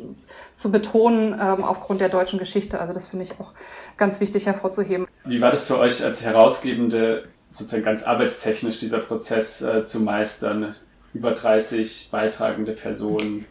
zu 0.55 0.71
betonen 0.71 1.33
ähm, 1.41 1.65
aufgrund 1.65 2.01
der 2.01 2.09
deutschen 2.09 2.39
Geschichte. 2.39 2.81
Also 2.81 2.93
das 2.93 3.07
finde 3.07 3.25
ich 3.25 3.33
auch 3.41 3.53
ganz 3.97 4.21
wichtig 4.21 4.47
hervorzuheben. 4.47 5.07
Wie 5.25 5.41
war 5.41 5.51
das 5.51 5.67
für 5.67 5.79
euch 5.79 6.05
als 6.05 6.25
Herausgebende, 6.25 7.29
sozusagen 7.51 7.85
ganz 7.85 8.05
arbeitstechnisch, 8.05 8.81
dieser 8.81 8.99
Prozess 8.99 9.63
äh, 9.63 9.85
zu 9.85 10.01
meistern? 10.01 10.75
Über 11.15 11.33
30 11.33 12.09
beitragende 12.11 12.73
Personen 12.73 13.47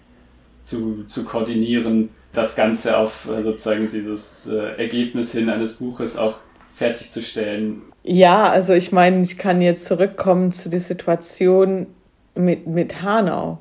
zu, 0.67 1.05
zu 1.07 1.23
koordinieren, 1.23 2.09
das 2.33 2.55
Ganze 2.55 2.97
auf 2.97 3.29
äh, 3.29 3.41
sozusagen 3.41 3.89
dieses 3.89 4.47
äh, 4.47 4.77
Ergebnis 4.77 5.31
hin 5.31 5.49
eines 5.49 5.75
Buches 5.75 6.17
auch 6.17 6.35
fertigzustellen. 6.73 7.81
Ja, 8.03 8.49
also 8.49 8.73
ich 8.73 8.91
meine, 8.91 9.21
ich 9.23 9.37
kann 9.37 9.61
jetzt 9.61 9.85
zurückkommen 9.85 10.51
zu 10.51 10.69
der 10.69 10.81
Situation 10.81 11.87
mit, 12.35 12.67
mit 12.67 13.01
Hanau. 13.01 13.59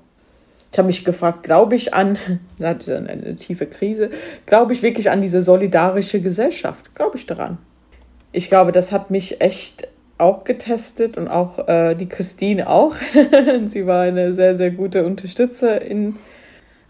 Ich 0.72 0.78
habe 0.78 0.88
mich 0.88 1.04
gefragt, 1.04 1.44
glaube 1.44 1.76
ich 1.76 1.94
an, 1.94 2.18
da 2.58 2.70
hatte 2.70 2.90
dann 2.90 3.06
eine 3.06 3.36
tiefe 3.36 3.66
Krise, 3.66 4.10
glaube 4.44 4.72
ich 4.72 4.82
wirklich 4.82 5.08
an 5.08 5.20
diese 5.20 5.42
solidarische 5.42 6.20
Gesellschaft? 6.20 6.94
Glaube 6.96 7.16
ich 7.16 7.24
daran? 7.26 7.58
Ich 8.32 8.50
glaube, 8.50 8.72
das 8.72 8.90
hat 8.90 9.10
mich 9.12 9.40
echt 9.40 9.88
auch 10.18 10.42
getestet 10.44 11.16
und 11.16 11.28
auch 11.28 11.68
äh, 11.68 11.94
die 11.94 12.08
Christine 12.08 12.68
auch. 12.68 12.96
Sie 13.66 13.86
war 13.86 14.02
eine 14.02 14.34
sehr, 14.34 14.56
sehr 14.56 14.72
gute 14.72 15.06
Unterstützerin 15.06 16.16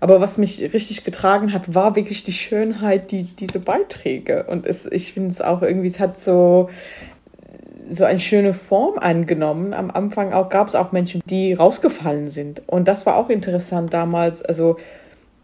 aber 0.00 0.20
was 0.20 0.38
mich 0.38 0.60
richtig 0.74 1.04
getragen 1.04 1.52
hat, 1.52 1.74
war 1.74 1.96
wirklich 1.96 2.22
die 2.24 2.32
Schönheit, 2.32 3.10
die, 3.10 3.24
diese 3.24 3.60
Beiträge. 3.60 4.44
Und 4.44 4.66
es, 4.66 4.86
ich 4.86 5.12
finde 5.12 5.30
es 5.30 5.40
auch 5.40 5.62
irgendwie, 5.62 5.86
es 5.86 5.98
hat 5.98 6.18
so, 6.18 6.68
so 7.88 8.04
eine 8.04 8.20
schöne 8.20 8.52
Form 8.52 8.98
angenommen. 8.98 9.72
Am 9.72 9.90
Anfang 9.90 10.32
auch 10.32 10.48
gab 10.48 10.68
es 10.68 10.74
auch 10.74 10.92
Menschen, 10.92 11.22
die 11.28 11.54
rausgefallen 11.54 12.28
sind. 12.28 12.62
Und 12.66 12.88
das 12.88 13.06
war 13.06 13.16
auch 13.16 13.30
interessant 13.30 13.94
damals, 13.94 14.42
also 14.42 14.76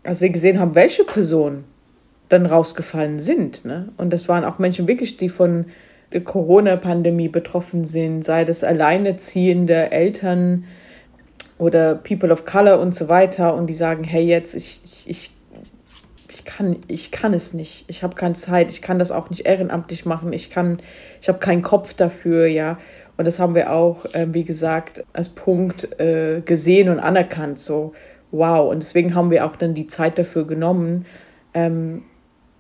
als 0.05 0.21
wir 0.21 0.31
gesehen 0.31 0.61
haben, 0.61 0.75
welche 0.75 1.05
Personen 1.05 1.65
dann 2.29 2.47
rausgefallen 2.47 3.21
sind. 3.21 3.65
Ne? 3.65 3.89
Und 3.97 4.13
das 4.13 4.29
waren 4.29 4.45
auch 4.45 4.59
Menschen 4.59 4.89
wirklich, 4.89 5.17
die 5.17 5.29
von 5.29 5.67
der 6.13 6.23
Corona-Pandemie 6.23 7.29
betroffen 7.29 7.85
sind, 7.85 8.23
sei 8.23 8.45
das 8.45 8.65
alleineziehende 8.65 9.93
Eltern, 9.93 10.65
oder 11.63 11.95
People 11.95 12.33
of 12.33 12.45
Color 12.45 12.81
und 12.81 12.93
so 12.93 13.09
weiter 13.09 13.55
und 13.55 13.69
die 13.69 13.75
sagen, 13.75 14.03
hey, 14.03 14.25
jetzt, 14.25 14.53
ich, 14.53 15.05
ich, 15.07 15.31
ich, 16.29 16.45
kann, 16.45 16.79
ich 16.89 17.13
kann 17.13 17.33
es 17.35 17.55
nicht, 17.55 17.85
ich 17.87 18.03
habe 18.03 18.17
keine 18.17 18.35
Zeit, 18.35 18.73
ich 18.73 18.83
kann 18.83 18.99
das 18.99 19.13
auch 19.13 19.31
nicht 19.31 19.47
ehrenamtlich 19.47 20.05
machen, 20.05 20.33
ich 20.33 20.51
kann, 20.51 20.83
ich 21.21 21.29
habe 21.29 21.39
keinen 21.39 21.63
Kopf 21.63 21.95
dafür, 21.95 22.47
ja. 22.47 22.79
Und 23.17 23.27
das 23.27 23.39
haben 23.39 23.55
wir 23.55 23.71
auch, 23.71 24.07
äh, 24.07 24.27
wie 24.33 24.43
gesagt, 24.43 25.05
als 25.13 25.29
Punkt 25.29 26.01
äh, 26.01 26.41
gesehen 26.45 26.89
und 26.89 26.99
anerkannt, 26.99 27.61
so 27.61 27.93
wow. 28.33 28.69
Und 28.69 28.83
deswegen 28.83 29.15
haben 29.15 29.31
wir 29.31 29.47
auch 29.47 29.55
dann 29.55 29.75
die 29.75 29.87
Zeit 29.87 30.19
dafür 30.19 30.45
genommen, 30.45 31.07
ähm, 31.55 32.03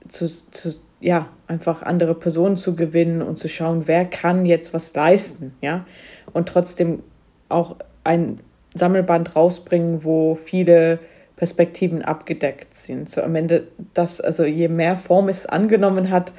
zu, 0.09 0.28
zu, 0.28 0.74
ja, 1.00 1.26
einfach 1.48 1.82
andere 1.82 2.14
Personen 2.14 2.57
zu 2.57 2.76
gewinnen 2.76 3.20
und 3.20 3.40
zu 3.40 3.48
schauen, 3.48 3.88
wer 3.88 4.05
kann 4.05 4.46
jetzt 4.46 4.72
was 4.72 4.94
leisten, 4.94 5.55
ja. 5.61 5.86
Und 6.32 6.48
trotzdem 6.48 7.03
auch 7.48 7.78
ein 8.05 8.38
Sammelband 8.75 9.37
rausbringen, 9.37 10.05
wo 10.05 10.35
viele 10.35 10.99
Perspektiven 11.37 12.03
abgedeckt 12.03 12.75
sind. 12.75 13.09
So 13.09 13.23
am 13.23 13.35
Ende, 13.35 13.68
das, 13.95 14.20
also 14.20 14.45
je 14.45 14.68
mehr 14.68 14.97
Form 14.97 15.29
es 15.29 15.47
angenommen 15.47 16.11
hat, 16.11 16.33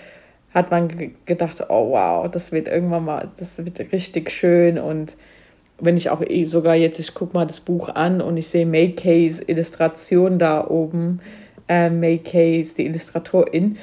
hat 0.54 0.72
man 0.72 0.88
gedacht, 1.26 1.66
oh 1.70 1.92
wow, 1.92 2.30
das 2.30 2.52
wird 2.52 2.68
irgendwann 2.68 3.06
mal, 3.06 3.30
das 3.38 3.58
wird 3.58 3.80
richtig 3.92 4.32
schön 4.32 4.78
und 4.78 5.16
wenn 5.80 5.98
ich 5.98 6.10
auch 6.10 6.22
eh 6.22 6.46
sogar 6.46 6.76
jetzt, 6.76 7.00
ich 7.00 7.14
gucke 7.14 7.34
mal 7.34 7.48
das 7.48 7.60
Buch 7.60 7.90
an 7.90 8.22
und 8.22 8.38
ich 8.38 8.48
sehe 8.48 8.66
May 8.66 8.92
Kays 8.92 9.42
Illustration 9.46 10.40
da 10.40 10.66
oben, 10.68 11.20
äh, 11.68 11.90
May 11.90 12.20
Kays, 12.20 12.76
die 12.76 12.86
Illustratorin, 12.86 13.78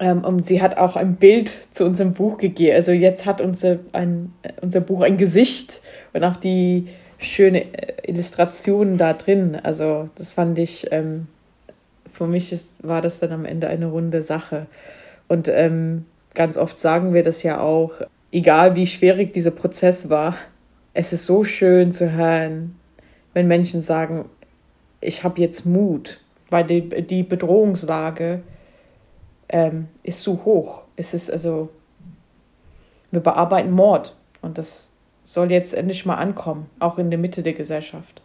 ähm, 0.00 0.24
und 0.24 0.44
sie 0.44 0.60
hat 0.60 0.76
auch 0.76 0.96
ein 0.96 1.16
Bild 1.16 1.50
zu 1.70 1.84
unserem 1.84 2.14
Buch 2.14 2.38
gegeben. 2.38 2.74
Also 2.74 2.92
jetzt 2.92 3.26
hat 3.26 3.40
unser, 3.40 3.78
ein, 3.92 4.32
unser 4.60 4.80
Buch 4.80 5.02
ein 5.02 5.18
Gesicht 5.18 5.80
und 6.12 6.24
auch 6.24 6.36
die 6.36 6.88
schöne 7.24 7.64
äh, 7.74 8.10
Illustrationen 8.10 8.98
da 8.98 9.12
drin. 9.12 9.58
Also 9.62 10.08
das 10.14 10.32
fand 10.32 10.58
ich, 10.58 10.92
ähm, 10.92 11.26
für 12.12 12.26
mich 12.26 12.52
ist, 12.52 12.86
war 12.86 13.02
das 13.02 13.20
dann 13.20 13.32
am 13.32 13.44
Ende 13.44 13.68
eine 13.68 13.86
runde 13.86 14.22
Sache. 14.22 14.66
Und 15.28 15.48
ähm, 15.48 16.06
ganz 16.34 16.56
oft 16.56 16.78
sagen 16.78 17.14
wir 17.14 17.22
das 17.22 17.42
ja 17.42 17.60
auch, 17.60 17.92
egal 18.30 18.76
wie 18.76 18.86
schwierig 18.86 19.32
dieser 19.32 19.50
Prozess 19.50 20.10
war, 20.10 20.36
es 20.92 21.12
ist 21.12 21.24
so 21.24 21.44
schön 21.44 21.90
zu 21.90 22.12
hören, 22.12 22.76
wenn 23.32 23.48
Menschen 23.48 23.80
sagen, 23.80 24.26
ich 25.00 25.24
habe 25.24 25.40
jetzt 25.40 25.66
Mut, 25.66 26.20
weil 26.50 26.64
die, 26.64 26.88
die 27.06 27.22
Bedrohungslage 27.22 28.42
ähm, 29.48 29.88
ist 30.02 30.22
zu 30.22 30.44
hoch. 30.44 30.82
Es 30.96 31.14
ist 31.14 31.30
also, 31.30 31.68
wir 33.10 33.20
bearbeiten 33.20 33.72
Mord 33.72 34.16
und 34.40 34.56
das 34.56 34.93
soll 35.24 35.50
jetzt 35.50 35.74
endlich 35.74 36.06
mal 36.06 36.16
ankommen, 36.16 36.70
auch 36.78 36.98
in 36.98 37.10
der 37.10 37.18
Mitte 37.18 37.42
der 37.42 37.54
Gesellschaft. 37.54 38.22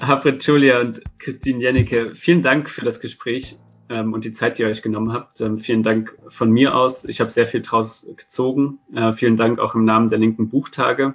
Harpret 0.00 0.44
Julia 0.44 0.80
und 0.80 1.00
Christine 1.20 1.62
Jennecke, 1.62 2.14
vielen 2.16 2.42
Dank 2.42 2.68
für 2.68 2.84
das 2.84 3.00
Gespräch 3.00 3.56
ähm, 3.88 4.12
und 4.12 4.24
die 4.24 4.32
Zeit, 4.32 4.58
die 4.58 4.62
ihr 4.62 4.68
euch 4.68 4.82
genommen 4.82 5.12
habt. 5.12 5.40
Ähm, 5.40 5.58
vielen 5.58 5.84
Dank 5.84 6.18
von 6.28 6.50
mir 6.50 6.74
aus. 6.74 7.04
Ich 7.04 7.20
habe 7.20 7.30
sehr 7.30 7.46
viel 7.46 7.62
draus 7.62 8.08
gezogen. 8.16 8.80
Äh, 8.94 9.12
vielen 9.12 9.36
Dank 9.36 9.60
auch 9.60 9.76
im 9.76 9.84
Namen 9.84 10.10
der 10.10 10.18
linken 10.18 10.48
Buchtage. 10.48 11.14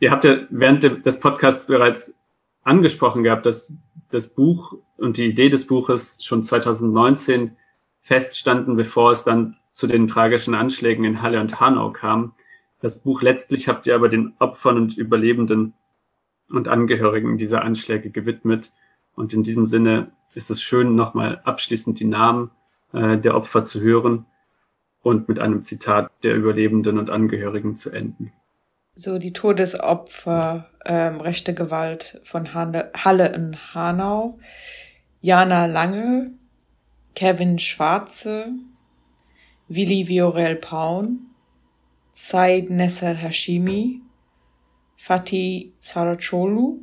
Ihr 0.00 0.10
habt 0.10 0.24
ja 0.24 0.38
während 0.48 0.82
de 0.82 1.00
des 1.00 1.20
Podcasts 1.20 1.66
bereits 1.66 2.16
angesprochen 2.64 3.22
gehabt, 3.22 3.46
dass 3.46 3.78
das 4.10 4.28
Buch 4.28 4.74
und 4.96 5.16
die 5.16 5.26
Idee 5.26 5.48
des 5.48 5.66
Buches 5.66 6.18
schon 6.20 6.42
2019 6.42 7.56
feststanden, 8.00 8.76
bevor 8.76 9.12
es 9.12 9.24
dann 9.24 9.56
zu 9.72 9.86
den 9.86 10.06
tragischen 10.06 10.54
Anschlägen 10.54 11.04
in 11.04 11.22
Halle 11.22 11.40
und 11.40 11.60
Hanau 11.60 11.90
kam. 11.90 12.34
Das 12.80 13.02
Buch 13.02 13.22
letztlich 13.22 13.68
habt 13.68 13.86
ihr 13.86 13.94
aber 13.94 14.08
den 14.08 14.34
Opfern 14.38 14.76
und 14.76 14.96
Überlebenden 14.96 15.74
und 16.48 16.68
Angehörigen 16.68 17.38
dieser 17.38 17.62
Anschläge 17.62 18.10
gewidmet. 18.10 18.72
Und 19.14 19.32
in 19.32 19.42
diesem 19.42 19.66
Sinne 19.66 20.12
ist 20.34 20.50
es 20.50 20.62
schön, 20.62 20.94
nochmal 20.94 21.40
abschließend 21.44 21.98
die 21.98 22.04
Namen 22.04 22.50
äh, 22.92 23.18
der 23.18 23.34
Opfer 23.36 23.64
zu 23.64 23.80
hören 23.80 24.26
und 25.02 25.28
mit 25.28 25.38
einem 25.38 25.62
Zitat 25.62 26.10
der 26.22 26.34
Überlebenden 26.34 26.98
und 26.98 27.10
Angehörigen 27.10 27.76
zu 27.76 27.90
enden. 27.90 28.32
So 28.96 29.18
die 29.18 29.32
Todesopfer, 29.32 30.70
ähm, 30.84 31.20
rechte 31.20 31.52
Gewalt 31.52 32.20
von 32.22 32.54
Halle 32.54 33.26
in 33.34 33.56
Hanau, 33.74 34.38
Jana 35.20 35.66
Lange, 35.66 36.30
Kevin 37.16 37.58
Schwarze, 37.58 38.52
Willi 39.66 40.06
Viorel 40.06 40.54
Paun, 40.54 41.30
Said 42.12 42.70
Nesser 42.70 43.14
Hashimi, 43.14 44.00
Fatih 44.96 45.72
Saracolu, 45.80 46.78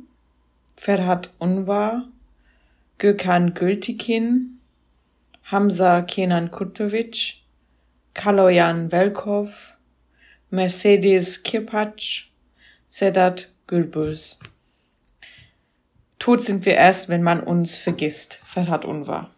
Ferhat 0.76 1.30
Unvar, 1.38 2.08
Gökhan 2.98 3.54
Gültikin, 3.54 4.58
Hamza 5.44 6.02
Kenan 6.02 6.50
Kurtovic, 6.50 7.36
Kaloyan 8.12 8.92
Velkov, 8.92 9.78
Mercedes 10.54 11.44
Kirpatsch, 11.44 12.26
Sedat 12.86 13.48
Gülbüz. 13.66 14.38
Tot 16.18 16.42
sind 16.42 16.66
wir 16.66 16.74
erst, 16.74 17.08
wenn 17.08 17.22
man 17.22 17.40
uns 17.40 17.78
vergisst, 17.78 18.38
Ferhat 18.44 18.84
Unvar. 18.84 19.30